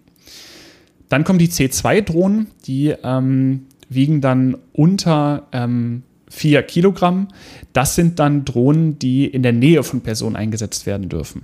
Dann 1.10 1.23
kommen 1.23 1.39
die 1.39 1.47
C2-Drohnen, 1.47 2.47
die 2.65 2.93
ähm, 3.03 3.65
wiegen 3.89 4.19
dann 4.19 4.57
unter 4.73 5.47
ähm, 5.53 6.03
4 6.29 6.63
Kilogramm. 6.63 7.29
Das 7.71 7.95
sind 7.95 8.19
dann 8.19 8.43
Drohnen, 8.43 8.99
die 8.99 9.25
in 9.25 9.43
der 9.43 9.53
Nähe 9.53 9.83
von 9.83 10.01
Personen 10.01 10.36
eingesetzt 10.36 10.86
werden 10.86 11.07
dürfen. 11.07 11.43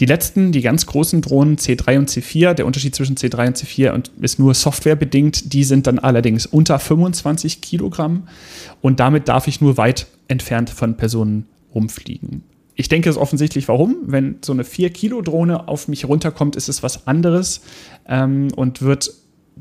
Die 0.00 0.06
letzten, 0.06 0.50
die 0.50 0.60
ganz 0.60 0.86
großen 0.86 1.22
Drohnen 1.22 1.56
C3 1.56 1.98
und 1.98 2.10
C4, 2.10 2.54
der 2.54 2.66
Unterschied 2.66 2.94
zwischen 2.96 3.16
C3 3.16 3.46
und 3.46 3.58
C4 3.58 4.02
ist 4.20 4.38
nur 4.40 4.54
softwarebedingt, 4.54 5.52
die 5.52 5.62
sind 5.62 5.86
dann 5.86 6.00
allerdings 6.00 6.46
unter 6.46 6.78
25 6.80 7.60
Kilogramm 7.60 8.26
und 8.80 8.98
damit 8.98 9.28
darf 9.28 9.46
ich 9.46 9.60
nur 9.60 9.76
weit 9.76 10.06
entfernt 10.26 10.70
von 10.70 10.96
Personen 10.96 11.46
rumfliegen. 11.72 12.42
Ich 12.76 12.88
denke, 12.88 13.08
es 13.08 13.16
ist 13.16 13.22
offensichtlich, 13.22 13.68
warum. 13.68 13.98
Wenn 14.06 14.38
so 14.44 14.52
eine 14.52 14.64
4-Kilo-Drohne 14.64 15.68
auf 15.68 15.86
mich 15.86 16.06
runterkommt, 16.06 16.56
ist 16.56 16.68
es 16.68 16.82
was 16.82 17.06
anderes 17.06 17.60
ähm, 18.08 18.48
und 18.56 18.82
wird 18.82 19.12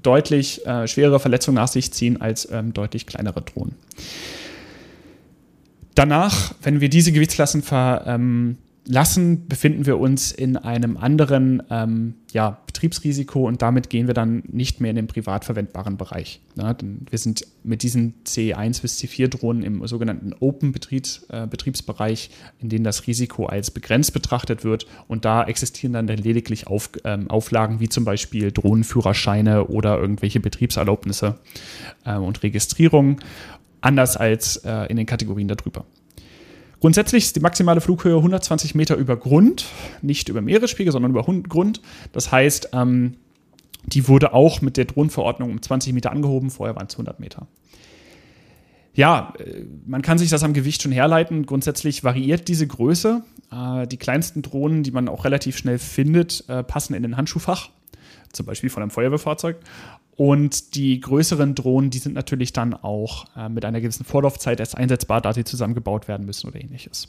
deutlich 0.01 0.65
äh, 0.65 0.87
schwere 0.87 1.19
Verletzungen 1.19 1.55
nach 1.55 1.67
sich 1.67 1.93
ziehen 1.93 2.19
als 2.19 2.49
ähm, 2.51 2.73
deutlich 2.73 3.05
kleinere 3.05 3.41
Drohnen. 3.41 3.75
Danach, 5.93 6.55
wenn 6.63 6.81
wir 6.81 6.89
diese 6.89 7.11
Gewichtsklassen 7.11 7.61
ver, 7.61 8.03
ähm, 8.07 8.57
lassen, 8.85 9.47
befinden 9.47 9.85
wir 9.85 9.97
uns 9.97 10.31
in 10.31 10.57
einem 10.57 10.97
anderen 10.97 11.63
ähm, 11.69 12.15
ja, 12.33 12.57
Betriebsrisiko 12.65 13.47
und 13.47 13.61
damit 13.61 13.89
gehen 13.89 14.07
wir 14.07 14.13
dann 14.13 14.43
nicht 14.47 14.81
mehr 14.81 14.89
in 14.89 14.97
den 14.97 15.07
privat 15.07 15.45
verwendbaren 15.45 15.95
Bereich. 15.97 16.41
Ja, 16.55 16.75
wir 16.81 17.17
sind 17.17 17.47
mit 17.63 17.81
diesen 17.83 18.15
C1 18.25 18.81
bis 18.81 18.99
C4 18.99 19.29
Drohnen 19.29 19.63
im 19.63 19.87
sogenannten 19.87 20.33
Open-Betriebsbereich, 20.33 22.29
äh, 22.29 22.61
in 22.61 22.69
dem 22.69 22.83
das 22.83 23.07
Risiko 23.07 23.45
als 23.45 23.71
begrenzt 23.71 24.13
betrachtet 24.13 24.65
wird 24.65 24.85
und 25.07 25.23
da 25.23 25.43
existieren 25.45 25.93
dann 25.93 26.07
lediglich 26.07 26.67
Auf, 26.67 26.89
ähm, 27.05 27.29
Auflagen 27.29 27.79
wie 27.79 27.89
zum 27.89 28.03
Beispiel 28.03 28.51
Drohnenführerscheine 28.51 29.67
oder 29.67 29.97
irgendwelche 29.97 30.41
Betriebserlaubnisse 30.41 31.39
äh, 32.05 32.15
und 32.15 32.43
Registrierungen, 32.43 33.17
anders 33.79 34.17
als 34.17 34.57
äh, 34.57 34.87
in 34.87 34.97
den 34.97 35.05
Kategorien 35.05 35.47
darüber. 35.47 35.85
Grundsätzlich 36.83 37.23
ist 37.23 37.37
die 37.37 37.39
maximale 37.39 37.79
Flughöhe 37.79 38.17
120 38.17 38.75
Meter 38.75 38.97
über 38.97 39.15
Grund, 39.15 39.67
nicht 40.01 40.27
über 40.27 40.41
Meeresspiegel, 40.41 40.91
sondern 40.91 41.11
über 41.11 41.23
Grund. 41.23 41.81
Das 42.11 42.29
heißt, 42.29 42.71
ähm, 42.73 43.15
die 43.85 44.09
wurde 44.09 44.33
auch 44.33 44.59
mit 44.59 44.75
der 44.75 44.83
Drohnenverordnung 44.83 45.49
um 45.49 45.61
20 45.61 45.93
Meter 45.93 46.11
angehoben, 46.11 46.49
vorher 46.49 46.75
waren 46.75 46.87
es 46.87 46.95
100 46.95 47.21
Meter. 47.21 47.47
Ja, 48.93 49.31
äh, 49.39 49.63
man 49.85 50.01
kann 50.01 50.17
sich 50.17 50.29
das 50.29 50.43
am 50.43 50.51
Gewicht 50.51 50.81
schon 50.81 50.91
herleiten. 50.91 51.45
Grundsätzlich 51.45 52.03
variiert 52.03 52.49
diese 52.49 52.67
Größe. 52.67 53.23
Äh, 53.49 53.87
die 53.87 53.95
kleinsten 53.95 54.41
Drohnen, 54.41 54.83
die 54.83 54.91
man 54.91 55.07
auch 55.07 55.23
relativ 55.23 55.55
schnell 55.55 55.79
findet, 55.79 56.43
äh, 56.49 56.63
passen 56.63 56.95
in 56.95 57.03
den 57.03 57.15
Handschuhfach, 57.15 57.69
zum 58.33 58.45
Beispiel 58.45 58.69
von 58.69 58.83
einem 58.83 58.91
Feuerwehrfahrzeug. 58.91 59.55
Und 60.15 60.75
die 60.75 60.99
größeren 60.99 61.55
Drohnen, 61.55 61.89
die 61.89 61.97
sind 61.97 62.13
natürlich 62.13 62.53
dann 62.53 62.73
auch 62.73 63.25
äh, 63.35 63.49
mit 63.49 63.65
einer 63.65 63.81
gewissen 63.81 64.05
Vorlaufzeit 64.05 64.59
erst 64.59 64.77
einsetzbar, 64.77 65.21
da 65.21 65.33
sie 65.33 65.43
zusammengebaut 65.43 66.07
werden 66.07 66.25
müssen 66.25 66.47
oder 66.47 66.61
ähnliches. 66.61 67.07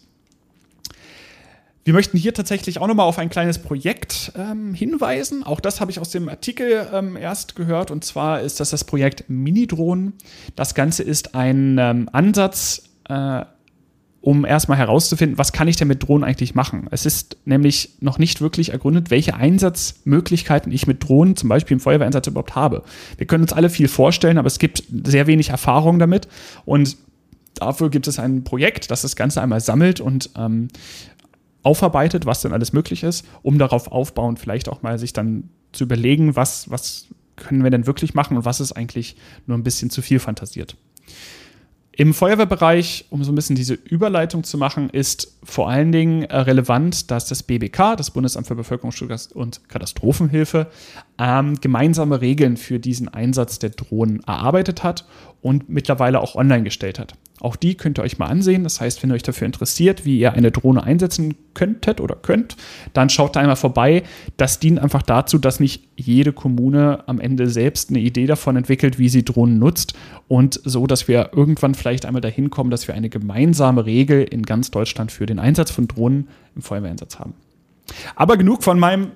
Wir 1.85 1.93
möchten 1.93 2.17
hier 2.17 2.33
tatsächlich 2.33 2.81
auch 2.81 2.87
nochmal 2.87 3.07
auf 3.07 3.19
ein 3.19 3.29
kleines 3.29 3.59
Projekt 3.59 4.33
ähm, 4.37 4.73
hinweisen. 4.73 5.45
Auch 5.45 5.61
das 5.61 5.83
habe 5.83 5.91
ich 5.91 6.01
aus 6.01 6.09
dem 6.09 6.31
Artikel 6.31 6.89
ähm, 6.95 7.19
erst 7.19 7.57
gehört. 7.57 7.91
Und 7.91 8.05
zwar 8.05 8.41
ist 8.41 8.59
das 8.59 8.71
das 8.71 8.85
Projekt 8.85 9.29
Minidrohnen. 9.29 10.15
Das 10.57 10.75
Ganze 10.75 11.03
ist 11.03 11.35
ein 11.35 11.77
ähm, 11.79 12.09
Ansatz, 12.11 12.85
äh, 13.07 13.45
um 14.25 14.47
erstmal 14.47 14.79
herauszufinden, 14.79 15.37
was 15.37 15.53
kann 15.53 15.69
ich 15.69 15.77
denn 15.77 15.87
mit 15.87 16.03
Drohnen 16.03 16.25
eigentlich 16.25 16.55
machen. 16.55 16.89
Es 16.91 17.05
ist 17.05 17.37
nämlich 17.45 17.91
noch 18.01 18.19
nicht 18.19 18.41
wirklich 18.41 18.71
ergründet, 18.71 19.11
welche 19.11 19.35
Einsatzmöglichkeiten 19.35 20.73
ich 20.73 20.87
mit 20.87 21.07
Drohnen, 21.07 21.37
zum 21.37 21.51
Beispiel 21.51 21.75
im 21.75 21.81
Feuerwehreinsatz, 21.81 22.29
überhaupt 22.29 22.55
habe. 22.55 22.85
Wir 23.19 23.27
können 23.27 23.45
uns 23.45 23.53
alle 23.53 23.69
viel 23.69 23.87
vorstellen, 23.87 24.39
aber 24.39 24.47
es 24.47 24.59
gibt 24.59 24.83
sehr 25.05 25.27
wenig 25.27 25.51
Erfahrung 25.51 25.99
damit. 25.99 26.27
Und 26.65 26.97
dafür 27.53 27.91
gibt 27.91 28.09
es 28.09 28.19
ein 28.19 28.45
Projekt, 28.45 28.91
das 28.91 29.03
das 29.03 29.15
Ganze 29.15 29.43
einmal 29.43 29.61
sammelt 29.61 30.01
und 30.01 30.31
ähm, 30.39 30.69
aufarbeitet, 31.63 32.25
was 32.25 32.41
denn 32.41 32.55
alles 32.55 32.73
möglich 32.73 33.03
ist, 33.03 33.27
um 33.43 33.59
darauf 33.59 33.93
aufbauend 33.93 34.39
vielleicht 34.39 34.71
auch 34.71 34.81
mal 34.81 34.99
sich 34.99 35.13
dann 35.13 35.51
zu 35.73 35.85
überlegen, 35.85 36.35
was, 36.35 36.71
was 36.71 37.09
können 37.37 37.63
wir 37.63 37.71
denn 37.71 37.87
wirklich 37.87 38.15
machen 38.15 38.39
und 38.39 38.47
was 38.47 38.61
ist 38.61 38.73
eigentlich 38.73 39.17
nur 39.47 39.59
ein 39.59 39.65
bisschen 39.65 39.91
zu 39.91 40.01
viel 40.01 40.19
fantasiert. 40.19 40.79
Im 41.97 42.13
Feuerwehrbereich, 42.13 43.07
um 43.11 43.23
so 43.23 43.31
ein 43.31 43.37
bisschen 43.37 43.55
diese 43.55 43.75
Überleitung 43.75 44.43
zu 44.43 44.59
machen, 44.59 44.91
ist 44.91 45.39
vor 45.45 45.69
allen 45.69 45.93
Dingen 45.93 46.25
äh, 46.25 46.37
relevant, 46.39 47.11
dass 47.13 47.27
das 47.27 47.45
BBK, 47.45 47.97
das 47.97 48.11
Bundesamt 48.11 48.49
für 48.49 48.57
Bevölkerungsschutz 48.57 49.27
und 49.27 49.69
Katastrophenhilfe, 49.69 50.67
ähm, 51.19 51.61
gemeinsame 51.61 52.21
Regeln 52.21 52.57
für 52.57 52.81
diesen 52.81 53.09
Einsatz 53.09 53.61
der 53.61 53.71
Drohnen 53.71 54.25
erarbeitet 54.25 54.83
hat 54.83 55.07
und 55.41 55.69
mittlerweile 55.69 56.21
auch 56.21 56.35
online 56.35 56.65
gestellt 56.65 56.99
hat. 56.99 57.15
Auch 57.41 57.57
die 57.57 57.75
könnt 57.75 57.99
ihr 57.99 58.03
euch 58.03 58.19
mal 58.19 58.27
ansehen. 58.27 58.63
Das 58.63 58.81
heißt, 58.81 59.03
wenn 59.03 59.11
ihr 59.11 59.15
euch 59.15 59.25
dafür 59.25 59.47
interessiert, 59.47 60.05
wie 60.05 60.21
ihr 60.21 60.35
eine 60.35 60.53
Drohne 60.53 60.85
einsetzen 60.85 61.35
könntet 61.53 62.01
oder 62.01 62.15
könnt, 62.15 62.57
dann 62.93 63.11
schaut 63.11 63.35
da 63.35 63.41
einmal 63.41 63.57
vorbei. 63.57 64.05
Das 64.37 64.61
dient 64.61 64.79
einfach 64.79 65.03
dazu, 65.03 65.39
dass 65.39 65.59
nicht 65.59 65.83
jede 65.97 66.33
Kommune 66.33 67.03
am 67.09 67.19
Ende 67.19 67.49
selbst 67.51 67.91
eine 67.91 67.99
Idee 67.99 68.27
davon 68.27 68.57
entwickelt, 68.57 69.01
wie 69.01 69.09
sie 69.09 69.25
Drohnen 69.25 69.59
nutzt 69.59 69.95
und 70.29 70.61
so, 70.65 70.87
dass 70.87 71.09
wir 71.09 71.31
irgendwann 71.35 71.75
vielleicht 71.75 72.07
einmal 72.07 72.23
dahin 72.23 72.51
kommen, 72.51 72.71
dass 72.71 72.87
wir 72.87 72.95
eine 72.95 73.09
gemeinsame 73.09 73.85
Regel 73.85 74.23
in 74.23 74.45
ganz 74.45 74.71
Deutschland 74.71 75.11
für 75.11 75.27
den 75.27 75.41
Einsatz 75.41 75.73
von 75.73 75.89
Drohnen 75.89 76.29
im 76.55 76.63
Feuerwehreinsatz 76.63 77.19
haben. 77.19 77.35
Aber 78.15 78.37
genug 78.37 78.63
von 78.63 78.79
meinem 78.79 79.11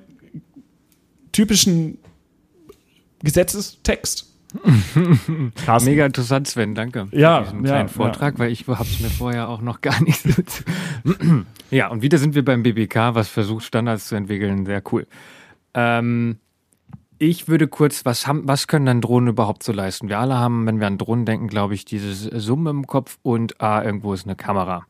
typischen 1.33 1.98
Gesetzestext. 3.22 4.28
Mega 5.85 6.07
interessant, 6.07 6.49
Sven, 6.49 6.75
danke. 6.75 7.09
Ja, 7.12 7.38
für 7.38 7.51
diesen 7.51 7.64
kleinen 7.64 7.88
ja, 7.88 7.94
Vortrag, 7.94 8.35
ja. 8.35 8.38
weil 8.40 8.53
ich 8.53 8.66
habe 8.66 8.83
es 8.83 9.01
mir 9.01 9.11
vorher 9.11 9.49
auch 9.49 9.61
noch 9.61 9.81
gar 9.83 10.03
nicht 10.03 10.23
so 10.23 10.42
zu. 10.42 10.64
ja, 11.71 11.88
und 11.88 12.03
wieder 12.03 12.18
sind 12.18 12.35
wir 12.35 12.44
beim 12.44 12.62
BBK, 12.62 13.14
was 13.14 13.29
versucht, 13.29 13.64
Standards 13.64 14.09
zu 14.09 14.14
entwickeln. 14.14 14.66
Sehr 14.66 14.83
cool. 14.92 15.07
Ähm, 15.75 16.38
ich 17.18 17.49
würde 17.49 17.66
kurz, 17.66 18.05
was 18.05 18.27
haben, 18.27 18.47
was 18.47 18.68
können 18.68 18.87
dann 18.87 19.01
Drohnen 19.01 19.29
überhaupt 19.29 19.62
so 19.62 19.73
leisten? 19.73 20.09
Wir 20.09 20.18
alle 20.18 20.37
haben, 20.37 20.66
wenn 20.66 20.79
wir 20.79 20.87
an 20.87 20.99
Drohnen 20.99 21.25
denken, 21.25 21.49
glaube 21.49 21.75
ich, 21.75 21.85
dieses 21.85 22.23
Summen 22.23 22.79
im 22.79 22.87
Kopf 22.87 23.18
und 23.23 23.61
ah, 23.61 23.83
irgendwo 23.83 24.14
ist 24.14 24.27
eine 24.27 24.37
Kamera. 24.37 24.87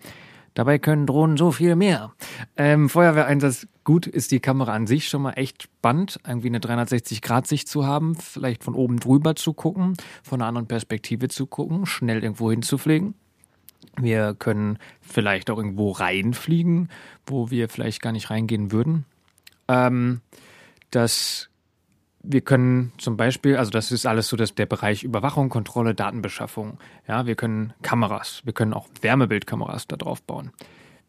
Dabei 0.58 0.80
können 0.80 1.06
Drohnen 1.06 1.36
so 1.36 1.52
viel 1.52 1.76
mehr. 1.76 2.14
Ähm, 2.56 2.88
Feuerwehreinsatz, 2.88 3.68
gut, 3.84 4.08
ist 4.08 4.32
die 4.32 4.40
Kamera 4.40 4.72
an 4.72 4.88
sich 4.88 5.08
schon 5.08 5.22
mal 5.22 5.34
echt 5.34 5.62
spannend, 5.62 6.18
irgendwie 6.26 6.48
eine 6.48 6.58
360-Grad-Sicht 6.58 7.68
zu 7.68 7.86
haben, 7.86 8.16
vielleicht 8.16 8.64
von 8.64 8.74
oben 8.74 8.98
drüber 8.98 9.36
zu 9.36 9.52
gucken, 9.52 9.94
von 10.24 10.40
einer 10.40 10.48
anderen 10.48 10.66
Perspektive 10.66 11.28
zu 11.28 11.46
gucken, 11.46 11.86
schnell 11.86 12.24
irgendwo 12.24 12.50
hinzufliegen. 12.50 13.14
Wir 14.00 14.34
können 14.36 14.80
vielleicht 15.00 15.48
auch 15.48 15.58
irgendwo 15.58 15.92
reinfliegen, 15.92 16.88
wo 17.24 17.52
wir 17.52 17.68
vielleicht 17.68 18.02
gar 18.02 18.10
nicht 18.10 18.28
reingehen 18.28 18.72
würden. 18.72 19.04
Ähm, 19.68 20.22
das 20.90 21.50
wir 22.22 22.40
können 22.40 22.92
zum 22.98 23.16
Beispiel, 23.16 23.57
also 23.57 23.70
das 23.70 23.92
ist 23.92 24.07
alles 24.07 24.28
so 24.28 24.37
das, 24.37 24.54
der 24.54 24.66
Bereich 24.66 25.04
Überwachung, 25.04 25.48
Kontrolle, 25.48 25.94
Datenbeschaffung. 25.94 26.78
Ja, 27.07 27.26
wir 27.26 27.37
können 27.37 27.72
Kameras, 27.83 28.42
wir 28.44 28.52
können 28.52 28.74
auch 28.74 28.88
Wärmebildkameras 29.00 29.87
da 29.87 29.96
drauf 29.96 30.22
bauen. 30.22 30.50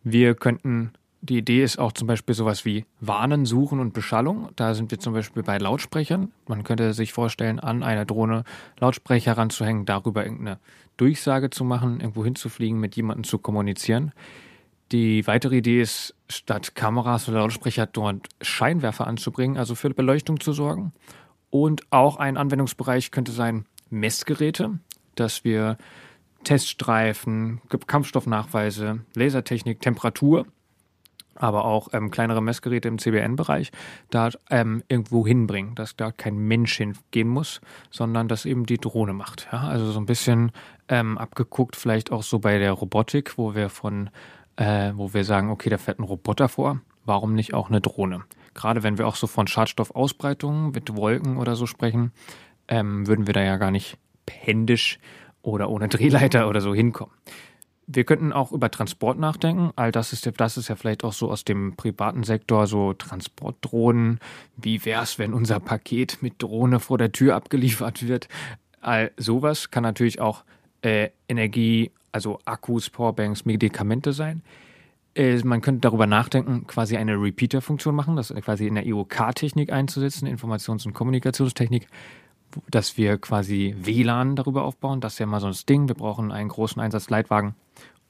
Wir 0.03 0.35
könnten, 0.35 0.93
die 1.21 1.39
Idee 1.39 1.63
ist 1.63 1.79
auch 1.79 1.91
zum 1.91 2.07
Beispiel 2.07 2.35
sowas 2.35 2.63
wie 2.63 2.85
Warnen, 3.01 3.45
Suchen 3.45 3.79
und 3.79 3.93
Beschallung. 3.93 4.49
Da 4.55 4.73
sind 4.75 4.91
wir 4.91 4.99
zum 4.99 5.13
Beispiel 5.13 5.43
bei 5.43 5.57
Lautsprechern. 5.57 6.31
Man 6.47 6.63
könnte 6.63 6.93
sich 6.93 7.11
vorstellen, 7.11 7.59
an 7.59 7.83
einer 7.83 8.05
Drohne 8.05 8.43
Lautsprecher 8.79 9.37
ranzuhängen, 9.37 9.85
darüber 9.85 10.23
irgendeine 10.23 10.59
Durchsage 10.97 11.49
zu 11.49 11.63
machen, 11.63 11.99
irgendwo 11.99 12.23
hinzufliegen, 12.23 12.79
mit 12.79 12.95
jemandem 12.95 13.23
zu 13.23 13.39
kommunizieren. 13.39 14.13
Die 14.91 15.27
weitere 15.27 15.57
Idee 15.57 15.81
ist, 15.81 16.15
statt 16.29 16.73
Kameras 16.75 17.29
oder 17.29 17.39
Lautsprecher 17.39 17.85
dort 17.85 18.27
Scheinwerfer 18.41 19.05
anzubringen, 19.05 19.57
also 19.57 19.75
für 19.75 19.89
Beleuchtung 19.91 20.39
zu 20.39 20.51
sorgen. 20.51 20.93
Und 21.51 21.81
auch 21.91 22.17
ein 22.17 22.37
Anwendungsbereich 22.37 23.11
könnte 23.11 23.31
sein, 23.31 23.65
Messgeräte, 23.89 24.79
dass 25.15 25.43
wir 25.43 25.77
Teststreifen, 26.43 27.61
Kampfstoffnachweise, 27.87 29.01
Lasertechnik, 29.15 29.81
Temperatur, 29.81 30.45
aber 31.35 31.65
auch 31.65 31.89
ähm, 31.93 32.11
kleinere 32.11 32.41
Messgeräte 32.41 32.87
im 32.87 32.99
CBN-Bereich 32.99 33.71
da 34.09 34.29
ähm, 34.49 34.83
irgendwo 34.87 35.25
hinbringen, 35.25 35.73
dass 35.75 35.95
da 35.95 36.11
kein 36.11 36.37
Mensch 36.37 36.77
hingehen 36.77 37.29
muss, 37.29 37.61
sondern 37.91 38.27
dass 38.27 38.45
eben 38.45 38.65
die 38.65 38.77
Drohne 38.77 39.13
macht. 39.13 39.47
Ja? 39.51 39.67
Also 39.67 39.91
so 39.91 39.99
ein 39.99 40.05
bisschen 40.05 40.51
ähm, 40.89 41.17
abgeguckt, 41.17 41.75
vielleicht 41.75 42.11
auch 42.11 42.23
so 42.23 42.39
bei 42.39 42.57
der 42.57 42.73
Robotik, 42.73 43.37
wo 43.37 43.55
wir 43.55 43.69
von, 43.69 44.09
äh, 44.59 44.91
wo 44.95 45.13
wir 45.13 45.23
sagen, 45.23 45.49
okay, 45.49 45.69
da 45.69 45.77
fährt 45.77 45.99
ein 45.99 46.03
Roboter 46.03 46.49
vor, 46.49 46.81
warum 47.05 47.33
nicht 47.33 47.53
auch 47.53 47.69
eine 47.69 47.79
Drohne? 47.79 48.25
Gerade 48.53 48.83
wenn 48.83 48.97
wir 48.97 49.07
auch 49.07 49.15
so 49.15 49.25
von 49.25 49.47
Schadstoffausbreitungen 49.47 50.71
mit 50.71 50.95
Wolken 50.95 51.37
oder 51.37 51.55
so 51.55 51.65
sprechen, 51.65 52.11
ähm, 52.67 53.07
würden 53.07 53.25
wir 53.25 53.33
da 53.33 53.41
ja 53.41 53.55
gar 53.55 53.71
nicht 53.71 53.97
händisch 54.29 54.99
oder 55.41 55.69
ohne 55.69 55.87
Drehleiter 55.87 56.49
oder 56.49 56.59
so 56.59 56.75
hinkommen. 56.75 57.13
Wir 57.87 58.03
könnten 58.03 58.33
auch 58.33 58.51
über 58.51 58.69
Transport 58.69 59.17
nachdenken. 59.17 59.71
All 59.77 59.91
das 59.91 60.11
ist, 60.11 60.25
ja, 60.25 60.31
das 60.33 60.57
ist 60.57 60.67
ja 60.67 60.75
vielleicht 60.75 61.05
auch 61.05 61.13
so 61.13 61.31
aus 61.31 61.45
dem 61.45 61.75
privaten 61.75 62.23
Sektor, 62.23 62.67
so 62.67 62.93
Transportdrohnen. 62.93 64.19
Wie 64.57 64.83
wäre 64.83 65.01
es, 65.03 65.17
wenn 65.17 65.33
unser 65.33 65.59
Paket 65.61 66.21
mit 66.21 66.43
Drohne 66.43 66.81
vor 66.81 66.97
der 66.97 67.13
Tür 67.13 67.35
abgeliefert 67.35 68.07
wird? 68.07 68.27
All 68.81 69.11
sowas 69.17 69.71
kann 69.71 69.83
natürlich 69.83 70.19
auch 70.19 70.43
äh, 70.81 71.09
Energie, 71.27 71.91
also 72.11 72.39
Akkus, 72.45 72.89
Powerbanks, 72.89 73.45
Medikamente 73.45 74.13
sein. 74.13 74.41
Äh, 75.15 75.39
man 75.43 75.61
könnte 75.61 75.81
darüber 75.81 76.07
nachdenken, 76.07 76.67
quasi 76.67 76.97
eine 76.97 77.13
Repeater-Funktion 77.13 77.95
machen, 77.95 78.15
das 78.15 78.33
quasi 78.41 78.67
in 78.67 78.75
der 78.75 78.85
IOK-Technik 78.85 79.71
einzusetzen, 79.71 80.27
Informations- 80.27 80.85
und 80.85 80.93
Kommunikationstechnik, 80.93 81.87
dass 82.69 82.97
wir 82.97 83.17
quasi 83.17 83.75
WLAN 83.79 84.35
darüber 84.35 84.63
aufbauen. 84.63 85.01
Das 85.01 85.13
ist 85.13 85.19
ja 85.19 85.25
mal 85.25 85.39
so 85.39 85.47
ein 85.47 85.55
Ding. 85.67 85.87
Wir 85.87 85.95
brauchen 85.95 86.31
einen 86.31 86.49
großen 86.49 86.81
Einsatzleitwagen, 86.81 87.55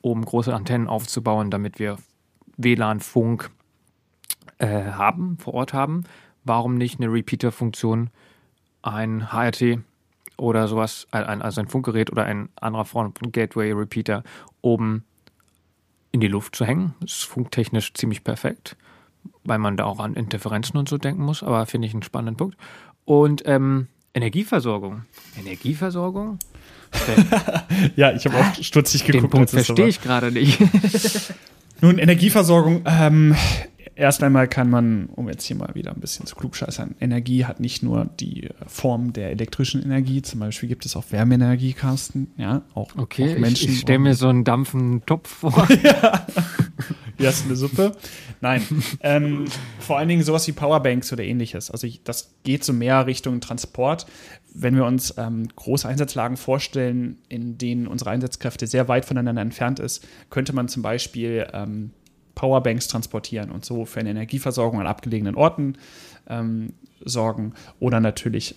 um 0.01 0.23
große 0.23 0.53
Antennen 0.53 0.87
aufzubauen, 0.87 1.51
damit 1.51 1.79
wir 1.79 1.97
WLAN-Funk 2.57 3.49
äh, 4.59 4.67
haben, 4.67 5.37
vor 5.37 5.53
Ort 5.53 5.73
haben. 5.73 6.03
Warum 6.43 6.75
nicht 6.75 6.99
eine 6.99 7.11
Repeater-Funktion, 7.11 8.09
ein 8.81 9.31
HRT 9.31 9.79
oder 10.39 10.67
sowas, 10.67 11.07
also 11.11 11.61
ein 11.61 11.67
Funkgerät 11.67 12.11
oder 12.11 12.25
ein 12.25 12.49
anderer 12.55 12.85
Form 12.85 13.13
von 13.13 13.31
Gateway-Repeater 13.31 14.23
oben 14.61 15.03
in 16.11 16.19
die 16.19 16.27
Luft 16.27 16.55
zu 16.55 16.65
hängen. 16.65 16.95
Das 17.01 17.11
ist 17.11 17.23
funktechnisch 17.23 17.93
ziemlich 17.93 18.23
perfekt, 18.23 18.75
weil 19.43 19.59
man 19.59 19.77
da 19.77 19.85
auch 19.85 19.99
an 19.99 20.15
Interferenzen 20.15 20.77
und 20.77 20.89
so 20.89 20.97
denken 20.97 21.23
muss, 21.23 21.43
aber 21.43 21.65
finde 21.65 21.87
ich 21.87 21.93
einen 21.93 22.03
spannenden 22.03 22.37
Punkt. 22.37 22.57
Und 23.05 23.43
ähm, 23.45 23.87
Energieversorgung. 24.13 25.03
Energieversorgung? 25.37 26.39
ja, 27.95 28.11
ich 28.11 28.25
habe 28.25 28.37
auch 28.37 28.55
stutzig 28.61 29.05
geguckt. 29.05 29.23
Den 29.23 29.29
Punkt 29.29 29.49
verstehe 29.51 29.87
ich 29.87 30.01
gerade 30.01 30.31
nicht. 30.31 30.59
Nun, 31.81 31.97
Energieversorgung, 31.97 32.83
ähm, 32.85 33.35
erst 33.95 34.23
einmal 34.23 34.47
kann 34.47 34.69
man, 34.69 35.07
um 35.07 35.27
jetzt 35.29 35.45
hier 35.45 35.55
mal 35.55 35.75
wieder 35.75 35.91
ein 35.91 35.99
bisschen 35.99 36.25
zu 36.25 36.35
klugscheißern, 36.35 36.95
Energie 36.99 37.45
hat 37.45 37.59
nicht 37.59 37.83
nur 37.83 38.09
die 38.19 38.49
Form 38.67 39.13
der 39.13 39.31
elektrischen 39.31 39.81
Energie, 39.83 40.21
zum 40.21 40.39
Beispiel 40.39 40.69
gibt 40.69 40.85
es 40.85 40.95
auch 40.95 41.05
Wärmeenergiekasten, 41.09 42.31
ja, 42.37 42.63
auch, 42.73 42.95
okay, 42.97 43.35
auch 43.35 43.39
Menschen. 43.39 43.69
Ich, 43.69 43.75
ich 43.75 43.79
stelle 43.81 43.99
mir 43.99 44.15
so 44.15 44.27
einen 44.27 44.43
dampfenden 44.43 45.05
Topf 45.05 45.29
vor. 45.29 45.67
ja. 45.83 46.25
Hier 47.19 47.31
du 47.31 47.45
eine 47.45 47.55
Suppe. 47.57 47.91
Nein. 48.39 48.61
ähm, 49.01 49.45
vor 49.79 49.97
allen 49.97 50.07
Dingen 50.07 50.23
sowas 50.23 50.47
wie 50.47 50.53
Powerbanks 50.53 51.11
oder 51.11 51.23
ähnliches. 51.23 51.69
Also 51.69 51.85
ich, 51.85 52.01
das 52.03 52.33
geht 52.43 52.63
so 52.63 52.71
mehr 52.71 53.05
Richtung 53.07 53.41
Transport. 53.41 54.05
Wenn 54.53 54.75
wir 54.75 54.85
uns 54.85 55.13
ähm, 55.17 55.49
große 55.53 55.87
Einsatzlagen 55.87 56.37
vorstellen, 56.37 57.17
in 57.27 57.57
denen 57.57 57.87
unsere 57.87 58.11
Einsatzkräfte 58.11 58.67
sehr 58.67 58.87
weit 58.87 59.03
voneinander 59.03 59.41
entfernt 59.41 59.79
ist, 59.79 60.07
könnte 60.29 60.53
man 60.53 60.69
zum 60.69 60.81
Beispiel 60.81 61.45
ähm, 61.51 61.91
Powerbanks 62.39 62.87
transportieren 62.87 63.51
und 63.51 63.65
so 63.65 63.83
für 63.83 63.99
eine 63.99 64.11
Energieversorgung 64.11 64.79
an 64.79 64.87
abgelegenen 64.87 65.35
Orten 65.35 65.75
ähm, 66.29 66.71
sorgen 67.03 67.53
oder 67.81 67.99
natürlich 67.99 68.55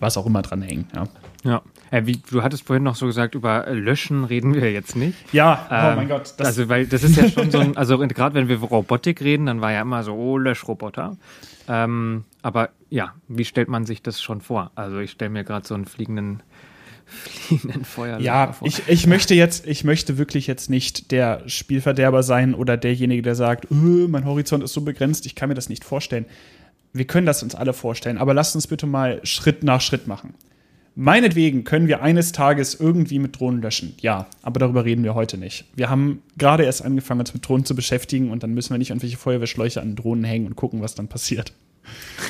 was 0.00 0.16
auch 0.16 0.26
immer 0.26 0.42
dran 0.42 0.62
hängen. 0.62 0.88
Ja. 0.92 1.04
ja. 1.44 1.62
Äh, 1.92 2.06
wie, 2.06 2.20
du 2.28 2.42
hattest 2.42 2.66
vorhin 2.66 2.82
noch 2.82 2.96
so 2.96 3.06
gesagt, 3.06 3.36
über 3.36 3.66
Löschen 3.70 4.24
reden 4.24 4.52
wir 4.52 4.72
jetzt 4.72 4.96
nicht. 4.96 5.16
Ja, 5.32 5.68
oh 5.70 5.74
ähm, 5.74 5.96
mein 5.96 6.08
Gott. 6.08 6.34
also, 6.38 6.68
weil 6.68 6.88
das 6.88 7.04
ist 7.04 7.16
ja 7.16 7.28
schon 7.28 7.52
so 7.52 7.58
ein, 7.58 7.76
also 7.76 7.96
gerade 7.98 8.34
wenn 8.34 8.48
wir 8.48 8.56
über 8.56 8.66
Robotik 8.66 9.22
reden, 9.22 9.46
dann 9.46 9.60
war 9.60 9.70
ja 9.70 9.82
immer 9.82 10.02
so, 10.02 10.12
oh, 10.14 10.38
Löschroboter. 10.38 11.16
Ähm, 11.68 12.24
aber 12.42 12.70
ja, 12.90 13.14
wie 13.28 13.44
stellt 13.44 13.68
man 13.68 13.86
sich 13.86 14.02
das 14.02 14.20
schon 14.20 14.40
vor? 14.40 14.72
Also 14.74 14.98
ich 14.98 15.12
stelle 15.12 15.30
mir 15.30 15.44
gerade 15.44 15.66
so 15.66 15.74
einen 15.74 15.84
fliegenden 15.84 16.42
fliegenden 17.08 17.84
Feuerlöscher 17.84 18.24
ja, 18.24 18.52
vor. 18.52 18.68
Ich, 18.68 18.82
ich 18.88 19.06
möchte 19.06 19.34
jetzt, 19.34 19.66
ich 19.66 19.84
möchte 19.84 20.18
wirklich 20.18 20.46
jetzt 20.46 20.70
nicht 20.70 21.10
der 21.10 21.42
Spielverderber 21.46 22.22
sein 22.22 22.54
oder 22.54 22.76
derjenige, 22.76 23.22
der 23.22 23.34
sagt, 23.34 23.70
öh, 23.70 24.06
mein 24.08 24.24
Horizont 24.24 24.62
ist 24.62 24.72
so 24.72 24.82
begrenzt, 24.82 25.26
ich 25.26 25.34
kann 25.34 25.48
mir 25.48 25.54
das 25.54 25.68
nicht 25.68 25.84
vorstellen. 25.84 26.26
Wir 26.92 27.06
können 27.06 27.26
das 27.26 27.42
uns 27.42 27.54
alle 27.54 27.72
vorstellen, 27.72 28.18
aber 28.18 28.34
lasst 28.34 28.54
uns 28.54 28.66
bitte 28.66 28.86
mal 28.86 29.20
Schritt 29.24 29.62
nach 29.62 29.80
Schritt 29.80 30.06
machen. 30.06 30.34
Meinetwegen 31.00 31.62
können 31.62 31.86
wir 31.86 32.02
eines 32.02 32.32
Tages 32.32 32.74
irgendwie 32.74 33.20
mit 33.20 33.38
Drohnen 33.38 33.62
löschen. 33.62 33.94
Ja, 34.00 34.26
aber 34.42 34.58
darüber 34.58 34.84
reden 34.84 35.04
wir 35.04 35.14
heute 35.14 35.38
nicht. 35.38 35.64
Wir 35.76 35.90
haben 35.90 36.22
gerade 36.36 36.64
erst 36.64 36.84
angefangen, 36.84 37.20
uns 37.20 37.32
mit 37.32 37.46
Drohnen 37.46 37.64
zu 37.64 37.76
beschäftigen 37.76 38.32
und 38.32 38.42
dann 38.42 38.52
müssen 38.52 38.70
wir 38.74 38.78
nicht 38.78 38.90
irgendwelche 38.90 39.16
Feuerwehrschläuche 39.16 39.80
an 39.80 39.94
Drohnen 39.94 40.24
hängen 40.24 40.46
und 40.46 40.56
gucken, 40.56 40.82
was 40.82 40.96
dann 40.96 41.06
passiert. 41.06 41.52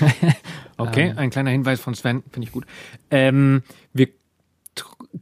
okay, 0.76 1.08
ähm. 1.08 1.18
ein 1.18 1.30
kleiner 1.30 1.50
Hinweis 1.50 1.80
von 1.80 1.94
Sven, 1.94 2.22
finde 2.30 2.46
ich 2.46 2.52
gut. 2.52 2.66
Ähm, 3.10 3.62
wir 3.94 4.08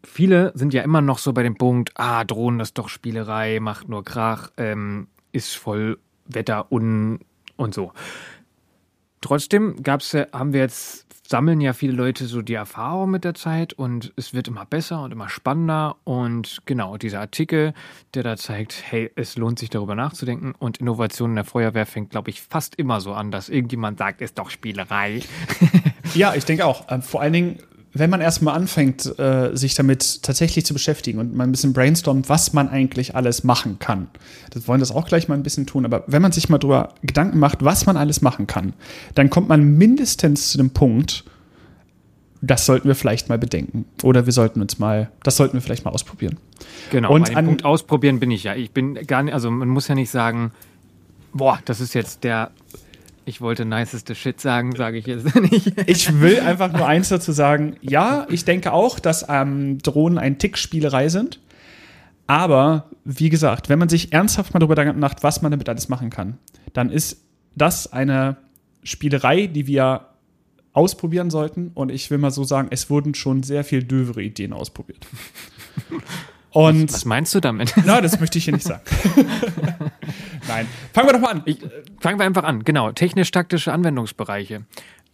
viele 0.05 0.53
sind 0.55 0.75
ja 0.75 0.83
immer 0.83 1.01
noch 1.01 1.19
so 1.19 1.33
bei 1.33 1.43
dem 1.43 1.57
Punkt, 1.57 1.93
ah, 1.95 2.25
Drohnen 2.25 2.61
ist 2.61 2.79
doch 2.79 2.89
Spielerei, 2.89 3.61
macht 3.61 3.89
nur 3.89 4.05
Krach, 4.05 4.51
ähm, 4.57 5.09
ist 5.33 5.57
voll 5.57 5.99
Wetter 6.27 6.71
un 6.71 7.21
und 7.57 7.75
so. 7.75 7.93
Trotzdem 9.21 9.83
gab's, 9.83 10.15
haben 10.15 10.53
wir 10.53 10.61
jetzt 10.61 11.07
sammeln 11.29 11.61
ja 11.61 11.73
viele 11.73 11.93
Leute 11.93 12.27
so 12.27 12.43
die 12.43 12.55
Erfahrung 12.55 13.11
mit 13.11 13.25
der 13.25 13.35
Zeit 13.35 13.73
und 13.73 14.13
es 14.17 14.35
wird 14.35 14.49
immer 14.49 14.65
besser 14.65 15.03
und 15.03 15.13
immer 15.13 15.29
spannender. 15.29 15.97
Und 16.05 16.63
genau, 16.67 16.97
dieser 16.97 17.21
Artikel, 17.21 17.75
der 18.15 18.23
da 18.23 18.37
zeigt, 18.37 18.85
hey, 18.91 19.11
es 19.17 19.37
lohnt 19.37 19.59
sich 19.59 19.71
darüber 19.71 19.95
nachzudenken 19.95 20.55
und 20.59 20.79
Innovation 20.79 21.31
in 21.31 21.37
der 21.37 21.45
Feuerwehr 21.45 21.87
fängt, 21.87 22.11
glaube 22.11 22.31
ich, 22.31 22.43
fast 22.43 22.77
immer 22.77 23.01
so 23.01 23.13
an, 23.13 23.31
dass 23.31 23.49
irgendjemand 23.49 23.99
sagt, 23.99 24.21
ist 24.21 24.39
doch 24.39 24.51
Spielerei. 24.51 25.23
ja, 26.15 26.35
ich 26.35 26.45
denke 26.45 26.65
auch. 26.65 26.87
Ähm, 26.89 27.03
vor 27.03 27.21
allen 27.21 27.33
Dingen, 27.33 27.59
wenn 27.99 28.11
man 28.11 28.21
erstmal 28.21 28.55
anfängt, 28.55 29.19
äh, 29.19 29.57
sich 29.57 29.75
damit 29.75 30.23
tatsächlich 30.23 30.65
zu 30.67 30.73
beschäftigen 30.75 31.19
und 31.19 31.35
mal 31.35 31.45
ein 31.45 31.53
bisschen 31.53 31.73
brainstormt, 31.73 32.29
was 32.29 32.53
man 32.53 32.69
eigentlich 32.69 33.15
alles 33.15 33.45
machen 33.45 33.79
kann. 33.79 34.09
Das 34.51 34.67
wollen 34.69 34.81
das 34.81 34.91
auch 34.91 35.07
gleich 35.07 35.29
mal 35.29 35.35
ein 35.35 35.43
bisschen 35.43 35.67
tun, 35.67 35.85
aber 35.85 36.05
wenn 36.07 36.23
man 36.23 36.33
sich 36.33 36.49
mal 36.49 36.59
drüber 36.59 36.95
Gedanken 37.03 37.39
macht, 37.39 37.65
was 37.65 37.87
man 37.87 37.97
alles 37.97 38.23
machen 38.23 38.47
kann, 38.47 38.75
dann 39.15 39.31
kommt 39.31 39.49
man 39.49 39.77
mindestens 39.77 40.51
zu 40.51 40.59
dem 40.59 40.71
Punkt, 40.71 41.25
das 42.43 42.67
sollten 42.67 42.89
wir 42.89 42.95
vielleicht 42.95 43.29
mal 43.29 43.39
bedenken. 43.39 43.87
Oder 44.03 44.27
wir 44.27 44.33
sollten 44.33 44.61
uns 44.61 44.79
mal, 44.79 45.11
das 45.23 45.37
sollten 45.37 45.55
wir 45.55 45.61
vielleicht 45.61 45.85
mal 45.85 45.91
ausprobieren. 45.91 46.37
Genau, 46.91 47.13
und 47.13 47.35
an 47.35 47.47
Punkt 47.47 47.65
ausprobieren 47.65 48.21
bin 48.21 48.31
ich 48.31 48.45
ja. 48.45 48.55
Ich 48.55 48.71
bin 48.71 48.95
gar 49.07 49.23
nicht, 49.23 49.35
also 49.35 49.51
man 49.51 49.69
muss 49.69 49.89
ja 49.89 49.95
nicht 49.95 50.11
sagen, 50.11 50.53
boah, 51.33 51.59
das 51.65 51.81
ist 51.81 51.95
jetzt 51.95 52.25
der 52.25 52.51
ich 53.27 53.41
wollte 53.41 53.65
niceste 53.65 54.15
Shit 54.15 54.41
sagen, 54.41 54.75
sage 54.77 54.99
ich 54.99 55.07
jetzt 55.07 55.35
nicht. 55.41 55.73
Ich 55.87 56.21
will 56.21 56.41
einfach 56.41 56.73
nur 56.73 56.87
eins 56.87 57.09
dazu 57.09 57.33
sagen. 57.33 57.77
Ja, 57.83 58.27
ich 58.31 58.45
denke 58.45 58.73
auch, 58.73 59.01
dass 59.01 59.27
ähm, 59.29 59.79
Drohnen 59.79 60.17
ein 60.17 60.39
Tick 60.39 60.57
Spielerei 60.57 61.09
sind. 61.09 61.41
Aber 62.29 62.89
wie 63.05 63.29
gesagt, 63.29 63.69
wenn 63.69 63.81
man 63.81 63.89
sich 63.89 64.13
ernsthaft 64.13 64.55
mal 64.55 64.61
darüber 64.61 64.77
nachdenkt, 64.85 65.25
was 65.25 65.43
man 65.43 65.51
damit 65.51 65.69
alles 65.69 65.89
machen 65.89 66.11
kann, 66.11 66.39
dann 66.73 66.91
ist 66.91 67.21
das 67.57 67.93
eine 67.93 68.37
Spielerei, 68.85 69.49
die 69.49 69.67
wir 69.67 70.07
ausprobieren 70.73 71.31
sollten. 71.31 71.73
Und 71.75 71.91
ich 71.91 72.11
will 72.13 72.19
mal 72.19 72.31
so 72.31 72.45
sagen, 72.45 72.69
es 72.71 72.91
wurden 72.91 73.15
schon 73.15 73.43
sehr 73.43 73.65
viel 73.65 73.83
dövere 73.83 74.23
Ideen 74.23 74.53
ausprobiert. 74.53 75.05
Und 76.51 76.85
was, 76.85 76.95
was 76.95 77.05
meinst 77.05 77.35
du 77.35 77.41
damit? 77.41 77.75
Na, 77.85 78.01
das 78.01 78.21
möchte 78.21 78.39
ich 78.39 78.45
hier 78.45 78.55
nicht 78.55 78.67
sagen. 78.67 78.83
Nein. 80.49 80.69
Fangen 80.93 81.09
wir 81.09 81.13
doch 81.13 81.21
mal 81.21 81.31
an. 81.33 81.43
Ich, 81.45 81.59
fangen 82.01 82.19
wir 82.19 82.27
einfach 82.27 82.45
an. 82.45 82.65
Genau. 82.65 82.93
Technisch-taktische 82.93 83.73
Anwendungsbereiche. 83.73 84.65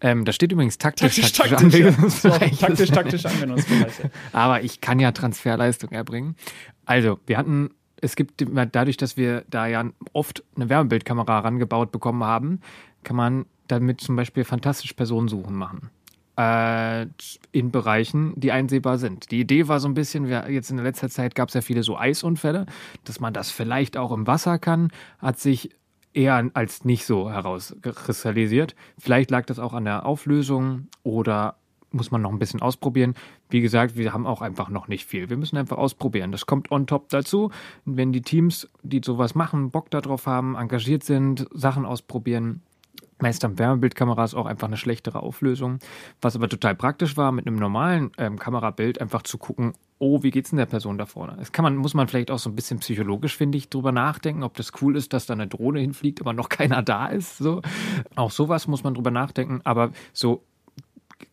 Ähm, 0.00 0.24
da 0.24 0.32
steht 0.32 0.52
übrigens 0.52 0.78
taktisch-taktische 0.78 1.50
taktisch, 1.50 1.84
Anwendungsbereiche. 1.84 2.54
Ja. 2.54 2.66
Taktisch-taktische 2.66 3.28
Anwendungsbereiche. 3.28 4.10
Aber 4.32 4.62
ich 4.62 4.80
kann 4.80 4.98
ja 4.98 5.12
Transferleistung 5.12 5.90
erbringen. 5.90 6.36
Also, 6.84 7.20
wir 7.26 7.38
hatten, 7.38 7.70
es 8.00 8.16
gibt 8.16 8.44
dadurch, 8.72 8.96
dass 8.96 9.16
wir 9.16 9.44
da 9.48 9.66
ja 9.66 9.84
oft 10.12 10.42
eine 10.56 10.68
Wärmebildkamera 10.68 11.40
rangebaut 11.40 11.92
bekommen 11.92 12.24
haben, 12.24 12.60
kann 13.04 13.16
man 13.16 13.46
damit 13.68 14.00
zum 14.00 14.16
Beispiel 14.16 14.44
fantastisch 14.44 14.92
Personensuchen 14.92 15.54
machen 15.54 15.90
äh, 16.36 17.06
in 17.52 17.70
Bereichen, 17.70 18.32
die 18.36 18.52
einsehbar 18.52 18.98
sind. 18.98 19.30
Die 19.30 19.40
Idee 19.40 19.68
war 19.68 19.80
so 19.80 19.88
ein 19.88 19.94
bisschen, 19.94 20.28
wir, 20.28 20.50
jetzt 20.50 20.70
in 20.70 20.76
der 20.76 20.84
letzter 20.84 21.08
Zeit 21.08 21.34
gab 21.34 21.48
es 21.48 21.54
ja 21.54 21.60
viele 21.60 21.82
so 21.82 21.96
Eisunfälle, 21.96 22.66
dass 23.04 23.20
man 23.20 23.32
das 23.32 23.50
vielleicht 23.50 23.96
auch 23.96 24.12
im 24.12 24.26
Wasser 24.26 24.58
kann, 24.58 24.90
hat 25.18 25.38
sich 25.38 25.70
eher 26.14 26.50
als 26.54 26.84
nicht 26.84 27.06
so 27.06 27.30
herauskristallisiert. 27.30 28.74
Vielleicht 28.98 29.30
lag 29.30 29.46
das 29.46 29.58
auch 29.58 29.72
an 29.72 29.84
der 29.84 30.06
Auflösung 30.06 30.88
oder 31.02 31.56
muss 31.90 32.10
man 32.10 32.22
noch 32.22 32.32
ein 32.32 32.38
bisschen 32.38 32.62
ausprobieren. 32.62 33.14
Wie 33.50 33.60
gesagt, 33.60 33.96
wir 33.96 34.12
haben 34.12 34.26
auch 34.26 34.40
einfach 34.40 34.70
noch 34.70 34.88
nicht 34.88 35.04
viel. 35.04 35.28
Wir 35.28 35.36
müssen 35.36 35.58
einfach 35.58 35.76
ausprobieren. 35.76 36.32
Das 36.32 36.46
kommt 36.46 36.70
on 36.70 36.86
top 36.86 37.10
dazu. 37.10 37.50
Wenn 37.84 38.12
die 38.12 38.22
Teams, 38.22 38.70
die 38.82 39.02
sowas 39.04 39.34
machen, 39.34 39.70
Bock 39.70 39.90
darauf 39.90 40.26
haben, 40.26 40.56
engagiert 40.56 41.04
sind, 41.04 41.46
Sachen 41.52 41.84
ausprobieren, 41.84 42.62
Meist 43.18 43.44
haben 43.44 43.58
Wärmebildkameras 43.58 44.34
auch 44.34 44.46
einfach 44.46 44.66
eine 44.66 44.76
schlechtere 44.76 45.22
Auflösung. 45.22 45.78
Was 46.20 46.36
aber 46.36 46.48
total 46.48 46.74
praktisch 46.74 47.16
war, 47.16 47.32
mit 47.32 47.46
einem 47.46 47.56
normalen 47.56 48.10
ähm, 48.18 48.38
Kamerabild 48.38 49.00
einfach 49.00 49.22
zu 49.22 49.38
gucken, 49.38 49.74
oh, 49.98 50.22
wie 50.24 50.32
geht's 50.32 50.50
denn 50.50 50.56
der 50.56 50.66
Person 50.66 50.98
da 50.98 51.06
vorne? 51.06 51.36
Das 51.38 51.52
kann 51.52 51.62
man, 51.62 51.76
muss 51.76 51.94
man 51.94 52.08
vielleicht 52.08 52.32
auch 52.32 52.40
so 52.40 52.50
ein 52.50 52.56
bisschen 52.56 52.80
psychologisch, 52.80 53.36
finde 53.36 53.56
ich, 53.56 53.68
drüber 53.68 53.92
nachdenken, 53.92 54.42
ob 54.42 54.54
das 54.54 54.72
cool 54.82 54.96
ist, 54.96 55.12
dass 55.12 55.26
da 55.26 55.34
eine 55.34 55.46
Drohne 55.46 55.78
hinfliegt, 55.78 56.20
aber 56.20 56.32
noch 56.32 56.48
keiner 56.50 56.82
da 56.82 57.06
ist. 57.06 57.38
So. 57.38 57.62
Auch 58.16 58.32
sowas 58.32 58.66
muss 58.66 58.82
man 58.82 58.94
drüber 58.94 59.12
nachdenken. 59.12 59.60
Aber 59.62 59.92
so 60.12 60.42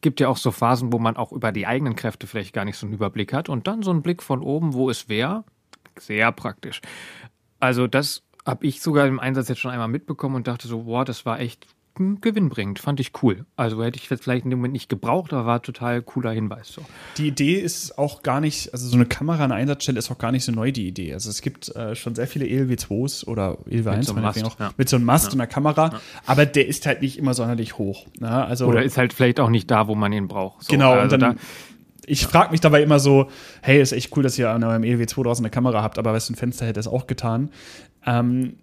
gibt 0.02 0.20
ja 0.20 0.28
auch 0.28 0.38
so 0.38 0.52
Phasen, 0.52 0.94
wo 0.94 1.00
man 1.00 1.18
auch 1.18 1.32
über 1.32 1.52
die 1.52 1.66
eigenen 1.66 1.96
Kräfte 1.96 2.28
vielleicht 2.28 2.54
gar 2.54 2.64
nicht 2.64 2.78
so 2.78 2.86
einen 2.86 2.94
Überblick 2.94 3.34
hat. 3.34 3.50
Und 3.50 3.68
dann 3.68 3.82
so 3.82 3.92
ein 3.92 4.04
Blick 4.04 4.22
von 4.22 4.42
oben, 4.42 4.74
wo 4.74 4.90
es 4.92 5.10
wäre, 5.10 5.44
sehr 5.98 6.32
praktisch. 6.32 6.82
Also 7.60 7.88
das 7.88 8.24
habe 8.46 8.66
ich 8.66 8.82
sogar 8.82 9.08
im 9.08 9.20
Einsatz 9.20 9.50
jetzt 9.50 9.60
schon 9.60 9.72
einmal 9.72 9.88
mitbekommen 9.88 10.36
und 10.36 10.48
dachte 10.48 10.68
so, 10.68 10.84
boah, 10.84 11.06
das 11.06 11.26
war 11.26 11.40
echt 11.40 11.68
Gewinn 12.22 12.48
bringt. 12.48 12.80
Fand 12.80 13.00
ich 13.02 13.12
cool. 13.22 13.46
Also 13.58 13.84
hätte 13.84 14.00
ich 14.00 14.10
jetzt 14.10 14.24
vielleicht 14.24 14.46
in 14.46 14.52
dem 14.52 14.60
Moment 14.60 14.74
nicht 14.74 14.88
gebraucht, 14.88 15.34
aber 15.34 15.46
war 15.46 15.62
total 15.62 16.02
cooler 16.02 16.32
Hinweis. 16.32 16.70
So. 16.70 16.82
Die 17.18 17.28
Idee 17.28 17.56
ist 17.56 17.98
auch 17.98 18.24
gar 18.24 18.40
nicht, 18.40 18.72
also 18.72 18.88
so 18.88 18.96
eine 18.96 19.06
Kamera 19.06 19.44
an 19.44 19.52
Einsatzstelle 19.52 20.00
ist 20.00 20.10
auch 20.10 20.18
gar 20.18 20.32
nicht 20.32 20.46
so 20.46 20.54
neu, 20.54 20.72
die 20.72 20.88
Idee. 20.88 21.14
Also 21.14 21.30
es 21.30 21.42
gibt 21.42 21.76
äh, 21.76 21.96
schon 21.96 22.16
sehr 22.16 22.28
viele 22.28 22.46
ELW2s 22.46 23.26
oder 23.26 23.58
ELW1 23.70 23.98
mit 23.98 24.06
so 24.06 24.14
einem 24.14 24.24
Mast, 24.24 24.44
auch, 24.46 24.60
ja. 24.60 24.72
mit 24.78 24.88
so 24.88 24.96
einem 24.96 25.06
Mast 25.06 25.26
ja. 25.26 25.34
und 25.34 25.42
einer 25.42 25.48
Kamera, 25.48 25.90
ja. 25.92 26.02
aber 26.26 26.46
der 26.46 26.68
ist 26.68 26.86
halt 26.86 27.02
nicht 27.02 27.18
immer 27.18 27.34
sonderlich 27.34 27.78
hoch. 27.78 28.08
Ne? 28.20 28.30
Also, 28.30 28.66
oder 28.68 28.84
ist 28.84 28.98
halt 28.98 29.12
vielleicht 29.12 29.42
auch 29.42 29.50
nicht 29.50 29.70
da, 29.70 29.88
wo 29.88 29.96
man 29.96 30.14
ihn 30.14 30.30
braucht. 30.30 30.64
So. 30.64 30.72
Genau, 30.72 30.94
also 30.94 31.16
und 31.16 31.22
dann, 31.22 31.36
da, 31.36 31.42
ich 32.10 32.26
frage 32.26 32.52
mich 32.52 32.62
dabei 32.62 32.82
immer 32.82 33.00
so, 33.00 33.30
hey, 33.62 33.82
ist 33.82 33.92
echt 33.92 34.16
cool, 34.18 34.24
dass 34.24 34.38
ihr 34.40 34.50
an 34.50 34.64
eurem 34.64 34.82
ELW2 34.82 35.24
draußen 35.24 35.46
eine 35.46 35.52
Kamera 35.52 35.84
habt, 35.84 36.00
aber 36.00 36.14
weißt 36.14 36.30
du, 36.30 36.34
ein 36.34 36.38
Fenster 36.38 36.66
hätte 36.66 36.80
es 36.80 36.88
auch 36.88 37.06
getan. 37.06 37.52
Ähm, 38.06 38.58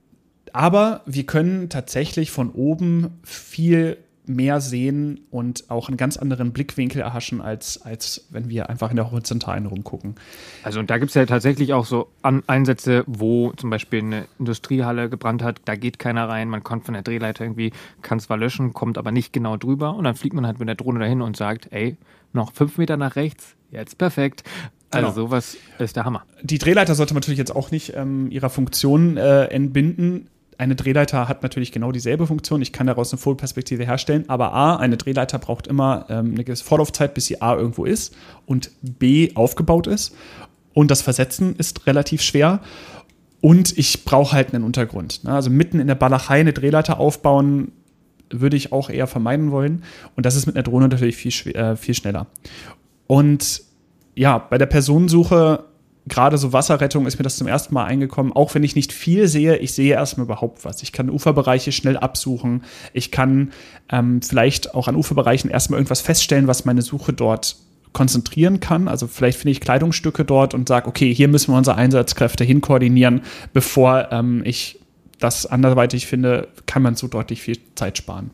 aber 0.53 1.03
wir 1.07 1.27
können 1.27 1.69
tatsächlich 1.69 2.31
von 2.31 2.51
oben 2.51 3.19
viel 3.23 3.99
mehr 4.29 4.61
sehen 4.61 5.21
und 5.31 5.71
auch 5.71 5.89
einen 5.89 5.97
ganz 5.97 6.17
anderen 6.17 6.53
Blickwinkel 6.53 7.01
erhaschen, 7.01 7.41
als, 7.41 7.83
als 7.83 8.27
wenn 8.31 8.49
wir 8.49 8.69
einfach 8.69 8.91
in 8.91 8.97
der 8.97 9.11
Horizontalen 9.11 9.67
rumgucken. 9.67 10.17
Also 10.63 10.81
und 10.81 10.91
da 10.91 10.99
gibt 10.99 11.11
es 11.11 11.15
ja 11.15 11.27
tatsächlich 11.27 11.73
auch 11.73 11.87
so 11.87 12.09
An 12.23 12.43
Einsätze, 12.47 13.05
wo 13.07 13.53
zum 13.53 13.71
Beispiel 13.71 14.01
eine 14.01 14.27
Industriehalle 14.39 15.09
gebrannt 15.09 15.43
hat, 15.43 15.61
da 15.65 15.77
geht 15.77 15.99
keiner 15.99 16.29
rein, 16.29 16.49
man 16.49 16.65
kommt 16.65 16.85
von 16.85 16.95
der 16.95 17.03
Drehleiter 17.03 17.45
irgendwie, 17.45 17.73
kann 18.03 18.21
zwar 18.21 18.37
löschen, 18.37 18.73
kommt 18.73 18.99
aber 18.99 19.13
nicht 19.13 19.33
genau 19.33 19.57
drüber 19.57 19.95
und 19.95 20.05
dann 20.05 20.17
fliegt 20.17 20.35
man 20.35 20.47
halt 20.47 20.59
mit 20.59 20.69
der 20.69 20.75
Drohne 20.75 21.01
dahin 21.01 21.23
und 21.23 21.37
sagt, 21.37 21.69
ey, 21.71 21.97
noch 22.33 22.53
fünf 22.53 22.79
Meter 22.79 22.97
nach 22.97 23.17
rechts, 23.17 23.55
jetzt 23.71 23.97
perfekt. 23.99 24.43
Also 24.91 25.09
genau. 25.09 25.29
sowas 25.29 25.57
ist 25.79 25.97
der 25.97 26.05
Hammer. 26.05 26.25
Die 26.43 26.59
Drehleiter 26.59 26.95
sollte 26.95 27.13
man 27.15 27.21
natürlich 27.21 27.39
jetzt 27.39 27.55
auch 27.55 27.71
nicht 27.71 27.95
ähm, 27.97 28.31
ihrer 28.31 28.51
Funktion 28.51 29.17
äh, 29.17 29.45
entbinden 29.47 30.29
eine 30.59 30.75
Drehleiter 30.75 31.29
hat 31.29 31.43
natürlich 31.43 31.73
genau 31.73 31.93
dieselbe 31.93 32.27
Funktion. 32.27 32.63
Ich 32.63 32.73
kann 32.73 32.87
daraus 32.87 33.13
eine 33.13 33.19
Vollperspektive 33.19 33.85
herstellen. 33.85 34.25
Aber 34.29 34.53
A, 34.53 34.77
eine 34.77 34.97
Drehleiter 34.97 35.39
braucht 35.39 35.67
immer 35.67 36.07
ähm, 36.09 36.33
eine 36.33 36.45
gewisse 36.45 36.65
Vorlaufzeit, 36.65 37.15
bis 37.15 37.27
sie 37.27 37.43
A 37.43 37.55
irgendwo 37.57 37.85
ist 37.85 38.15
und 38.47 38.71
B 38.81 39.33
aufgebaut 39.35 39.87
ist. 39.87 40.15
Und 40.73 40.91
das 40.91 41.03
Versetzen 41.03 41.57
ist 41.57 41.87
relativ 41.87 42.23
schwer. 42.23 42.61
Und 43.41 43.77
ich 43.77 44.05
brauche 44.05 44.35
halt 44.35 44.55
einen 44.55 44.65
Untergrund. 44.65 45.25
Ne? 45.25 45.33
Also 45.33 45.51
mitten 45.51 45.79
in 45.79 45.87
der 45.87 45.95
Balachei 45.95 46.41
eine 46.41 46.53
Drehleiter 46.53 46.99
aufbauen, 46.99 47.73
würde 48.31 48.57
ich 48.57 48.73
auch 48.73 48.91
eher 48.91 49.07
vermeiden 49.07 49.51
wollen. 49.51 49.85
Und 50.17 50.27
das 50.27 50.37
ist 50.37 50.47
mit 50.47 50.57
einer 50.57 50.65
Drohne 50.65 50.89
natürlich 50.89 51.17
viel, 51.17 51.55
äh, 51.55 51.77
viel 51.77 51.95
schneller. 51.95 52.27
Und 53.07 53.63
ja, 54.17 54.39
bei 54.39 54.59
der 54.59 54.67
Personensuche 54.67 55.65
gerade 56.09 56.39
so 56.39 56.53
Wasserrettung 56.53 57.07
ist 57.07 57.19
mir 57.19 57.25
das 57.25 57.37
zum 57.37 57.47
ersten 57.47 57.75
Mal 57.75 57.85
eingekommen. 57.85 58.33
Auch 58.33 58.55
wenn 58.55 58.65
ich 58.65 58.77
nicht 58.77 58.93
viel 58.93 59.29
sehe, 59.29 59.57
ich 59.57 59.73
sehe 59.73 59.95
erstmal 59.95 60.25
überhaupt 60.25 60.65
was. 60.65 60.83
Ich 60.83 60.93
kann 60.93 61.11
Uferbereiche 61.11 61.73
schnell 61.73 61.97
absuchen. 61.97 62.63
Ich 62.93 63.11
kann 63.11 63.53
ähm, 63.91 64.23
vielleicht 64.23 64.75
auch 64.75 64.89
an 64.89 64.97
Uferbereichen 64.97 65.51
erstmal 65.51 65.79
irgendwas 65.79 66.01
feststellen, 66.01 66.47
was 66.47 66.65
meine 66.65 66.83
Suche 66.83 67.13
dort 67.13 67.57
konzentrieren 67.93 68.61
kann. 68.61 68.89
Also 68.89 69.07
vielleicht 69.07 69.39
finde 69.39 69.53
ich 69.53 69.61
Kleidungsstücke 69.61 70.25
dort 70.25 70.55
und 70.55 70.69
sage, 70.69 70.87
okay, 70.87 71.13
hier 71.13 71.29
müssen 71.29 71.53
wir 71.53 71.59
unsere 71.59 71.77
Einsatzkräfte 71.77 72.45
hinkoordinieren, 72.45 73.23
bevor 73.53 74.09
ähm, 74.13 74.43
ich 74.45 74.79
das 75.19 75.47
anderweitig 75.47 76.07
finde, 76.07 76.49
kann 76.67 76.83
man 76.83 76.95
so 76.95 77.09
deutlich 77.09 77.41
viel 77.41 77.59
Zeit 77.75 77.97
sparen. 77.99 78.31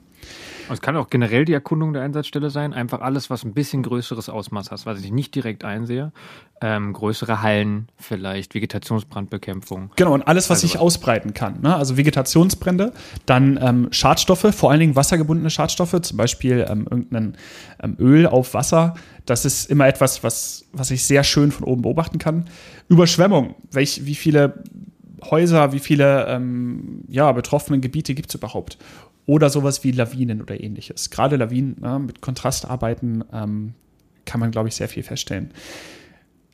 Es 0.73 0.81
kann 0.81 0.97
auch 0.97 1.11
generell 1.11 1.45
die 1.45 1.53
Erkundung 1.53 1.93
der 1.93 2.03
Einsatzstelle 2.03 2.51
sein. 2.51 2.73
Einfach 2.73 3.01
alles, 3.01 3.31
was 3.31 3.45
ein 3.45 3.53
bisschen 3.53 3.83
größeres 3.83 4.29
Ausmaß 4.29 4.71
hat, 4.71 4.87
was 4.87 5.03
ich 5.03 5.13
nicht 5.13 5.35
direkt 5.35 5.65
einsehe. 5.65 6.13
Ähm, 6.61 6.93
größere 6.93 7.43
Hallen, 7.43 7.89
vielleicht 7.97 8.55
Vegetationsbrandbekämpfung. 8.55 9.91
Genau, 9.97 10.15
und 10.15 10.23
alles, 10.23 10.45
was 10.51 10.59
also 10.59 10.67
sich 10.67 10.75
was. 10.77 10.83
ausbreiten 10.83 11.35
kann. 11.35 11.61
Ne? 11.61 11.75
Also 11.75 11.97
Vegetationsbrände, 11.97 12.93
dann 13.27 13.59
ähm, 13.61 13.89
Schadstoffe, 13.91 14.55
vor 14.55 14.71
allen 14.71 14.81
Dingen 14.81 14.97
wassergebundene 14.97 15.51
Schadstoffe, 15.51 16.01
zum 16.01 16.17
Beispiel 16.17 16.67
ähm, 16.69 16.87
irgendein 16.91 17.37
ähm, 17.83 17.97
Öl 17.99 18.27
auf 18.27 18.55
Wasser. 18.55 18.95
Das 19.27 19.45
ist 19.45 19.71
immer 19.71 19.87
etwas, 19.87 20.25
was, 20.25 20.67
was 20.73 20.91
ich 20.91 21.05
sehr 21.05 21.25
schön 21.25 21.53
von 21.53 21.65
oben 21.65 21.83
beobachten 21.83 22.19
kann. 22.19 22.47
Überschwemmung, 22.89 23.55
welch, 23.71 24.07
wie 24.07 24.15
viele 24.15 24.63
Häuser, 25.31 25.73
wie 25.73 25.79
viele 25.79 26.27
ähm, 26.27 27.05
ja, 27.09 27.31
betroffene 27.33 27.81
Gebiete 27.81 28.15
gibt 28.15 28.31
es 28.31 28.35
überhaupt? 28.35 28.79
Oder 29.27 29.51
sowas 29.51 29.85
wie 29.85 29.93
Lawinen 29.93 30.43
oder 30.43 30.61
ähnliches. 30.61 31.11
Gerade 31.11 31.37
Lawinen 31.37 31.77
ja, 31.83 31.99
mit 31.99 32.21
Kontrastarbeiten 32.21 33.25
ähm, 33.33 33.75
kann 34.25 34.41
man, 34.41 34.51
glaube 34.51 34.69
ich, 34.69 34.75
sehr 34.75 34.89
viel 34.89 35.03
feststellen. 35.03 35.53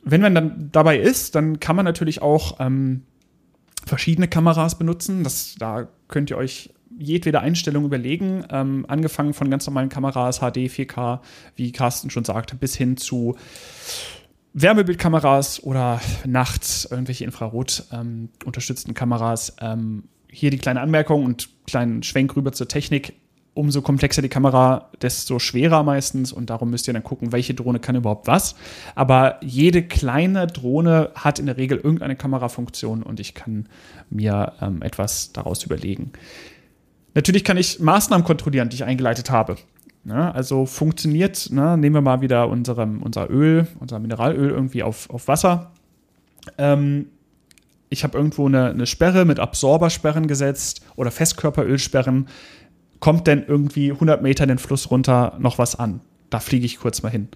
Wenn 0.03 0.21
man 0.21 0.35
dann 0.35 0.69
dabei 0.71 0.97
ist, 0.97 1.35
dann 1.35 1.59
kann 1.59 1.75
man 1.75 1.85
natürlich 1.85 2.21
auch 2.21 2.59
ähm, 2.59 3.03
verschiedene 3.85 4.27
Kameras 4.27 4.77
benutzen. 4.77 5.23
Das, 5.23 5.55
da 5.57 5.87
könnt 6.07 6.29
ihr 6.29 6.37
euch 6.37 6.71
jedwede 6.97 7.39
Einstellung 7.39 7.85
überlegen, 7.85 8.45
ähm, 8.49 8.85
angefangen 8.87 9.33
von 9.33 9.49
ganz 9.49 9.65
normalen 9.65 9.89
Kameras, 9.89 10.39
HD, 10.39 10.67
4K, 10.69 11.19
wie 11.55 11.71
Carsten 11.71 12.09
schon 12.09 12.25
sagte, 12.25 12.55
bis 12.55 12.75
hin 12.75 12.97
zu 12.97 13.35
Wärmebildkameras 14.53 15.63
oder 15.63 16.01
nachts 16.25 16.87
irgendwelche 16.89 17.23
Infrarot 17.23 17.85
ähm, 17.91 18.29
unterstützten 18.45 18.93
Kameras. 18.93 19.55
Ähm, 19.61 20.03
hier 20.31 20.51
die 20.51 20.57
kleine 20.57 20.81
Anmerkung 20.81 21.25
und 21.25 21.49
kleinen 21.67 22.03
Schwenk 22.03 22.35
rüber 22.35 22.51
zur 22.51 22.67
Technik. 22.67 23.13
Umso 23.55 23.81
komplexer 23.81 24.21
die 24.21 24.29
Kamera, 24.29 24.89
desto 25.01 25.37
schwerer 25.39 25.83
meistens 25.83 26.31
und 26.31 26.49
darum 26.49 26.69
müsst 26.69 26.87
ihr 26.87 26.93
dann 26.93 27.03
gucken, 27.03 27.31
welche 27.33 27.53
Drohne 27.53 27.79
kann 27.79 27.95
überhaupt 27.95 28.27
was. 28.27 28.55
Aber 28.95 29.37
jede 29.41 29.83
kleine 29.83 30.47
Drohne 30.47 31.09
hat 31.15 31.39
in 31.39 31.47
der 31.47 31.57
Regel 31.57 31.77
irgendeine 31.77 32.15
Kamerafunktion 32.15 33.03
und 33.03 33.19
ich 33.19 33.33
kann 33.33 33.67
mir 34.09 34.53
ähm, 34.61 34.81
etwas 34.81 35.33
daraus 35.33 35.63
überlegen. 35.63 36.13
Natürlich 37.15 37.43
kann 37.43 37.57
ich 37.57 37.79
Maßnahmen 37.79 38.25
kontrollieren, 38.25 38.69
die 38.69 38.75
ich 38.75 38.83
eingeleitet 38.85 39.29
habe. 39.29 39.57
Ne? 40.03 40.33
Also 40.33 40.65
funktioniert, 40.65 41.49
ne? 41.51 41.77
nehmen 41.77 41.95
wir 41.95 42.01
mal 42.01 42.21
wieder 42.21 42.47
unserem, 42.47 43.01
unser 43.01 43.29
Öl, 43.29 43.67
unser 43.79 43.99
Mineralöl 43.99 44.51
irgendwie 44.51 44.83
auf, 44.83 45.09
auf 45.09 45.27
Wasser. 45.27 45.71
Ähm, 46.57 47.07
ich 47.89 48.03
habe 48.03 48.17
irgendwo 48.17 48.45
eine, 48.45 48.69
eine 48.69 48.85
Sperre 48.85 49.25
mit 49.25 49.39
Absorbersperren 49.39 50.27
gesetzt 50.27 50.81
oder 50.95 51.11
Festkörperölsperren. 51.11 52.27
Kommt 52.99 53.27
denn 53.27 53.43
irgendwie 53.47 53.91
100 53.91 54.21
Meter 54.21 54.45
den 54.45 54.57
Fluss 54.57 54.91
runter 54.91 55.37
noch 55.39 55.57
was 55.57 55.75
an? 55.75 56.01
Da 56.29 56.39
fliege 56.39 56.65
ich 56.65 56.79
kurz 56.79 57.01
mal 57.01 57.09
hin. 57.09 57.29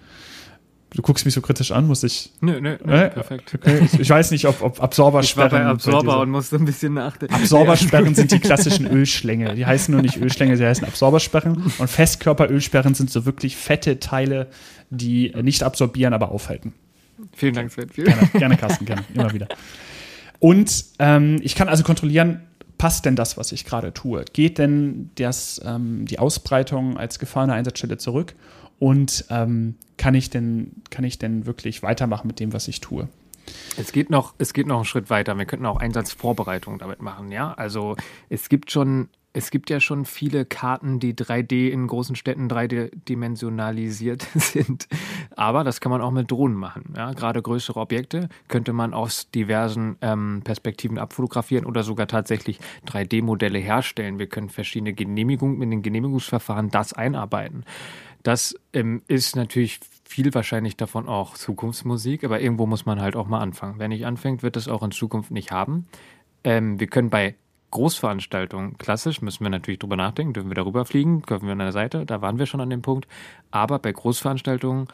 Du 0.94 1.02
guckst 1.02 1.26
mich 1.26 1.34
so 1.34 1.42
kritisch 1.42 1.72
an, 1.72 1.88
muss 1.88 2.04
ich. 2.04 2.32
Nö, 2.40 2.62
nö, 2.62 2.78
nö 2.86 2.94
äh? 2.94 3.10
perfekt. 3.10 3.56
Okay. 3.56 3.88
Ich 3.98 4.10
weiß 4.10 4.30
nicht, 4.30 4.46
ob, 4.46 4.62
ob 4.62 4.80
Absorbersperren. 4.80 5.48
Ich 5.48 5.54
war 5.54 5.60
bei 5.60 5.66
Absorber 5.66 6.20
und 6.20 6.30
musste 6.30 6.58
ein 6.58 6.66
bisschen 6.66 6.94
nachdenken. 6.94 7.34
Absorbersperren 7.34 8.14
sind 8.14 8.32
die 8.32 8.40
klassischen 8.40 8.86
Ölschlänge. 8.86 9.56
Die 9.56 9.66
heißen 9.66 9.92
nur 9.92 10.04
nicht 10.04 10.18
Ölschlänge, 10.18 10.56
sie 10.56 10.66
heißen 10.66 10.86
Absorbersperren. 10.86 11.72
Und 11.80 11.90
Festkörperölsperren 11.90 12.94
sind 12.94 13.10
so 13.10 13.26
wirklich 13.26 13.58
fette 13.58 14.00
Teile, 14.00 14.50
die 14.92 15.34
nicht 15.42 15.64
absorbieren, 15.64 16.14
aber 16.14 16.30
aufhalten. 16.32 16.74
Vielen 17.36 17.56
Dank, 17.56 17.72
Sven. 17.72 17.88
Gerne, 17.88 18.30
gerne, 18.34 18.58
Carsten, 18.58 18.86
gerne. 18.86 19.04
Immer 19.16 19.34
wieder. 19.34 19.48
Und 20.44 20.88
ähm, 21.00 21.40
ich 21.42 21.56
kann 21.56 21.70
also 21.70 21.86
kontrollieren, 21.86 22.42
passt 22.78 23.06
denn 23.06 23.16
das, 23.16 23.38
was 23.38 23.54
ich 23.54 23.64
gerade 23.64 23.94
tue? 23.94 24.26
Geht 24.34 24.58
denn 24.58 25.10
das, 25.16 25.62
ähm, 25.64 26.06
die 26.06 26.20
Ausbreitung 26.20 26.98
als 26.98 27.18
gefahrene 27.18 27.54
Einsatzstelle 27.54 27.98
zurück? 27.98 28.36
Und 28.78 29.24
ähm, 29.30 29.76
kann, 29.96 30.16
ich 30.16 30.32
denn, 30.32 30.74
kann 30.90 31.06
ich 31.06 31.18
denn 31.18 31.46
wirklich 31.46 31.82
weitermachen 31.82 32.28
mit 32.28 32.42
dem, 32.42 32.52
was 32.52 32.68
ich 32.68 32.82
tue? 32.82 33.08
Es 33.78 33.94
geht 33.94 34.10
noch, 34.10 34.34
es 34.38 34.52
geht 34.52 34.68
noch 34.68 34.76
einen 34.76 34.84
Schritt 34.84 35.10
weiter. 35.10 35.38
Wir 35.38 35.46
könnten 35.46 35.66
auch 35.66 35.78
Einsatzvorbereitung 35.78 36.78
damit 36.78 37.02
machen, 37.02 37.32
ja. 37.32 37.54
Also 37.54 37.96
es 38.28 38.50
gibt 38.50 38.70
schon 38.70 39.08
es 39.34 39.50
gibt 39.50 39.72
ja 39.72 39.80
schon 39.80 40.06
viele 40.06 40.46
Karten, 40.46 41.00
die 41.00 41.16
3D 41.16 41.70
in 41.70 41.88
großen 41.88 42.16
Städten 42.16 42.48
dreidimensionalisiert 42.48 44.22
sind. 44.36 44.88
Aber 45.36 45.64
das 45.64 45.82
kann 45.82 45.92
man 45.92 46.02
auch 46.02 46.12
mit 46.12 46.30
Drohnen 46.30 46.56
machen. 46.56 46.94
Ja? 46.96 47.14
Gerade 47.14 47.42
größere 47.42 47.80
Objekte 47.80 48.30
könnte 48.48 48.74
man 48.74 48.94
aus 48.94 49.32
diversen 49.32 49.98
ähm, 50.02 50.42
Perspektiven 50.44 51.00
abfotografieren 51.00 51.66
oder 51.66 51.84
sogar 51.84 52.08
tatsächlich 52.08 52.60
3D-Modelle 52.88 53.58
herstellen. 53.58 54.20
Wir 54.20 54.28
können 54.28 54.50
verschiedene 54.50 54.94
Genehmigungen 54.94 55.58
mit 55.58 55.72
den 55.72 55.82
Genehmigungsverfahren 55.82 56.70
das 56.70 56.94
einarbeiten. 56.94 57.66
Das 58.22 58.56
ähm, 58.72 59.02
ist 59.08 59.36
natürlich 59.36 59.80
viel 60.06 60.34
wahrscheinlich 60.34 60.78
davon 60.78 61.10
auch 61.10 61.34
Zukunftsmusik, 61.34 62.24
aber 62.24 62.40
irgendwo 62.40 62.68
muss 62.68 62.86
man 62.86 63.02
halt 63.02 63.16
auch 63.16 63.28
mal 63.28 63.40
anfangen. 63.40 63.76
Wer 63.80 63.88
nicht 63.88 64.06
anfängt, 64.06 64.44
wird 64.44 64.58
es 64.58 64.68
auch 64.68 64.84
in 64.84 64.92
Zukunft 64.92 65.32
nicht 65.32 65.52
haben. 65.52 65.88
Ähm, 66.44 66.80
wir 66.80 66.88
können 66.88 67.10
bei 67.10 67.36
Großveranstaltungen, 67.74 68.78
klassisch, 68.78 69.24
müssen 69.24 69.44
wir 69.44 69.50
natürlich 69.50 69.80
drüber 69.80 69.96
nachdenken, 69.96 70.34
dürfen 70.34 70.52
wir 70.52 70.56
darüber 70.56 70.86
fliegen, 70.86 71.24
können 71.24 71.42
wir 71.42 71.54
an 71.54 71.58
der 71.58 71.72
Seite, 71.72 72.06
da 72.06 72.22
waren 72.22 72.38
wir 72.38 72.46
schon 72.46 72.62
an 72.62 72.70
dem 72.70 72.84
Punkt. 72.84 73.08
Aber 73.50 73.80
bei 73.80 73.92
Großveranstaltungen 73.92 74.88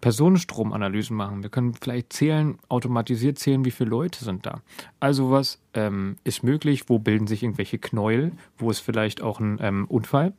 Personenstromanalysen 0.00 1.16
machen. 1.16 1.42
Wir 1.42 1.50
können 1.50 1.74
vielleicht 1.74 2.12
zählen, 2.12 2.58
automatisiert 2.68 3.38
zählen, 3.38 3.64
wie 3.64 3.70
viele 3.70 3.90
Leute 3.90 4.24
sind 4.24 4.44
da. 4.44 4.60
Also 5.00 5.30
was 5.30 5.58
ähm, 5.72 6.16
ist 6.22 6.42
möglich? 6.42 6.88
Wo 6.88 6.98
bilden 6.98 7.26
sich 7.26 7.42
irgendwelche 7.42 7.78
Knäuel? 7.78 8.32
Wo 8.58 8.70
ist 8.70 8.80
vielleicht 8.80 9.22
auch 9.22 9.40
ein 9.40 9.58
ähm, 9.62 9.86
Unfall? 9.86 10.34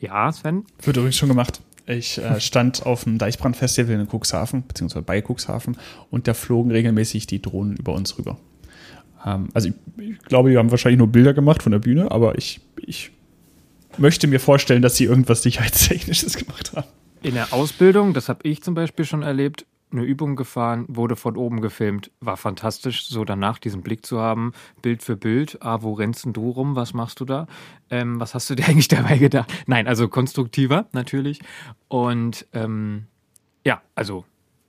Ja, 0.00 0.32
Sven? 0.32 0.64
Wird 0.80 0.96
übrigens 0.96 1.16
schon 1.16 1.28
gemacht. 1.28 1.60
Ich 1.86 2.18
äh, 2.18 2.40
stand 2.40 2.86
auf 2.86 3.04
dem 3.04 3.18
Deichbrandfestival 3.18 3.94
in 3.94 4.08
Cuxhaven, 4.08 4.64
beziehungsweise 4.66 5.04
bei 5.04 5.20
Cuxhaven, 5.20 5.76
und 6.10 6.26
da 6.26 6.34
flogen 6.34 6.70
regelmäßig 6.70 7.26
die 7.26 7.42
Drohnen 7.42 7.76
über 7.76 7.92
uns 7.94 8.16
rüber. 8.16 8.38
Ähm, 9.26 9.48
also 9.52 9.68
ich, 9.68 9.74
ich, 9.98 10.18
glaube, 10.20 10.50
die 10.50 10.56
haben 10.56 10.70
wahrscheinlich 10.70 10.98
nur 10.98 11.08
Bilder 11.08 11.34
gemacht 11.34 11.62
von 11.62 11.72
der 11.72 11.80
Bühne, 11.80 12.10
aber 12.10 12.38
ich, 12.38 12.60
ich 12.86 13.10
möchte 13.98 14.26
mir 14.26 14.40
vorstellen, 14.40 14.82
dass 14.82 14.96
sie 14.96 15.04
irgendwas 15.04 15.42
Sicherheitstechnisches 15.42 16.36
gemacht 16.38 16.72
haben. 16.74 16.86
In 17.22 17.34
der 17.34 17.52
Ausbildung, 17.52 18.14
das 18.14 18.28
habe 18.28 18.40
ich 18.48 18.62
zum 18.62 18.74
Beispiel 18.74 19.04
schon 19.04 19.22
erlebt, 19.22 19.66
eine 19.92 20.02
Übung 20.02 20.36
gefahren, 20.36 20.84
wurde 20.88 21.16
von 21.16 21.36
oben 21.36 21.60
gefilmt. 21.60 22.10
War 22.20 22.36
fantastisch, 22.36 23.06
so 23.06 23.24
danach 23.24 23.58
diesen 23.58 23.82
Blick 23.82 24.04
zu 24.04 24.20
haben, 24.20 24.52
Bild 24.82 25.02
für 25.02 25.16
Bild. 25.16 25.58
Ah, 25.62 25.78
wo 25.82 25.92
rennst 25.92 26.26
du 26.26 26.50
rum? 26.50 26.76
Was 26.76 26.92
machst 26.92 27.20
du 27.20 27.24
da? 27.24 27.46
Ähm, 27.90 28.20
was 28.20 28.34
hast 28.34 28.50
du 28.50 28.54
dir 28.54 28.64
eigentlich 28.68 28.88
dabei 28.88 29.18
gedacht? 29.18 29.52
Nein, 29.66 29.86
also 29.86 30.08
konstruktiver 30.08 30.86
natürlich. 30.92 31.40
Und 31.88 32.46
ähm, 32.52 33.06
ja, 33.64 33.80
also 33.94 34.24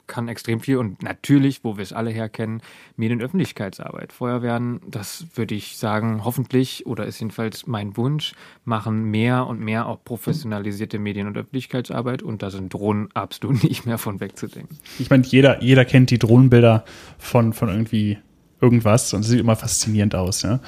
kann 0.08 0.28
extrem 0.28 0.60
viel 0.60 0.78
und 0.78 1.04
natürlich, 1.04 1.64
wo 1.64 1.78
wir 1.78 1.84
es 1.84 1.94
alle 1.94 2.10
herkennen, 2.10 2.62
Medienöffentlichkeitsarbeit. 2.96 4.14
Feuerwehren, 4.14 4.82
das 4.88 5.26
würde 5.36 5.56
ich 5.56 5.78
sagen, 5.78 6.24
hoffentlich 6.24 6.86
oder 6.86 7.06
ist 7.06 7.20
jedenfalls 7.20 7.68
mein 7.68 7.98
Wunsch, 7.98 8.34
machen 8.66 9.12
mehr 9.12 9.46
und 9.48 9.60
mehr 9.60 9.86
auch 9.86 10.04
professionalisierte 10.04 11.00
Medien- 11.00 11.28
und 11.28 11.38
Öffentlichkeitsarbeit 11.38 12.24
und 12.24 12.42
da 12.42 12.50
sind 12.50 12.74
Drohnen 12.74 13.10
absolut 13.14 13.64
nicht 13.70 13.86
mehr 13.86 13.98
von 13.98 14.20
wegzudenken. 14.20 14.78
Ich 15.00 15.10
meine, 15.10 15.24
jeder, 15.26 15.62
jeder 15.62 15.86
kennt 15.86 16.10
die 16.10 16.20
Drohnenbilder 16.20 16.86
von, 17.18 17.54
von 17.54 17.70
irgendwie 17.70 18.18
irgendwas 18.62 19.14
und 19.14 19.22
es 19.22 19.28
sieht 19.28 19.40
immer 19.40 19.56
faszinierend 19.56 20.16
aus. 20.16 20.42
Ja? 20.42 20.60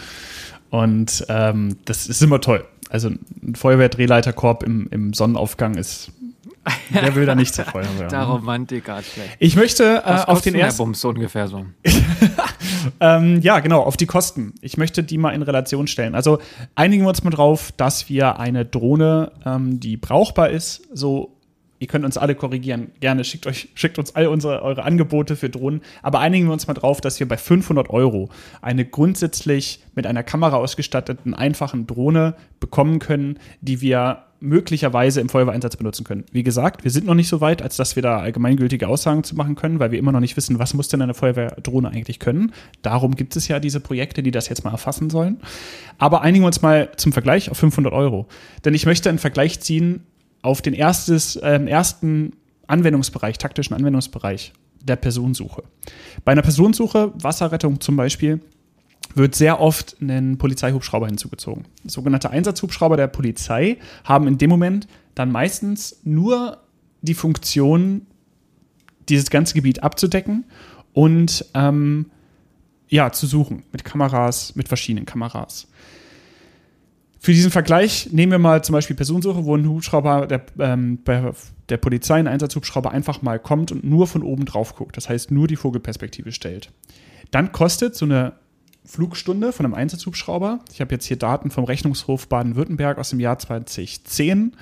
Und 0.70 1.26
ähm, 1.30 1.78
das 1.86 2.08
ist 2.08 2.22
immer 2.22 2.42
toll. 2.42 2.66
Also 2.90 3.10
ein 3.10 3.56
Feuerwehrdrehleiterkorb 3.56 4.64
im, 4.64 4.88
im 4.90 5.14
Sonnenaufgang 5.14 5.76
ist 5.76 6.12
Wer 6.90 7.16
will 7.16 7.26
da 7.26 7.36
nicht 7.36 7.56
Feuerwehr? 7.56 8.08
Der 8.10 8.24
Romantik 8.24 8.88
hat 8.90 9.06
schlecht. 9.06 9.36
Ich 9.40 9.56
möchte 9.56 10.04
äh, 10.06 10.24
auf 10.26 10.42
den 10.42 10.56
ersten. 10.56 10.84
Bums 10.84 11.04
ungefähr 11.04 11.48
so. 11.48 11.66
ähm, 13.00 13.42
ja, 13.42 13.60
genau, 13.60 13.82
auf 13.82 13.98
die 13.98 14.06
Kosten. 14.06 14.54
Ich 14.62 14.78
möchte 14.78 15.04
die 15.04 15.18
mal 15.18 15.32
in 15.32 15.42
Relation 15.42 15.88
stellen. 15.88 16.16
Also 16.16 16.40
einigen 16.76 17.04
wir 17.04 17.10
uns 17.10 17.24
mal 17.24 17.30
drauf, 17.30 17.72
dass 17.76 18.10
wir 18.10 18.40
eine 18.40 18.66
Drohne, 18.66 19.32
ähm, 19.46 19.80
die 19.80 19.98
brauchbar 19.98 20.50
ist, 20.50 20.88
so 20.94 21.39
Ihr 21.80 21.88
könnt 21.88 22.04
uns 22.04 22.18
alle 22.18 22.36
korrigieren. 22.36 22.92
Gerne 23.00 23.24
schickt 23.24 23.48
euch, 23.48 23.70
schickt 23.74 23.98
uns 23.98 24.14
all 24.16 24.28
unsere, 24.28 24.62
eure 24.62 24.84
Angebote 24.84 25.38
für 25.38 25.50
Drohnen. 25.50 25.82
Aber 26.02 26.20
einigen 26.20 26.48
wir 26.48 26.54
uns 26.54 26.68
mal 26.68 26.74
drauf, 26.74 27.00
dass 27.00 27.20
wir 27.20 27.28
bei 27.28 27.38
500 27.38 27.90
Euro 27.90 28.30
eine 28.62 28.86
grundsätzlich 28.86 29.82
mit 29.96 30.06
einer 30.06 30.24
Kamera 30.24 30.58
ausgestatteten, 30.58 31.34
einfachen 31.34 31.88
Drohne 31.88 32.36
bekommen 32.60 33.00
können, 33.00 33.40
die 33.62 33.80
wir 33.80 34.26
möglicherweise 34.42 35.22
im 35.22 35.30
Feuerwehreinsatz 35.30 35.76
benutzen 35.76 36.04
können. 36.04 36.26
Wie 36.32 36.44
gesagt, 36.44 36.84
wir 36.84 36.92
sind 36.92 37.06
noch 37.06 37.16
nicht 37.16 37.28
so 37.28 37.42
weit, 37.42 37.62
als 37.62 37.78
dass 37.78 37.96
wir 37.96 38.04
da 38.04 38.20
allgemeingültige 38.20 38.88
Aussagen 38.88 39.24
zu 39.24 39.36
machen 39.36 39.56
können, 39.56 39.80
weil 39.80 39.92
wir 39.92 40.00
immer 40.00 40.12
noch 40.12 40.22
nicht 40.22 40.38
wissen, 40.38 40.60
was 40.60 40.74
muss 40.74 40.88
denn 40.88 41.02
eine 41.02 41.14
Feuerwehrdrohne 41.14 41.90
eigentlich 41.90 42.20
können. 42.20 42.54
Darum 42.82 43.16
gibt 43.16 43.36
es 43.36 43.48
ja 43.48 43.60
diese 43.60 43.80
Projekte, 43.80 44.24
die 44.24 44.32
das 44.32 44.50
jetzt 44.50 44.64
mal 44.64 44.72
erfassen 44.72 45.10
sollen. 45.10 45.42
Aber 45.98 46.22
einigen 46.22 46.44
wir 46.44 46.48
uns 46.48 46.62
mal 46.62 46.90
zum 46.96 47.12
Vergleich 47.12 47.52
auf 47.52 47.58
500 47.58 47.94
Euro. 47.94 48.28
Denn 48.64 48.74
ich 48.74 48.86
möchte 48.86 49.10
einen 49.10 49.20
Vergleich 49.20 49.60
ziehen 49.60 50.06
auf 50.42 50.62
den 50.62 50.74
erstes, 50.74 51.36
äh, 51.36 51.64
ersten 51.66 52.34
Anwendungsbereich, 52.68 53.38
taktischen 53.38 53.76
Anwendungsbereich 53.76 54.54
der 54.82 54.96
Personensuche. 54.96 55.64
Bei 56.24 56.32
einer 56.32 56.42
Personensuche, 56.42 57.12
Wasserrettung 57.16 57.82
zum 57.82 57.96
Beispiel, 57.96 58.40
wird 59.16 59.36
sehr 59.36 59.60
oft 59.60 59.98
ein 60.02 60.38
Polizeihubschrauber 60.38 61.08
hinzugezogen. 61.08 61.66
Sogenannte 61.86 62.30
Einsatzhubschrauber 62.30 62.96
der 62.96 63.08
Polizei 63.08 63.78
haben 64.04 64.28
in 64.28 64.38
dem 64.38 64.50
Moment 64.50 64.88
dann 65.16 65.32
meistens 65.32 66.00
nur 66.04 66.60
die 67.02 67.16
Funktion, 67.16 68.06
dieses 69.10 69.30
ganze 69.30 69.56
Gebiet 69.56 69.82
abzudecken 69.82 70.46
und 70.94 71.46
ähm, 71.56 72.12
ja, 72.88 73.12
zu 73.12 73.28
suchen 73.28 73.64
mit 73.72 73.84
Kameras, 73.84 74.56
mit 74.56 74.68
verschiedenen 74.68 75.06
Kameras. 75.06 75.68
Für 77.22 77.34
diesen 77.34 77.52
Vergleich 77.52 78.10
nehmen 78.14 78.32
wir 78.32 78.40
mal 78.40 78.64
zum 78.64 78.74
Beispiel 78.74 78.96
Personensuche, 78.96 79.44
wo 79.44 79.56
ein 79.56 79.68
Hubschrauber 79.68 80.26
der, 80.26 80.46
ähm, 80.60 81.00
der 81.68 81.78
Polizei, 81.78 82.16
ein 82.16 82.28
Einsatzhubschrauber 82.28 82.92
einfach 82.92 83.22
mal 83.22 83.40
kommt 83.40 83.74
und 83.74 83.84
nur 83.84 84.08
von 84.08 84.24
oben 84.24 84.46
drauf 84.46 84.76
guckt. 84.76 84.96
Das 84.96 85.10
heißt, 85.10 85.30
nur 85.30 85.48
die 85.48 85.58
Vogelperspektive 85.58 86.32
stellt. 86.32 86.72
Dann 87.32 87.52
kostet 87.52 87.96
so 87.96 88.06
eine 88.06 88.34
Flugstunde 88.86 89.52
von 89.52 89.66
einem 89.66 89.76
Einsatzhubschrauber. 89.76 90.60
Ich 90.72 90.80
habe 90.80 90.94
jetzt 90.96 91.06
hier 91.06 91.18
Daten 91.18 91.52
vom 91.52 91.66
Rechnungshof 91.66 92.30
Baden-Württemberg 92.30 92.98
aus 92.98 93.10
dem 93.10 93.20
Jahr 93.20 93.38
2010. 93.38 94.56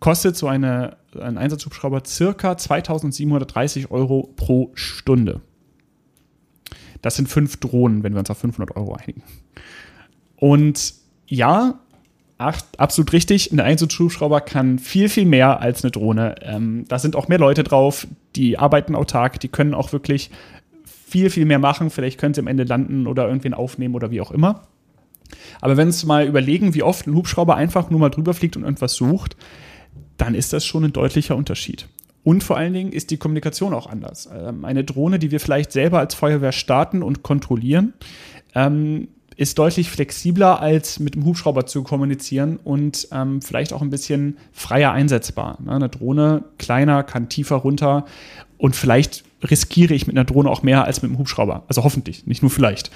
Kostet 0.00 0.36
so 0.36 0.48
eine, 0.48 0.96
ein 1.18 1.38
Einsatzhubschrauber 1.38 2.02
circa 2.04 2.58
2730 2.58 3.92
Euro 3.92 4.32
pro 4.34 4.72
Stunde. 4.74 5.40
Das 7.00 7.14
sind 7.14 7.28
fünf 7.28 7.58
Drohnen, 7.58 8.02
wenn 8.02 8.12
wir 8.12 8.18
uns 8.18 8.30
auf 8.30 8.38
500 8.38 8.76
Euro 8.76 8.94
einigen. 8.94 9.22
Und 10.36 10.94
ja, 11.26 11.80
absolut 12.76 13.12
richtig. 13.12 13.52
Ein 13.52 13.60
Einsatzhubschrauber 13.60 14.40
kann 14.40 14.78
viel, 14.78 15.08
viel 15.08 15.26
mehr 15.26 15.60
als 15.60 15.84
eine 15.84 15.90
Drohne. 15.90 16.34
Ähm, 16.42 16.84
da 16.88 16.98
sind 16.98 17.16
auch 17.16 17.28
mehr 17.28 17.38
Leute 17.38 17.64
drauf, 17.64 18.06
die 18.36 18.58
arbeiten 18.58 18.94
autark, 18.94 19.40
die 19.40 19.48
können 19.48 19.74
auch 19.74 19.92
wirklich 19.92 20.30
viel, 20.84 21.30
viel 21.30 21.44
mehr 21.44 21.58
machen. 21.58 21.90
Vielleicht 21.90 22.18
können 22.18 22.34
sie 22.34 22.40
am 22.40 22.46
Ende 22.46 22.64
landen 22.64 23.06
oder 23.06 23.26
irgendwen 23.26 23.54
aufnehmen 23.54 23.94
oder 23.94 24.10
wie 24.10 24.20
auch 24.20 24.30
immer. 24.30 24.62
Aber 25.60 25.76
wenn 25.76 25.92
Sie 25.92 26.06
mal 26.06 26.26
überlegen, 26.26 26.74
wie 26.74 26.82
oft 26.82 27.06
ein 27.06 27.14
Hubschrauber 27.14 27.56
einfach 27.56 27.90
nur 27.90 28.00
mal 28.00 28.10
drüber 28.10 28.34
fliegt 28.34 28.56
und 28.56 28.64
irgendwas 28.64 28.94
sucht, 28.94 29.36
dann 30.16 30.34
ist 30.34 30.52
das 30.52 30.64
schon 30.64 30.84
ein 30.84 30.92
deutlicher 30.92 31.36
Unterschied. 31.36 31.88
Und 32.24 32.44
vor 32.44 32.56
allen 32.56 32.72
Dingen 32.72 32.92
ist 32.92 33.10
die 33.10 33.16
Kommunikation 33.16 33.74
auch 33.74 33.86
anders. 33.86 34.28
Ähm, 34.32 34.64
eine 34.64 34.84
Drohne, 34.84 35.18
die 35.18 35.30
wir 35.30 35.40
vielleicht 35.40 35.72
selber 35.72 35.98
als 35.98 36.14
Feuerwehr 36.14 36.52
starten 36.52 37.02
und 37.02 37.22
kontrollieren, 37.22 37.94
ähm, 38.54 39.08
ist 39.42 39.58
deutlich 39.58 39.90
flexibler 39.90 40.60
als 40.60 41.00
mit 41.00 41.14
dem 41.14 41.24
Hubschrauber 41.24 41.66
zu 41.66 41.82
kommunizieren 41.82 42.58
und 42.62 43.08
ähm, 43.12 43.42
vielleicht 43.42 43.72
auch 43.72 43.82
ein 43.82 43.90
bisschen 43.90 44.38
freier 44.52 44.92
einsetzbar. 44.92 45.58
Ne? 45.64 45.72
Eine 45.72 45.88
Drohne 45.88 46.44
kleiner, 46.58 47.02
kann 47.02 47.28
tiefer 47.28 47.56
runter 47.56 48.06
und 48.58 48.76
vielleicht 48.76 49.24
riskiere 49.42 49.94
ich 49.94 50.06
mit 50.06 50.16
einer 50.16 50.24
Drohne 50.24 50.48
auch 50.48 50.62
mehr 50.62 50.84
als 50.84 51.02
mit 51.02 51.10
einem 51.10 51.18
Hubschrauber. 51.18 51.64
Also 51.66 51.82
hoffentlich, 51.82 52.26
nicht 52.26 52.42
nur 52.42 52.50
vielleicht. 52.50 52.90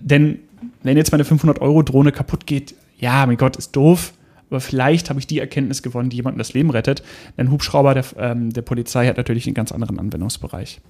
Denn 0.00 0.38
wenn 0.82 0.96
jetzt 0.96 1.12
meine 1.12 1.24
500-Euro-Drohne 1.24 2.12
kaputt 2.12 2.46
geht, 2.46 2.74
ja, 2.98 3.26
mein 3.26 3.36
Gott, 3.36 3.56
ist 3.56 3.76
doof. 3.76 4.14
Aber 4.48 4.60
vielleicht 4.60 5.10
habe 5.10 5.18
ich 5.18 5.26
die 5.26 5.38
Erkenntnis 5.38 5.82
gewonnen, 5.82 6.10
die 6.10 6.16
jemandem 6.16 6.38
das 6.38 6.54
Leben 6.54 6.70
rettet. 6.70 7.02
Denn 7.36 7.50
Hubschrauber 7.50 7.94
der, 7.94 8.04
ähm, 8.16 8.50
der 8.50 8.62
Polizei 8.62 9.06
hat 9.06 9.16
natürlich 9.16 9.46
einen 9.46 9.54
ganz 9.54 9.72
anderen 9.72 9.98
Anwendungsbereich. 9.98 10.80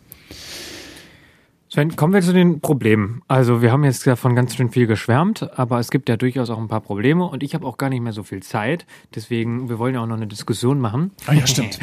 Sven, 1.73 1.97
kommen 1.97 2.13
wir 2.13 2.21
zu 2.21 2.35
den 2.35 2.61
Problemen. 2.61 3.23
Also 3.29 3.63
wir 3.63 3.73
haben 3.73 3.83
jetzt 3.83 4.07
davon 4.07 4.37
ganz 4.37 4.55
schön 4.55 4.69
viel 4.69 4.87
geschwärmt, 4.87 5.59
aber 5.59 5.79
es 5.79 5.91
gibt 5.91 6.11
ja 6.11 6.19
durchaus 6.19 6.51
auch 6.51 6.59
ein 6.59 6.69
paar 6.69 6.83
Probleme 6.83 7.25
und 7.25 7.43
ich 7.43 7.55
habe 7.55 7.67
auch 7.67 7.79
gar 7.79 7.89
nicht 7.89 8.03
mehr 8.03 8.13
so 8.13 8.25
viel 8.25 8.43
Zeit. 8.43 8.85
Deswegen, 9.15 9.71
wir 9.71 9.79
wollen 9.79 9.95
ja 9.95 10.03
auch 10.03 10.07
noch 10.07 10.19
eine 10.19 10.27
Diskussion 10.27 10.81
machen. 10.81 11.13
Ah 11.25 11.33
ja, 11.33 11.47
stimmt. 11.47 11.79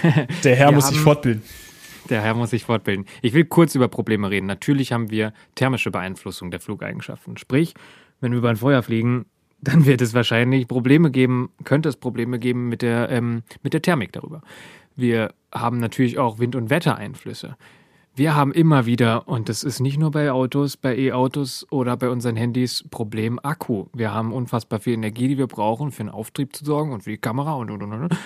Der 0.44 0.56
Herr 0.56 0.68
wir 0.68 0.76
muss 0.76 0.88
sich 0.88 0.98
fortbilden. 0.98 1.42
Der 2.08 2.22
Herr 2.22 2.32
muss 2.32 2.48
sich 2.48 2.64
fortbilden. 2.64 3.04
Ich 3.20 3.34
will 3.34 3.44
kurz 3.44 3.74
über 3.74 3.88
Probleme 3.88 4.30
reden. 4.30 4.46
Natürlich 4.46 4.92
haben 4.92 5.10
wir 5.10 5.34
thermische 5.56 5.90
Beeinflussung 5.90 6.50
der 6.50 6.60
Flugeigenschaften. 6.60 7.36
Sprich, 7.36 7.74
wenn 8.22 8.32
wir 8.32 8.38
über 8.38 8.48
ein 8.48 8.56
Feuer 8.56 8.82
fliegen, 8.82 9.26
dann 9.60 9.84
wird 9.84 10.00
es 10.00 10.14
wahrscheinlich 10.14 10.68
Probleme 10.68 11.10
geben, 11.10 11.50
könnte 11.64 11.90
es 11.90 11.96
Probleme 11.96 12.38
geben 12.38 12.70
mit 12.70 12.80
der, 12.80 13.10
ähm, 13.10 13.42
mit 13.62 13.74
der 13.74 13.82
Thermik 13.82 14.12
darüber. 14.12 14.40
Wir 14.96 15.34
haben 15.52 15.80
natürlich 15.80 16.18
auch 16.18 16.38
Wind- 16.38 16.56
und 16.56 16.70
Wettereinflüsse. 16.70 17.58
Wir 18.16 18.36
haben 18.36 18.52
immer 18.52 18.86
wieder, 18.86 19.26
und 19.26 19.48
das 19.48 19.64
ist 19.64 19.80
nicht 19.80 19.98
nur 19.98 20.12
bei 20.12 20.30
Autos, 20.30 20.76
bei 20.76 20.96
E-Autos 20.96 21.66
oder 21.70 21.96
bei 21.96 22.08
unseren 22.08 22.36
Handys, 22.36 22.84
Problem 22.88 23.40
Akku. 23.42 23.86
Wir 23.92 24.14
haben 24.14 24.32
unfassbar 24.32 24.78
viel 24.78 24.94
Energie, 24.94 25.26
die 25.26 25.36
wir 25.36 25.48
brauchen, 25.48 25.90
für 25.90 26.04
den 26.04 26.10
Auftrieb 26.10 26.54
zu 26.54 26.64
sorgen 26.64 26.92
und 26.92 27.02
für 27.02 27.10
die 27.10 27.18
Kamera 27.18 27.54
und 27.54 27.72
und 27.72 27.82
und 27.82 27.92
und. 27.92 28.16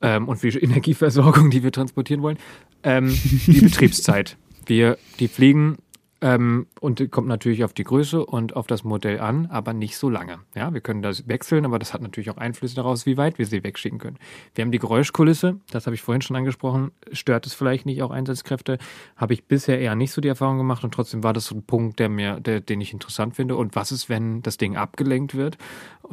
Ähm, 0.00 0.28
und 0.28 0.38
für 0.38 0.48
die 0.48 0.58
Energieversorgung, 0.62 1.50
die 1.50 1.62
wir 1.62 1.72
transportieren 1.72 2.22
wollen. 2.22 2.38
Ähm, 2.84 3.14
die 3.46 3.60
Betriebszeit. 3.64 4.38
Wir, 4.64 4.96
die 5.20 5.28
fliegen 5.28 5.76
Ähm, 6.20 6.66
und 6.80 7.10
kommt 7.10 7.28
natürlich 7.28 7.64
auf 7.64 7.72
die 7.72 7.84
Größe 7.84 8.24
und 8.24 8.56
auf 8.56 8.66
das 8.66 8.84
Modell 8.84 9.20
an, 9.20 9.46
aber 9.46 9.72
nicht 9.72 9.96
so 9.96 10.08
lange. 10.08 10.38
Ja, 10.54 10.72
wir 10.72 10.80
können 10.80 11.02
das 11.02 11.28
wechseln, 11.28 11.64
aber 11.64 11.78
das 11.78 11.92
hat 11.92 12.02
natürlich 12.02 12.30
auch 12.30 12.36
Einflüsse 12.36 12.76
daraus, 12.76 13.04
wie 13.04 13.16
weit 13.16 13.38
wir 13.38 13.46
sie 13.46 13.62
wegschicken 13.62 13.98
können. 13.98 14.18
Wir 14.54 14.62
haben 14.62 14.72
die 14.72 14.78
Geräuschkulisse, 14.78 15.60
das 15.70 15.86
habe 15.86 15.94
ich 15.94 16.02
vorhin 16.02 16.22
schon 16.22 16.36
angesprochen. 16.36 16.92
Stört 17.12 17.46
es 17.46 17.54
vielleicht 17.54 17.84
nicht 17.84 18.02
auch 18.02 18.10
Einsatzkräfte? 18.10 18.78
Habe 19.16 19.34
ich 19.34 19.44
bisher 19.44 19.80
eher 19.80 19.96
nicht 19.96 20.12
so 20.12 20.20
die 20.20 20.28
Erfahrung 20.28 20.56
gemacht 20.56 20.84
und 20.84 20.94
trotzdem 20.94 21.22
war 21.22 21.32
das 21.32 21.46
so 21.46 21.56
ein 21.56 21.62
Punkt, 21.62 21.98
der 21.98 22.08
mir, 22.08 22.40
der, 22.40 22.60
den 22.60 22.80
ich 22.80 22.92
interessant 22.92 23.34
finde. 23.34 23.56
Und 23.56 23.74
was 23.74 23.92
ist, 23.92 24.08
wenn 24.08 24.40
das 24.42 24.56
Ding 24.56 24.76
abgelenkt 24.76 25.34
wird 25.34 25.58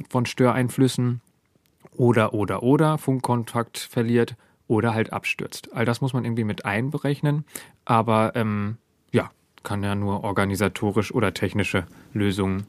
von 0.10 0.26
Störeinflüssen 0.26 1.22
oder, 1.96 2.34
oder, 2.34 2.64
oder 2.64 2.98
Funkkontakt 2.98 3.78
verliert 3.78 4.36
oder 4.68 4.94
halt 4.94 5.14
abstürzt? 5.14 5.70
All 5.74 5.86
das 5.86 6.02
muss 6.02 6.14
man 6.14 6.26
irgendwie 6.26 6.44
mit 6.44 6.66
einberechnen, 6.66 7.46
aber 7.86 8.36
ähm, 8.36 8.78
kann 9.64 9.84
ja 9.84 9.96
nur 9.96 10.24
organisatorisch 10.24 11.14
oder 11.14 11.34
technische 11.34 11.86
Lösungen 12.14 12.64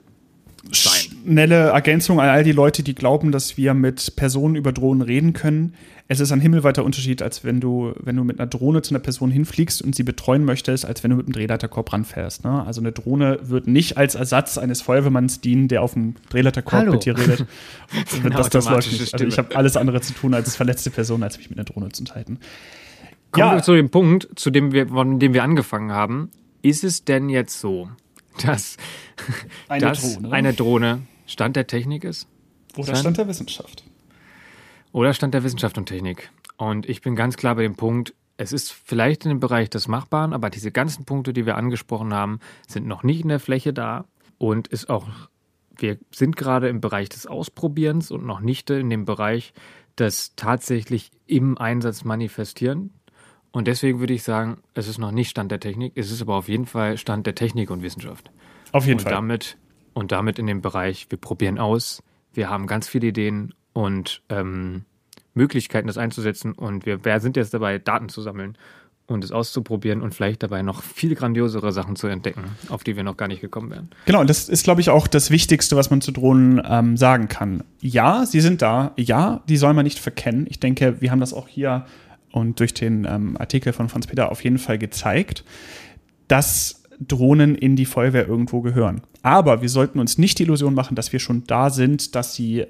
sein. 0.71 0.93
Schnelle 1.25 1.71
Ergänzung 1.71 2.21
an 2.21 2.29
all 2.29 2.45
die 2.45 2.53
Leute, 2.53 2.83
die 2.83 2.95
glauben, 2.95 3.33
dass 3.33 3.57
wir 3.57 3.75
mit 3.75 4.15
Personen 4.17 4.55
über 4.55 4.73
Drohnen 4.73 5.03
reden 5.03 5.33
können. 5.33 5.75
Es 6.09 6.21
ist 6.21 6.31
ein 6.31 6.41
himmelweiter 6.41 6.85
Unterschied, 6.85 7.23
als 7.23 7.43
wenn 7.43 7.59
du, 7.61 7.95
wenn 7.99 8.17
du 8.17 8.25
mit 8.25 8.39
einer 8.39 8.47
Drohne 8.47 8.83
zu 8.83 8.93
einer 8.93 9.03
Person 9.03 9.31
hinfliegst 9.31 9.81
und 9.83 9.95
sie 9.95 10.03
betreuen 10.03 10.45
möchtest, 10.45 10.85
als 10.85 11.03
wenn 11.03 11.11
du 11.11 11.17
mit 11.17 11.27
einem 11.27 11.33
Drehleiterkorb 11.33 11.93
ranfährst. 11.93 12.45
Ne? 12.45 12.65
Also 12.67 12.81
eine 12.81 12.93
Drohne 12.93 13.39
wird 13.43 13.67
nicht 13.67 13.97
als 13.97 14.15
Ersatz 14.15 14.59
eines 14.59 14.83
Feuerwehrmanns 14.83 15.41
dienen, 15.41 15.69
der 15.69 15.83
auf 15.83 15.95
dem 15.95 16.15
Drehleiterkorb 16.29 16.83
Hallo. 16.83 16.93
mit 16.93 17.07
dir 17.07 17.17
redet. 17.17 17.47
das, 18.31 18.51
das 18.51 18.69
läuft 18.69 18.93
nicht. 18.93 19.13
Also 19.15 19.25
ich 19.27 19.39
habe 19.39 19.57
alles 19.57 19.77
andere 19.77 20.01
zu 20.01 20.13
tun, 20.13 20.35
als 20.35 20.55
verletzte 20.55 20.91
Personen, 20.91 21.23
als 21.23 21.39
mich 21.39 21.49
mit 21.49 21.59
einer 21.59 21.65
Drohne 21.65 21.89
zu 21.91 22.03
unterhalten. 22.03 22.39
Kommen 23.31 23.47
Ja. 23.49 23.55
wir 23.55 23.63
zu 23.63 23.75
dem 23.75 23.89
Punkt, 23.91 24.29
zu 24.37 24.51
dem 24.51 24.73
wir, 24.73 24.89
von 24.89 25.19
dem 25.19 25.33
wir 25.33 25.43
angefangen 25.43 25.93
haben. 25.93 26.31
Ist 26.63 26.85
es 26.85 27.05
denn 27.05 27.29
jetzt 27.29 27.61
so, 27.61 27.91
dass, 28.45 28.77
Eine 29.69 29.87
dass 29.87 30.15
Drohne. 30.15 30.33
eine 30.33 30.53
Drohne 30.55 31.03
Stand 31.27 31.57
der 31.57 31.67
Technik 31.67 32.05
ist? 32.05 32.29
Oder 32.77 32.97
Stand 32.97 33.19
der 33.19 33.29
Wissenschaft. 33.29 33.85
Oder 34.93 35.13
Stand 35.15 35.35
der 35.35 35.45
Wissenschaft 35.45 35.77
und 35.79 35.87
Technik? 35.87 36.31
Und 36.57 36.89
ich 36.89 37.01
bin 37.01 37.17
ganz 37.17 37.37
klar 37.37 37.57
bei 37.57 37.63
dem 37.63 37.75
Punkt, 37.75 38.15
es 38.37 38.53
ist 38.53 38.73
vielleicht 38.73 39.25
in 39.25 39.31
dem 39.31 39.41
Bereich 39.41 39.71
des 39.71 39.89
Machbaren, 39.89 40.33
aber 40.33 40.51
diese 40.51 40.73
ganzen 40.73 41.05
Punkte, 41.05 41.33
die 41.33 41.47
wir 41.47 41.57
angesprochen 41.57 42.15
haben, 42.15 42.41
sind 42.67 42.87
noch 42.87 43.03
nicht 43.03 43.23
in 43.23 43.29
der 43.29 43.41
Fläche 43.41 43.73
da 43.73 44.05
und 44.39 44.69
ist 44.69 44.89
auch, 44.89 45.09
wir 45.77 45.99
sind 46.11 46.37
gerade 46.37 46.69
im 46.69 46.81
Bereich 46.81 47.09
des 47.09 47.27
Ausprobierens 47.27 48.11
und 48.11 48.25
noch 48.25 48.41
nicht 48.41 48.71
in 48.71 48.91
dem 48.91 49.05
Bereich 49.05 49.53
des 49.99 50.35
tatsächlich 50.37 51.11
im 51.27 51.59
Einsatz 51.59 52.05
manifestieren. 52.05 52.91
Und 53.53 53.69
deswegen 53.69 54.01
würde 54.01 54.15
ich 54.15 54.23
sagen, 54.23 54.59
es 54.75 54.89
ist 54.89 54.99
noch 54.99 55.13
nicht 55.13 55.31
Stand 55.31 55.51
der 55.51 55.61
Technik, 55.61 55.93
es 55.95 56.11
ist 56.11 56.23
aber 56.23 56.35
auf 56.37 56.49
jeden 56.49 56.67
Fall 56.67 56.97
Stand 56.97 57.27
der 57.27 57.35
Technik 57.35 57.71
und 57.71 57.83
Wissenschaft. 57.83 58.31
Auf 58.73 58.87
jeden 58.87 58.99
und 58.99 59.05
Fall. 59.05 59.13
damit 59.13 59.59
und 59.93 60.11
damit 60.11 60.39
in 60.39 60.47
dem 60.47 60.63
Bereich, 60.63 61.07
wir 61.11 61.19
probieren 61.19 61.59
aus, 61.59 62.03
wir 62.33 62.49
haben 62.49 62.67
ganz 62.67 62.89
viele 62.89 63.09
Ideen 63.09 63.55
und 63.75 64.23
ähm, 64.31 64.85
Möglichkeiten, 65.35 65.87
das 65.87 65.99
einzusetzen 65.99 66.53
und 66.53 66.87
wir, 66.87 67.05
wir 67.05 67.21
sind 67.21 67.37
jetzt 67.37 67.53
dabei, 67.53 67.79
Daten 67.79 68.09
zu 68.09 68.23
sammeln 68.23 68.57
und 69.07 69.25
es 69.25 69.33
auszuprobieren 69.33 70.01
und 70.01 70.15
vielleicht 70.15 70.43
dabei 70.43 70.63
noch 70.63 70.83
viel 70.83 71.15
grandiosere 71.15 71.73
Sachen 71.73 71.97
zu 71.97 72.07
entdecken, 72.07 72.45
auf 72.69 72.85
die 72.85 72.97
wir 72.97 73.03
noch 73.03 73.17
gar 73.17 73.29
nicht 73.29 73.41
gekommen 73.41 73.71
wären. 73.71 73.91
Genau, 74.07 74.21
und 74.21 74.31
das 74.31 74.49
ist, 74.49 74.65
glaube 74.65 74.81
ich, 74.81 74.91
auch 74.91 75.07
das 75.07 75.31
Wichtigste, 75.31 75.77
was 75.77 75.91
man 75.91 76.01
zu 76.01 76.13
Drohnen 76.13 76.63
ähm, 76.65 76.97
sagen 76.97 77.29
kann. 77.29 77.65
Ja, 77.81 78.25
sie 78.25 78.41
sind 78.41 78.63
da. 78.63 78.93
Ja, 78.97 79.43
die 79.49 79.57
soll 79.57 79.75
man 79.75 79.85
nicht 79.85 79.99
verkennen. 79.99 80.47
Ich 80.49 80.61
denke, 80.61 81.01
wir 81.01 81.11
haben 81.11 81.21
das 81.21 81.35
auch 81.35 81.49
hier 81.49 81.85
und 82.33 82.59
durch 82.61 82.75
den 82.75 83.05
ähm, 83.05 83.37
Artikel 83.37 83.73
von 83.73 83.89
Franz 83.89 84.07
Peter 84.07 84.31
auf 84.33 84.43
jeden 84.43 84.59
Fall 84.59 84.79
gezeigt, 84.79 85.45
dass 86.29 86.83
Drohnen 87.01 87.55
in 87.55 87.77
die 87.77 87.87
Feuerwehr 87.87 88.27
irgendwo 88.27 88.61
gehören. 88.61 89.03
Aber 89.23 89.63
wir 89.63 89.69
sollten 89.69 89.99
uns 89.99 90.19
nicht 90.19 90.39
die 90.39 90.45
Illusion 90.45 90.75
machen, 90.75 90.95
dass 90.95 91.13
wir 91.13 91.21
schon 91.21 91.45
da 91.45 91.71
sind, 91.71 92.15
dass 92.15 92.35
sie 92.35 92.65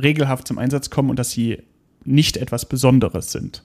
regelhaft 0.00 0.48
zum 0.48 0.58
Einsatz 0.58 0.90
kommen 0.90 1.10
und 1.10 1.18
dass 1.18 1.30
sie 1.30 1.58
nicht 2.04 2.36
etwas 2.36 2.66
Besonderes 2.66 3.32
sind 3.32 3.62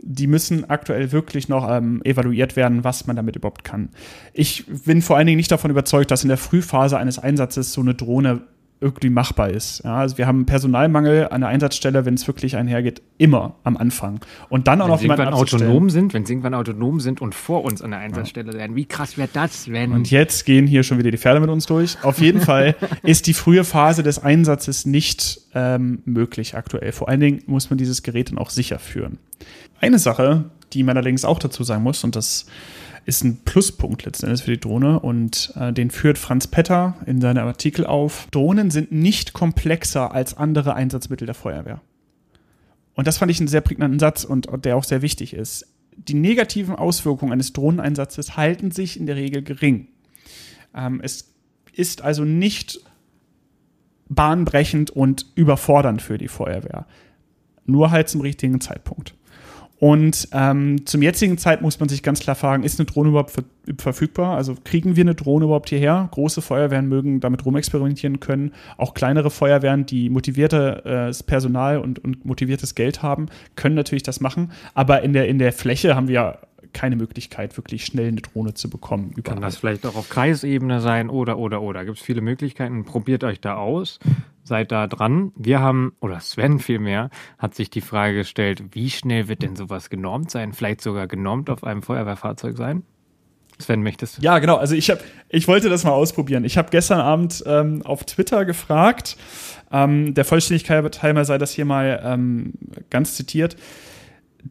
die 0.00 0.26
müssen 0.26 0.68
aktuell 0.70 1.12
wirklich 1.12 1.48
noch 1.48 1.68
ähm, 1.68 2.00
evaluiert 2.04 2.56
werden, 2.56 2.84
was 2.84 3.06
man 3.06 3.16
damit 3.16 3.36
überhaupt 3.36 3.64
kann. 3.64 3.90
Ich 4.32 4.64
bin 4.66 5.02
vor 5.02 5.16
allen 5.16 5.26
Dingen 5.26 5.38
nicht 5.38 5.50
davon 5.50 5.70
überzeugt, 5.70 6.10
dass 6.10 6.22
in 6.22 6.28
der 6.28 6.38
Frühphase 6.38 6.98
eines 6.98 7.18
Einsatzes 7.18 7.72
so 7.72 7.80
eine 7.80 7.94
Drohne 7.94 8.42
irgendwie 8.80 9.10
machbar 9.10 9.50
ist. 9.50 9.82
Ja, 9.84 9.96
also 9.96 10.18
wir 10.18 10.26
haben 10.26 10.46
Personalmangel 10.46 11.28
an 11.28 11.40
der 11.40 11.50
Einsatzstelle, 11.50 12.04
wenn 12.04 12.14
es 12.14 12.26
wirklich 12.26 12.56
einhergeht, 12.56 13.02
immer 13.18 13.56
am 13.64 13.76
Anfang. 13.76 14.20
Und 14.48 14.68
dann 14.68 14.80
auch 14.80 15.00
Wenn 15.00 15.08
noch 15.08 15.18
abzustellen. 15.18 15.64
autonom 15.64 15.90
sind, 15.90 16.14
wenn 16.14 16.24
sie 16.24 16.34
irgendwann 16.34 16.54
autonom 16.54 17.00
sind 17.00 17.20
und 17.20 17.34
vor 17.34 17.64
uns 17.64 17.82
an 17.82 17.90
der 17.90 18.00
Einsatzstelle 18.00 18.52
werden, 18.52 18.76
wie 18.76 18.84
krass 18.84 19.18
wäre 19.18 19.28
das, 19.32 19.70
wenn 19.70 19.92
Und 19.92 20.10
jetzt 20.10 20.44
gehen 20.46 20.66
hier 20.66 20.84
schon 20.84 20.98
wieder 20.98 21.10
die 21.10 21.18
Pferde 21.18 21.40
mit 21.40 21.50
uns 21.50 21.66
durch. 21.66 21.96
Auf 22.02 22.20
jeden 22.20 22.40
Fall 22.40 22.76
ist 23.02 23.26
die 23.26 23.34
frühe 23.34 23.64
Phase 23.64 24.02
des 24.02 24.22
Einsatzes 24.22 24.86
nicht 24.86 25.40
ähm, 25.54 26.02
möglich 26.04 26.56
aktuell. 26.56 26.92
Vor 26.92 27.08
allen 27.08 27.20
Dingen 27.20 27.42
muss 27.46 27.70
man 27.70 27.78
dieses 27.78 28.02
Gerät 28.04 28.30
dann 28.30 28.38
auch 28.38 28.50
sicher 28.50 28.78
führen. 28.78 29.18
Eine 29.80 29.98
Sache, 29.98 30.50
die 30.72 30.82
man 30.84 30.96
allerdings 30.96 31.24
auch 31.24 31.38
dazu 31.38 31.64
sagen 31.64 31.82
muss, 31.82 32.04
und 32.04 32.14
das 32.14 32.46
ist 33.08 33.24
ein 33.24 33.38
Pluspunkt 33.38 34.04
letzten 34.04 34.26
Endes 34.26 34.42
für 34.42 34.50
die 34.50 34.60
Drohne 34.60 35.00
und 35.00 35.54
äh, 35.56 35.72
den 35.72 35.90
führt 35.90 36.18
Franz 36.18 36.46
Petter 36.46 36.94
in 37.06 37.22
seinem 37.22 37.46
Artikel 37.46 37.86
auf. 37.86 38.28
Drohnen 38.32 38.70
sind 38.70 38.92
nicht 38.92 39.32
komplexer 39.32 40.12
als 40.12 40.36
andere 40.36 40.74
Einsatzmittel 40.74 41.24
der 41.24 41.34
Feuerwehr. 41.34 41.80
Und 42.94 43.06
das 43.06 43.16
fand 43.16 43.30
ich 43.30 43.40
einen 43.40 43.48
sehr 43.48 43.62
prägnanten 43.62 43.98
Satz 43.98 44.24
und 44.24 44.48
der 44.62 44.76
auch 44.76 44.84
sehr 44.84 45.00
wichtig 45.00 45.32
ist. 45.32 45.66
Die 45.96 46.12
negativen 46.12 46.74
Auswirkungen 46.74 47.32
eines 47.32 47.54
Drohneneinsatzes 47.54 48.36
halten 48.36 48.72
sich 48.72 49.00
in 49.00 49.06
der 49.06 49.16
Regel 49.16 49.42
gering. 49.42 49.88
Ähm, 50.74 51.00
es 51.02 51.32
ist 51.72 52.02
also 52.02 52.24
nicht 52.24 52.78
bahnbrechend 54.10 54.90
und 54.90 55.24
überfordernd 55.34 56.02
für 56.02 56.18
die 56.18 56.28
Feuerwehr. 56.28 56.86
Nur 57.64 57.90
halt 57.90 58.10
zum 58.10 58.20
richtigen 58.20 58.60
Zeitpunkt. 58.60 59.14
Und 59.80 60.28
ähm, 60.32 60.84
zum 60.86 61.02
jetzigen 61.02 61.38
Zeit 61.38 61.62
muss 61.62 61.78
man 61.78 61.88
sich 61.88 62.02
ganz 62.02 62.18
klar 62.18 62.34
fragen, 62.34 62.64
ist 62.64 62.80
eine 62.80 62.86
Drohne 62.86 63.10
überhaupt 63.10 63.30
ver 63.30 63.44
verfügbar? 63.76 64.34
Also 64.34 64.56
kriegen 64.64 64.96
wir 64.96 65.02
eine 65.02 65.14
Drohne 65.14 65.44
überhaupt 65.44 65.68
hierher? 65.68 66.08
Große 66.10 66.40
Feuerwehren 66.40 66.88
mögen 66.88 67.20
damit 67.20 67.44
rumexperimentieren 67.44 68.18
können. 68.18 68.52
Auch 68.78 68.94
kleinere 68.94 69.30
Feuerwehren, 69.30 69.84
die 69.84 70.08
motiviertes 70.08 71.22
Personal 71.22 71.78
und, 71.78 72.02
und 72.02 72.24
motiviertes 72.24 72.74
Geld 72.74 73.02
haben, 73.02 73.26
können 73.56 73.74
natürlich 73.74 74.02
das 74.02 74.20
machen. 74.20 74.52
Aber 74.72 75.02
in 75.02 75.12
der, 75.12 75.28
in 75.28 75.38
der 75.38 75.52
Fläche 75.52 75.94
haben 75.94 76.08
wir 76.08 76.38
keine 76.78 76.94
Möglichkeit, 76.94 77.56
wirklich 77.56 77.84
schnell 77.84 78.06
eine 78.06 78.20
Drohne 78.20 78.54
zu 78.54 78.70
bekommen. 78.70 79.10
Kann 79.10 79.18
überall. 79.18 79.40
das 79.40 79.56
vielleicht 79.56 79.84
auch 79.84 79.96
auf 79.96 80.08
Kreisebene 80.08 80.80
sein 80.80 81.10
oder, 81.10 81.36
oder, 81.36 81.60
oder. 81.60 81.84
Gibt 81.84 81.98
es 81.98 82.04
viele 82.04 82.20
Möglichkeiten. 82.20 82.84
Probiert 82.84 83.24
euch 83.24 83.40
da 83.40 83.56
aus. 83.56 83.98
Seid 84.44 84.70
da 84.70 84.86
dran. 84.86 85.32
Wir 85.34 85.58
haben, 85.58 85.94
oder 85.98 86.20
Sven 86.20 86.60
vielmehr, 86.60 87.10
hat 87.36 87.56
sich 87.56 87.68
die 87.68 87.80
Frage 87.80 88.18
gestellt, 88.18 88.62
wie 88.70 88.90
schnell 88.90 89.26
wird 89.26 89.42
denn 89.42 89.56
sowas 89.56 89.90
genormt 89.90 90.30
sein? 90.30 90.52
Vielleicht 90.52 90.80
sogar 90.80 91.08
genormt 91.08 91.50
auf 91.50 91.64
einem 91.64 91.82
Feuerwehrfahrzeug 91.82 92.56
sein? 92.56 92.84
Sven, 93.58 93.82
möchtest 93.82 94.18
du? 94.18 94.22
Ja, 94.22 94.38
genau. 94.38 94.54
Also 94.54 94.76
ich 94.76 94.88
habe, 94.88 95.00
ich 95.28 95.48
wollte 95.48 95.68
das 95.68 95.82
mal 95.82 95.90
ausprobieren. 95.90 96.44
Ich 96.44 96.56
habe 96.56 96.70
gestern 96.70 97.00
Abend 97.00 97.42
ähm, 97.44 97.82
auf 97.84 98.04
Twitter 98.04 98.44
gefragt. 98.44 99.16
Ähm, 99.72 100.14
der 100.14 100.24
Vollständigkeit 100.24 101.02
halber 101.02 101.24
sei 101.24 101.38
das 101.38 101.50
hier 101.50 101.64
mal 101.64 102.00
ähm, 102.04 102.52
ganz 102.88 103.16
zitiert. 103.16 103.56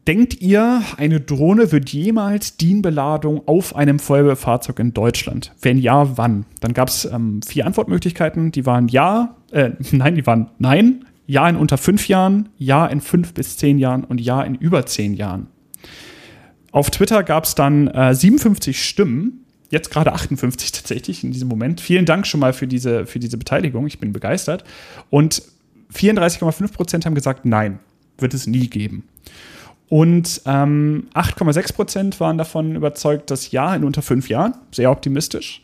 Denkt 0.06 0.40
ihr, 0.40 0.82
eine 0.96 1.20
Drohne 1.20 1.72
wird 1.72 1.90
jemals 1.90 2.56
Dienbeladung 2.56 3.46
auf 3.46 3.74
einem 3.74 3.98
Feuerwehrfahrzeug 3.98 4.78
in 4.78 4.92
Deutschland? 4.92 5.52
Wenn 5.60 5.78
ja, 5.78 6.16
wann? 6.18 6.44
Dann 6.60 6.74
gab 6.74 6.88
es 6.88 7.06
ähm, 7.06 7.40
vier 7.46 7.66
Antwortmöglichkeiten. 7.66 8.52
Die 8.52 8.66
waren 8.66 8.88
ja, 8.88 9.36
äh, 9.50 9.70
nein, 9.92 10.14
die 10.14 10.26
waren 10.26 10.50
nein, 10.58 11.04
ja 11.26 11.48
in 11.48 11.56
unter 11.56 11.78
fünf 11.78 12.08
Jahren, 12.08 12.50
ja 12.58 12.86
in 12.86 13.00
fünf 13.00 13.34
bis 13.34 13.56
zehn 13.56 13.78
Jahren 13.78 14.04
und 14.04 14.20
ja 14.20 14.42
in 14.42 14.54
über 14.54 14.84
zehn 14.86 15.14
Jahren. 15.14 15.46
Auf 16.70 16.90
Twitter 16.90 17.22
gab 17.22 17.44
es 17.44 17.54
dann 17.54 17.88
äh, 17.88 18.14
57 18.14 18.82
Stimmen, 18.82 19.44
jetzt 19.70 19.90
gerade 19.90 20.12
58 20.12 20.72
tatsächlich 20.72 21.24
in 21.24 21.32
diesem 21.32 21.48
Moment. 21.48 21.80
Vielen 21.80 22.04
Dank 22.04 22.26
schon 22.26 22.40
mal 22.40 22.52
für 22.52 22.66
diese, 22.66 23.06
für 23.06 23.18
diese 23.18 23.38
Beteiligung, 23.38 23.86
ich 23.86 23.98
bin 23.98 24.12
begeistert. 24.12 24.64
Und 25.08 25.42
34,5 25.94 26.72
Prozent 26.72 27.06
haben 27.06 27.14
gesagt, 27.14 27.46
nein, 27.46 27.78
wird 28.18 28.34
es 28.34 28.46
nie 28.46 28.68
geben. 28.68 29.04
Und 29.88 30.42
ähm, 30.44 31.08
8,6 31.14 31.74
Prozent 31.74 32.20
waren 32.20 32.36
davon 32.36 32.76
überzeugt, 32.76 33.30
dass 33.30 33.50
ja 33.50 33.74
in 33.74 33.84
unter 33.84 34.02
fünf 34.02 34.28
Jahren, 34.28 34.54
sehr 34.70 34.90
optimistisch. 34.90 35.62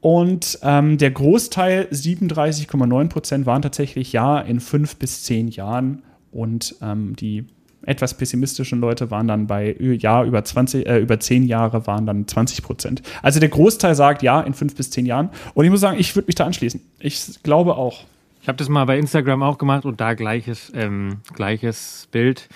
Und 0.00 0.58
ähm, 0.62 0.98
der 0.98 1.10
Großteil, 1.10 1.86
37,9 1.92 3.08
Prozent, 3.08 3.46
waren 3.46 3.62
tatsächlich 3.62 4.12
ja 4.12 4.40
in 4.40 4.58
fünf 4.58 4.96
bis 4.96 5.22
zehn 5.22 5.48
Jahren. 5.48 6.02
Und 6.32 6.74
ähm, 6.82 7.14
die 7.14 7.46
etwas 7.84 8.14
pessimistischen 8.14 8.80
Leute 8.80 9.10
waren 9.10 9.28
dann 9.28 9.46
bei 9.46 9.76
ja 9.78 10.24
über 10.24 10.44
20, 10.44 10.86
äh, 10.86 10.98
über 10.98 11.20
10 11.20 11.44
Jahre 11.44 11.86
waren 11.86 12.06
dann 12.06 12.26
20 12.26 12.62
Prozent. 12.62 13.02
Also 13.22 13.38
der 13.38 13.48
Großteil 13.48 13.94
sagt 13.94 14.22
ja 14.22 14.40
in 14.40 14.54
fünf 14.54 14.74
bis 14.74 14.90
zehn 14.90 15.04
Jahren. 15.06 15.30
Und 15.54 15.64
ich 15.64 15.70
muss 15.70 15.80
sagen, 15.80 15.98
ich 15.98 16.14
würde 16.16 16.26
mich 16.26 16.36
da 16.36 16.46
anschließen. 16.46 16.80
Ich 17.00 17.42
glaube 17.42 17.76
auch. 17.76 18.04
Ich 18.40 18.48
habe 18.48 18.58
das 18.58 18.68
mal 18.68 18.84
bei 18.86 18.98
Instagram 18.98 19.42
auch 19.42 19.58
gemacht 19.58 19.84
und 19.84 20.00
da 20.00 20.14
gleiches, 20.14 20.72
ähm, 20.74 21.18
gleiches 21.34 22.08
Bild 22.10 22.48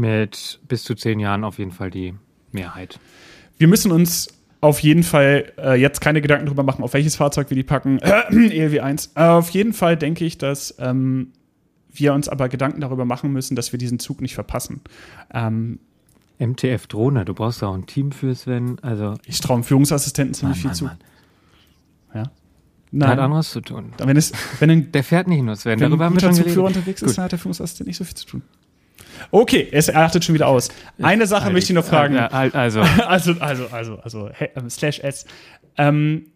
mit 0.00 0.60
bis 0.66 0.82
zu 0.84 0.94
zehn 0.94 1.20
Jahren 1.20 1.44
auf 1.44 1.58
jeden 1.58 1.72
Fall 1.72 1.90
die 1.90 2.14
Mehrheit. 2.50 2.98
Wir 3.58 3.68
müssen 3.68 3.92
uns 3.92 4.28
auf 4.60 4.80
jeden 4.80 5.02
Fall 5.02 5.52
äh, 5.58 5.80
jetzt 5.80 6.00
keine 6.00 6.20
Gedanken 6.20 6.46
darüber 6.46 6.62
machen, 6.62 6.82
auf 6.82 6.92
welches 6.92 7.16
Fahrzeug 7.16 7.50
wir 7.50 7.54
die 7.54 7.62
packen. 7.62 7.98
ELW 7.98 8.80
1. 8.80 9.12
Äh, 9.14 9.22
auf 9.22 9.50
jeden 9.50 9.72
Fall 9.72 9.96
denke 9.96 10.24
ich, 10.24 10.38
dass 10.38 10.74
ähm, 10.78 11.32
wir 11.92 12.14
uns 12.14 12.28
aber 12.28 12.48
Gedanken 12.48 12.80
darüber 12.80 13.04
machen 13.04 13.32
müssen, 13.32 13.56
dass 13.56 13.72
wir 13.72 13.78
diesen 13.78 13.98
Zug 13.98 14.20
nicht 14.20 14.34
verpassen. 14.34 14.82
Ähm, 15.32 15.78
MTF 16.38 16.86
Drohne, 16.86 17.24
du 17.24 17.34
brauchst 17.34 17.62
auch 17.62 17.74
ein 17.74 17.86
Team 17.86 18.12
für 18.12 18.34
Sven. 18.34 18.78
Also 18.82 19.14
ich 19.26 19.40
traue 19.40 19.60
dem 19.60 19.64
Führungsassistenten 19.64 20.34
ziemlich 20.34 20.58
viel 20.58 20.68
Mann, 20.68 20.74
zu. 20.74 20.84
Mann. 20.84 20.98
Ja. 22.14 22.22
Nein. 22.22 22.30
Der 22.92 23.08
hat 23.08 23.18
anderes 23.18 23.50
zu 23.50 23.60
tun. 23.60 23.92
Wenn 23.98 24.16
es, 24.16 24.32
wenn 24.58 24.70
ein, 24.70 24.92
der 24.92 25.04
fährt 25.04 25.28
nicht 25.28 25.42
nur 25.42 25.56
Sven. 25.56 25.80
Wenn 25.80 25.90
Darüber 25.90 26.06
ein 26.06 26.12
guter 26.12 26.32
Zugführer 26.32 26.66
unterwegs 26.66 27.02
ist, 27.02 27.16
dann 27.16 27.24
hat 27.24 27.32
der 27.32 27.38
Führungsassistent 27.38 27.86
nicht 27.86 27.96
so 27.96 28.04
viel 28.04 28.14
zu 28.14 28.26
tun. 28.26 28.42
Okay, 29.30 29.68
es 29.70 29.92
achtet 29.94 30.24
schon 30.24 30.34
wieder 30.34 30.48
aus. 30.48 30.70
Eine 31.00 31.26
Sache 31.26 31.44
halt, 31.44 31.52
möchte 31.52 31.72
ich 31.72 31.76
noch 31.76 31.84
fragen. 31.84 32.16
Äh, 32.16 32.28
also. 32.52 32.80
also, 32.80 33.34
also, 33.40 33.66
also, 33.70 33.98
also, 33.98 34.30
hey, 34.32 34.50
äh, 34.54 34.70
slash 34.70 35.00
S. 35.00 35.26
Ähm, 35.76 36.26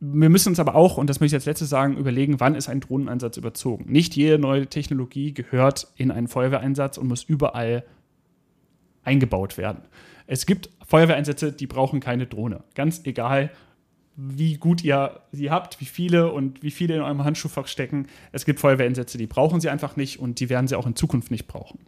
wir 0.00 0.30
müssen 0.30 0.48
uns 0.48 0.58
aber 0.58 0.74
auch, 0.74 0.96
und 0.96 1.08
das 1.08 1.20
möchte 1.20 1.36
ich 1.36 1.40
als 1.40 1.46
letztes 1.46 1.68
sagen, 1.68 1.96
überlegen, 1.96 2.40
wann 2.40 2.56
ist 2.56 2.68
ein 2.68 2.80
Drohneneinsatz 2.80 3.36
überzogen. 3.36 3.84
Nicht 3.90 4.16
jede 4.16 4.36
neue 4.36 4.66
Technologie 4.66 5.32
gehört 5.32 5.86
in 5.96 6.10
einen 6.10 6.26
Feuerwehreinsatz 6.26 6.98
und 6.98 7.06
muss 7.06 7.22
überall 7.22 7.84
eingebaut 9.04 9.58
werden. 9.58 9.82
Es 10.26 10.46
gibt 10.46 10.70
Feuerwehreinsätze, 10.86 11.52
die 11.52 11.68
brauchen 11.68 12.00
keine 12.00 12.26
Drohne. 12.26 12.64
Ganz 12.74 13.02
egal, 13.04 13.50
wie 14.16 14.56
gut 14.56 14.84
ihr 14.84 15.20
sie 15.32 15.50
habt, 15.50 15.80
wie 15.80 15.86
viele 15.86 16.30
und 16.30 16.62
wie 16.62 16.70
viele 16.70 16.96
in 16.96 17.02
eurem 17.02 17.24
Handschuhfach 17.24 17.66
stecken. 17.66 18.08
Es 18.30 18.44
gibt 18.44 18.60
Feuerwehreinsätze, 18.60 19.18
die 19.18 19.26
brauchen 19.26 19.60
sie 19.60 19.70
einfach 19.70 19.96
nicht 19.96 20.20
und 20.20 20.40
die 20.40 20.48
werden 20.48 20.68
sie 20.68 20.76
auch 20.76 20.86
in 20.86 20.96
Zukunft 20.96 21.30
nicht 21.30 21.46
brauchen. 21.46 21.78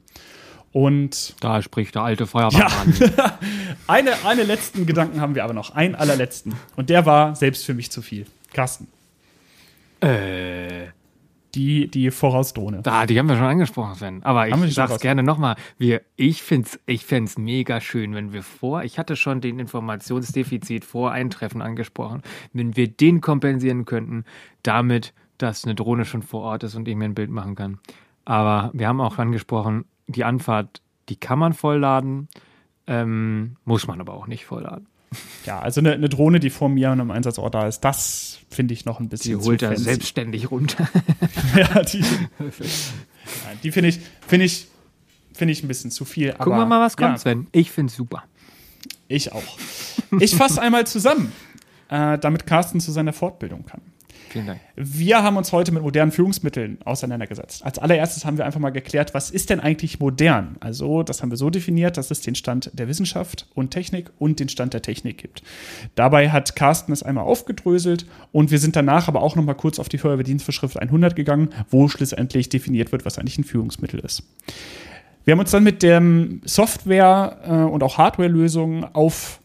Und 0.72 1.36
da 1.40 1.62
spricht 1.62 1.94
der 1.94 2.02
alte 2.02 2.26
Feuerwehrmann. 2.26 2.94
Ja, 3.16 3.38
eine, 3.86 4.12
eine 4.24 4.42
letzten 4.42 4.86
Gedanken 4.86 5.20
haben 5.20 5.34
wir 5.34 5.44
aber 5.44 5.52
noch, 5.52 5.74
einen 5.74 5.94
allerletzten. 5.94 6.54
Und 6.74 6.90
der 6.90 7.06
war 7.06 7.36
selbst 7.36 7.64
für 7.64 7.74
mich 7.74 7.92
zu 7.92 8.02
viel. 8.02 8.26
Carsten. 8.52 8.88
Äh 10.00 10.88
die, 11.54 11.88
die 11.88 12.10
Vorausdrohne. 12.10 12.82
Da, 12.82 13.06
die 13.06 13.18
haben 13.18 13.28
wir 13.28 13.36
schon 13.36 13.46
angesprochen, 13.46 13.94
Sven. 13.94 14.22
Aber 14.22 14.48
ich 14.48 14.74
sag's 14.74 15.00
gerne 15.00 15.22
nochmal. 15.22 15.56
ich 16.16 16.42
find's, 16.42 16.78
ich 16.86 17.04
find's 17.04 17.38
mega 17.38 17.80
schön, 17.80 18.14
wenn 18.14 18.32
wir 18.32 18.42
vor, 18.42 18.82
ich 18.82 18.98
hatte 18.98 19.16
schon 19.16 19.40
den 19.40 19.58
Informationsdefizit 19.58 20.84
vor 20.84 21.12
Eintreffen 21.12 21.62
angesprochen, 21.62 22.22
wenn 22.52 22.76
wir 22.76 22.88
den 22.88 23.20
kompensieren 23.20 23.84
könnten, 23.84 24.24
damit, 24.62 25.14
dass 25.38 25.64
eine 25.64 25.74
Drohne 25.74 26.04
schon 26.04 26.22
vor 26.22 26.42
Ort 26.42 26.64
ist 26.64 26.74
und 26.74 26.88
ich 26.88 26.96
mir 26.96 27.04
ein 27.04 27.14
Bild 27.14 27.30
machen 27.30 27.54
kann. 27.54 27.78
Aber 28.24 28.70
wir 28.72 28.88
haben 28.88 29.00
auch 29.00 29.18
angesprochen, 29.18 29.84
die 30.06 30.24
Anfahrt, 30.24 30.80
die 31.08 31.16
kann 31.16 31.38
man 31.38 31.52
vollladen, 31.52 32.28
ähm, 32.86 33.56
muss 33.64 33.86
man 33.86 34.00
aber 34.00 34.14
auch 34.14 34.26
nicht 34.26 34.44
vollladen. 34.44 34.86
Ja, 35.44 35.60
also 35.60 35.80
eine, 35.80 35.92
eine, 35.92 36.08
Drohne, 36.08 36.40
die 36.40 36.50
vor 36.50 36.68
mir 36.68 36.90
an 36.90 37.00
einem 37.00 37.10
Einsatzort 37.10 37.54
da 37.54 37.66
ist, 37.66 37.80
das 37.80 38.38
finde 38.50 38.74
ich 38.74 38.84
noch 38.84 39.00
ein 39.00 39.08
bisschen. 39.08 39.38
Die 39.38 39.44
holt 39.44 39.62
er 39.62 39.76
selbstständig 39.76 40.50
runter. 40.50 40.88
ja, 41.56 41.82
die, 41.82 42.00
ja, 42.00 42.06
die 43.62 43.72
finde 43.72 43.88
ich, 43.88 44.00
finde 44.26 44.46
ich, 44.46 44.68
finde 45.32 45.52
ich 45.52 45.62
ein 45.62 45.68
bisschen 45.68 45.90
zu 45.90 46.04
viel. 46.04 46.32
Gucken 46.32 46.52
aber, 46.52 46.62
wir 46.62 46.66
mal, 46.66 46.80
was 46.80 46.96
kommt, 46.96 47.12
ja. 47.12 47.18
Sven. 47.18 47.46
Ich 47.52 47.70
finde 47.70 47.90
es 47.90 47.96
super. 47.96 48.24
Ich 49.08 49.32
auch. 49.32 49.58
Ich 50.20 50.34
fasse 50.34 50.60
einmal 50.60 50.86
zusammen, 50.86 51.32
äh, 51.88 52.18
damit 52.18 52.46
Carsten 52.46 52.80
zu 52.80 52.92
seiner 52.92 53.12
Fortbildung 53.12 53.66
kann. 53.66 53.80
Vielen 54.34 54.46
Dank. 54.48 54.60
Wir 54.74 55.22
haben 55.22 55.36
uns 55.36 55.52
heute 55.52 55.70
mit 55.70 55.84
modernen 55.84 56.10
Führungsmitteln 56.10 56.78
auseinandergesetzt. 56.84 57.64
Als 57.64 57.78
allererstes 57.78 58.24
haben 58.24 58.36
wir 58.36 58.44
einfach 58.44 58.58
mal 58.58 58.70
geklärt, 58.70 59.14
was 59.14 59.30
ist 59.30 59.48
denn 59.48 59.60
eigentlich 59.60 60.00
modern? 60.00 60.56
Also, 60.58 61.04
das 61.04 61.22
haben 61.22 61.30
wir 61.30 61.36
so 61.36 61.50
definiert, 61.50 61.96
dass 61.96 62.10
es 62.10 62.20
den 62.20 62.34
Stand 62.34 62.68
der 62.72 62.88
Wissenschaft 62.88 63.46
und 63.54 63.70
Technik 63.70 64.10
und 64.18 64.40
den 64.40 64.48
Stand 64.48 64.74
der 64.74 64.82
Technik 64.82 65.18
gibt. 65.18 65.44
Dabei 65.94 66.30
hat 66.30 66.56
Carsten 66.56 66.90
es 66.90 67.04
einmal 67.04 67.22
aufgedröselt 67.22 68.06
und 68.32 68.50
wir 68.50 68.58
sind 68.58 68.74
danach 68.74 69.06
aber 69.06 69.22
auch 69.22 69.36
noch 69.36 69.44
mal 69.44 69.54
kurz 69.54 69.78
auf 69.78 69.88
die 69.88 69.98
Feuerwehrdienstvorschrift 69.98 70.80
100 70.80 71.14
gegangen, 71.14 71.50
wo 71.70 71.86
schlussendlich 71.86 72.48
definiert 72.48 72.90
wird, 72.90 73.04
was 73.04 73.20
eigentlich 73.20 73.38
ein 73.38 73.44
Führungsmittel 73.44 74.00
ist. 74.00 74.24
Wir 75.24 75.30
haben 75.30 75.38
uns 75.38 75.52
dann 75.52 75.62
mit 75.62 75.84
der 75.84 76.02
Software 76.42 77.38
äh, 77.46 77.72
und 77.72 77.84
auch 77.84 77.98
Hardware-Lösungen 77.98 78.84
auf 78.94 79.38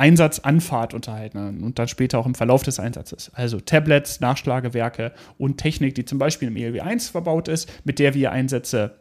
Einsatzanfahrt 0.00 0.94
unterhalten 0.94 1.62
und 1.62 1.78
dann 1.78 1.86
später 1.86 2.18
auch 2.18 2.26
im 2.26 2.34
Verlauf 2.34 2.62
des 2.62 2.80
Einsatzes. 2.80 3.30
Also 3.34 3.60
Tablets, 3.60 4.20
Nachschlagewerke 4.20 5.12
und 5.36 5.58
Technik, 5.58 5.94
die 5.94 6.06
zum 6.06 6.18
Beispiel 6.18 6.48
im 6.48 6.56
ELW 6.56 6.80
1 6.80 7.10
verbaut 7.10 7.48
ist, 7.48 7.70
mit 7.84 7.98
der 7.98 8.14
wir 8.14 8.32
Einsätze 8.32 8.96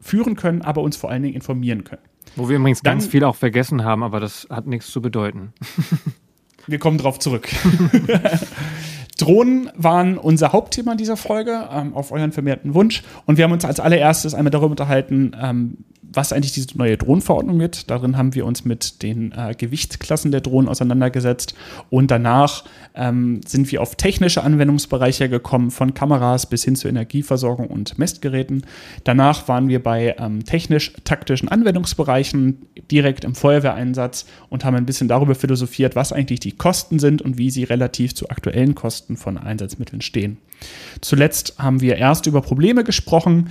führen 0.00 0.34
können, 0.34 0.62
aber 0.62 0.82
uns 0.82 0.96
vor 0.96 1.10
allen 1.10 1.22
Dingen 1.22 1.36
informieren 1.36 1.84
können. 1.84 2.02
Wo 2.34 2.48
wir 2.48 2.56
übrigens 2.56 2.82
dann, 2.82 2.98
ganz 2.98 3.06
viel 3.06 3.22
auch 3.22 3.36
vergessen 3.36 3.84
haben, 3.84 4.02
aber 4.02 4.18
das 4.18 4.48
hat 4.50 4.66
nichts 4.66 4.90
zu 4.90 5.00
bedeuten. 5.00 5.52
wir 6.66 6.78
kommen 6.80 6.98
drauf 6.98 7.20
zurück. 7.20 7.48
Drohnen 9.18 9.70
waren 9.76 10.18
unser 10.18 10.52
Hauptthema 10.52 10.96
dieser 10.96 11.16
Folge, 11.16 11.68
ähm, 11.70 11.94
auf 11.94 12.10
euren 12.10 12.32
vermehrten 12.32 12.74
Wunsch. 12.74 13.04
Und 13.26 13.36
wir 13.36 13.44
haben 13.44 13.52
uns 13.52 13.64
als 13.64 13.78
allererstes 13.78 14.34
einmal 14.34 14.50
darüber 14.50 14.70
unterhalten, 14.70 15.36
ähm, 15.40 15.78
was 16.12 16.32
eigentlich 16.32 16.52
diese 16.52 16.76
neue 16.76 16.96
Drohnenverordnung 16.96 17.58
wird. 17.58 17.90
Darin 17.90 18.16
haben 18.16 18.34
wir 18.34 18.46
uns 18.46 18.64
mit 18.64 19.02
den 19.02 19.32
äh, 19.32 19.54
Gewichtsklassen 19.56 20.30
der 20.30 20.40
Drohnen 20.40 20.68
auseinandergesetzt 20.68 21.54
und 21.90 22.10
danach 22.10 22.64
ähm, 22.94 23.40
sind 23.46 23.70
wir 23.72 23.82
auf 23.82 23.96
technische 23.96 24.42
Anwendungsbereiche 24.42 25.28
gekommen, 25.28 25.70
von 25.70 25.94
Kameras 25.94 26.46
bis 26.46 26.64
hin 26.64 26.76
zur 26.76 26.90
Energieversorgung 26.90 27.68
und 27.68 27.98
Messgeräten. 27.98 28.64
Danach 29.04 29.48
waren 29.48 29.68
wir 29.68 29.82
bei 29.82 30.14
ähm, 30.18 30.44
technisch-taktischen 30.44 31.48
Anwendungsbereichen 31.48 32.66
direkt 32.90 33.24
im 33.24 33.34
Feuerwehreinsatz 33.34 34.26
und 34.48 34.64
haben 34.64 34.76
ein 34.76 34.86
bisschen 34.86 35.08
darüber 35.08 35.34
philosophiert, 35.34 35.96
was 35.96 36.12
eigentlich 36.12 36.40
die 36.40 36.52
Kosten 36.52 36.98
sind 36.98 37.22
und 37.22 37.38
wie 37.38 37.50
sie 37.50 37.64
relativ 37.64 38.14
zu 38.14 38.28
aktuellen 38.28 38.74
Kosten 38.74 39.16
von 39.16 39.38
Einsatzmitteln 39.38 40.02
stehen. 40.02 40.38
Zuletzt 41.00 41.54
haben 41.58 41.80
wir 41.80 41.96
erst 41.96 42.26
über 42.26 42.40
Probleme 42.40 42.84
gesprochen, 42.84 43.50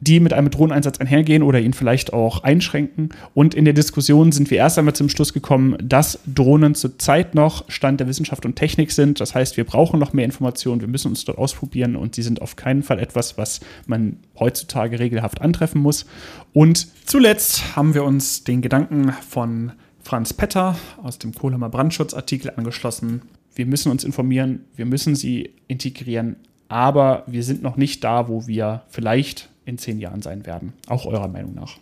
die 0.00 0.18
mit 0.18 0.32
einem 0.32 0.50
Drohneneinsatz 0.50 0.98
einhergehen 0.98 1.42
oder 1.42 1.60
ihn 1.60 1.74
vielleicht 1.74 2.12
auch 2.12 2.42
einschränken. 2.42 3.10
Und 3.34 3.54
in 3.54 3.66
der 3.66 3.74
Diskussion 3.74 4.32
sind 4.32 4.50
wir 4.50 4.58
erst 4.58 4.78
einmal 4.78 4.94
zum 4.94 5.10
Schluss 5.10 5.34
gekommen, 5.34 5.76
dass 5.82 6.18
Drohnen 6.26 6.74
zurzeit 6.74 7.34
noch 7.34 7.70
Stand 7.70 8.00
der 8.00 8.08
Wissenschaft 8.08 8.46
und 8.46 8.56
Technik 8.56 8.92
sind. 8.92 9.20
Das 9.20 9.34
heißt, 9.34 9.58
wir 9.58 9.64
brauchen 9.64 10.00
noch 10.00 10.14
mehr 10.14 10.24
Informationen, 10.24 10.80
wir 10.80 10.88
müssen 10.88 11.08
uns 11.08 11.24
dort 11.24 11.38
ausprobieren 11.38 11.96
und 11.96 12.14
sie 12.14 12.22
sind 12.22 12.40
auf 12.40 12.56
keinen 12.56 12.82
Fall 12.82 12.98
etwas, 12.98 13.36
was 13.36 13.60
man 13.86 14.16
heutzutage 14.38 14.98
regelhaft 14.98 15.42
antreffen 15.42 15.82
muss. 15.82 16.06
Und 16.54 16.88
zuletzt 17.04 17.76
haben 17.76 17.94
wir 17.94 18.04
uns 18.04 18.44
den 18.44 18.62
Gedanken 18.62 19.12
von 19.28 19.72
Franz 20.02 20.32
Petter 20.32 20.76
aus 21.02 21.18
dem 21.18 21.34
Kohlhammer 21.34 21.68
Brandschutzartikel 21.68 22.52
angeschlossen. 22.56 23.22
Wir 23.54 23.66
müssen 23.66 23.92
uns 23.92 24.02
informieren, 24.02 24.64
wir 24.76 24.86
müssen 24.86 25.14
sie 25.14 25.50
integrieren, 25.68 26.36
aber 26.68 27.24
wir 27.26 27.42
sind 27.42 27.62
noch 27.62 27.76
nicht 27.76 28.02
da, 28.02 28.28
wo 28.28 28.46
wir 28.46 28.82
vielleicht 28.88 29.49
in 29.64 29.78
zehn 29.78 29.98
Jahren 29.98 30.22
sein 30.22 30.46
werden. 30.46 30.72
Auch 30.88 31.06
eurer 31.06 31.28
Meinung 31.28 31.54
nach. 31.54 31.78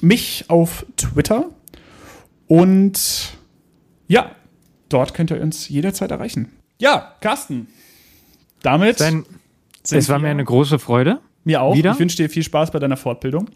mich 0.01 0.45
auf 0.49 0.85
Twitter 0.97 1.47
und 2.47 3.33
ja, 4.07 4.31
dort 4.89 5.15
könnt 5.15 5.31
ihr 5.31 5.41
uns 5.41 5.69
jederzeit 5.69 6.11
erreichen. 6.11 6.53
Ja, 6.79 7.15
Carsten, 7.21 7.69
damit. 8.63 8.99
Sven, 8.99 9.25
es 9.91 10.09
war 10.09 10.19
mir 10.19 10.29
eine 10.29 10.45
große 10.45 10.79
Freude. 10.79 11.21
Mir 11.45 11.63
auch. 11.63 11.75
Wieder? 11.75 11.93
Ich 11.93 11.99
wünsche 11.99 12.17
dir 12.17 12.29
viel 12.29 12.43
Spaß 12.43 12.71
bei 12.71 12.79
deiner 12.79 12.97
Fortbildung. 12.97 13.49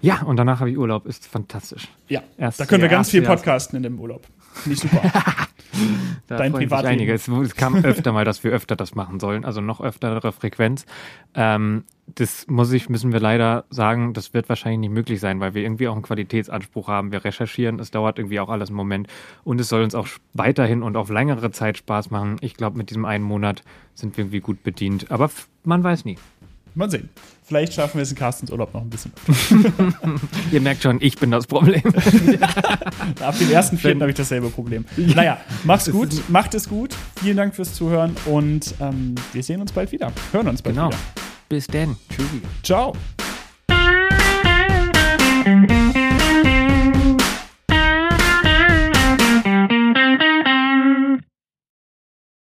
Ja, 0.00 0.22
und 0.22 0.36
danach 0.36 0.60
habe 0.60 0.70
ich 0.70 0.78
Urlaub. 0.78 1.06
Ist 1.06 1.26
fantastisch. 1.26 1.88
Ja, 2.08 2.22
Erst, 2.36 2.60
da 2.60 2.66
können 2.66 2.82
wir 2.82 2.88
ganz 2.88 3.10
viel 3.10 3.22
podcasten 3.22 3.76
in 3.76 3.82
dem 3.82 3.98
Urlaub. 3.98 4.26
Ich 4.66 4.80
super. 4.80 5.02
da 6.26 6.36
Dein 6.36 6.52
Privatleben. 6.52 7.08
Es, 7.08 7.28
es 7.28 7.54
kam 7.54 7.76
öfter 7.84 8.12
mal, 8.12 8.24
dass 8.24 8.44
wir 8.44 8.50
öfter 8.50 8.76
das 8.76 8.94
machen 8.94 9.20
sollen, 9.20 9.44
also 9.44 9.60
noch 9.60 9.80
öftere 9.80 10.32
Frequenz. 10.32 10.86
Ähm, 11.34 11.84
das 12.14 12.46
muss 12.48 12.72
ich, 12.72 12.88
müssen 12.88 13.12
wir 13.12 13.20
leider 13.20 13.64
sagen, 13.70 14.14
das 14.14 14.32
wird 14.32 14.48
wahrscheinlich 14.48 14.80
nicht 14.80 14.92
möglich 14.92 15.20
sein, 15.20 15.40
weil 15.40 15.54
wir 15.54 15.62
irgendwie 15.62 15.88
auch 15.88 15.94
einen 15.94 16.02
Qualitätsanspruch 16.02 16.88
haben. 16.88 17.12
Wir 17.12 17.24
recherchieren, 17.24 17.78
es 17.80 17.90
dauert 17.90 18.18
irgendwie 18.18 18.40
auch 18.40 18.48
alles 18.48 18.70
einen 18.70 18.76
Moment 18.76 19.08
und 19.44 19.60
es 19.60 19.68
soll 19.68 19.82
uns 19.82 19.94
auch 19.94 20.08
weiterhin 20.32 20.82
und 20.82 20.96
auf 20.96 21.10
längere 21.10 21.50
Zeit 21.50 21.76
Spaß 21.78 22.10
machen. 22.10 22.36
Ich 22.40 22.54
glaube, 22.54 22.78
mit 22.78 22.90
diesem 22.90 23.04
einen 23.04 23.24
Monat 23.24 23.62
sind 23.94 24.16
wir 24.16 24.24
irgendwie 24.24 24.40
gut 24.40 24.62
bedient, 24.62 25.10
aber 25.10 25.30
man 25.64 25.84
weiß 25.84 26.04
nie. 26.04 26.16
Mal 26.78 26.90
sehen. 26.90 27.08
Vielleicht 27.42 27.72
schaffen 27.72 27.96
wir 27.96 28.02
es 28.02 28.10
in 28.10 28.16
Carstens 28.16 28.52
Urlaub 28.52 28.72
noch 28.72 28.82
ein 28.82 28.90
bisschen. 28.90 29.12
Ihr 30.52 30.60
merkt 30.60 30.82
schon, 30.82 30.98
ich 31.00 31.18
bin 31.18 31.30
das 31.32 31.46
Problem. 31.46 31.82
Ab 33.20 33.36
dem 33.38 33.50
ersten 33.50 33.78
Vierten 33.78 34.00
habe 34.00 34.10
ich 34.10 34.16
dasselbe 34.16 34.48
Problem. 34.48 34.84
Naja, 34.96 35.38
mach's 35.64 35.90
gut, 35.90 36.28
macht 36.28 36.54
es 36.54 36.68
gut. 36.68 36.94
Vielen 37.20 37.36
Dank 37.36 37.56
fürs 37.56 37.74
Zuhören 37.74 38.14
und 38.26 38.74
ähm, 38.80 39.16
wir 39.32 39.42
sehen 39.42 39.60
uns 39.60 39.72
bald 39.72 39.90
wieder. 39.90 40.12
Hören 40.30 40.46
uns 40.46 40.62
bald 40.62 40.76
genau. 40.76 40.88
wieder. 40.88 40.98
Bis 41.48 41.66
dann. 41.66 41.96
Tschüssi. 42.10 42.42
Ciao. 42.62 42.92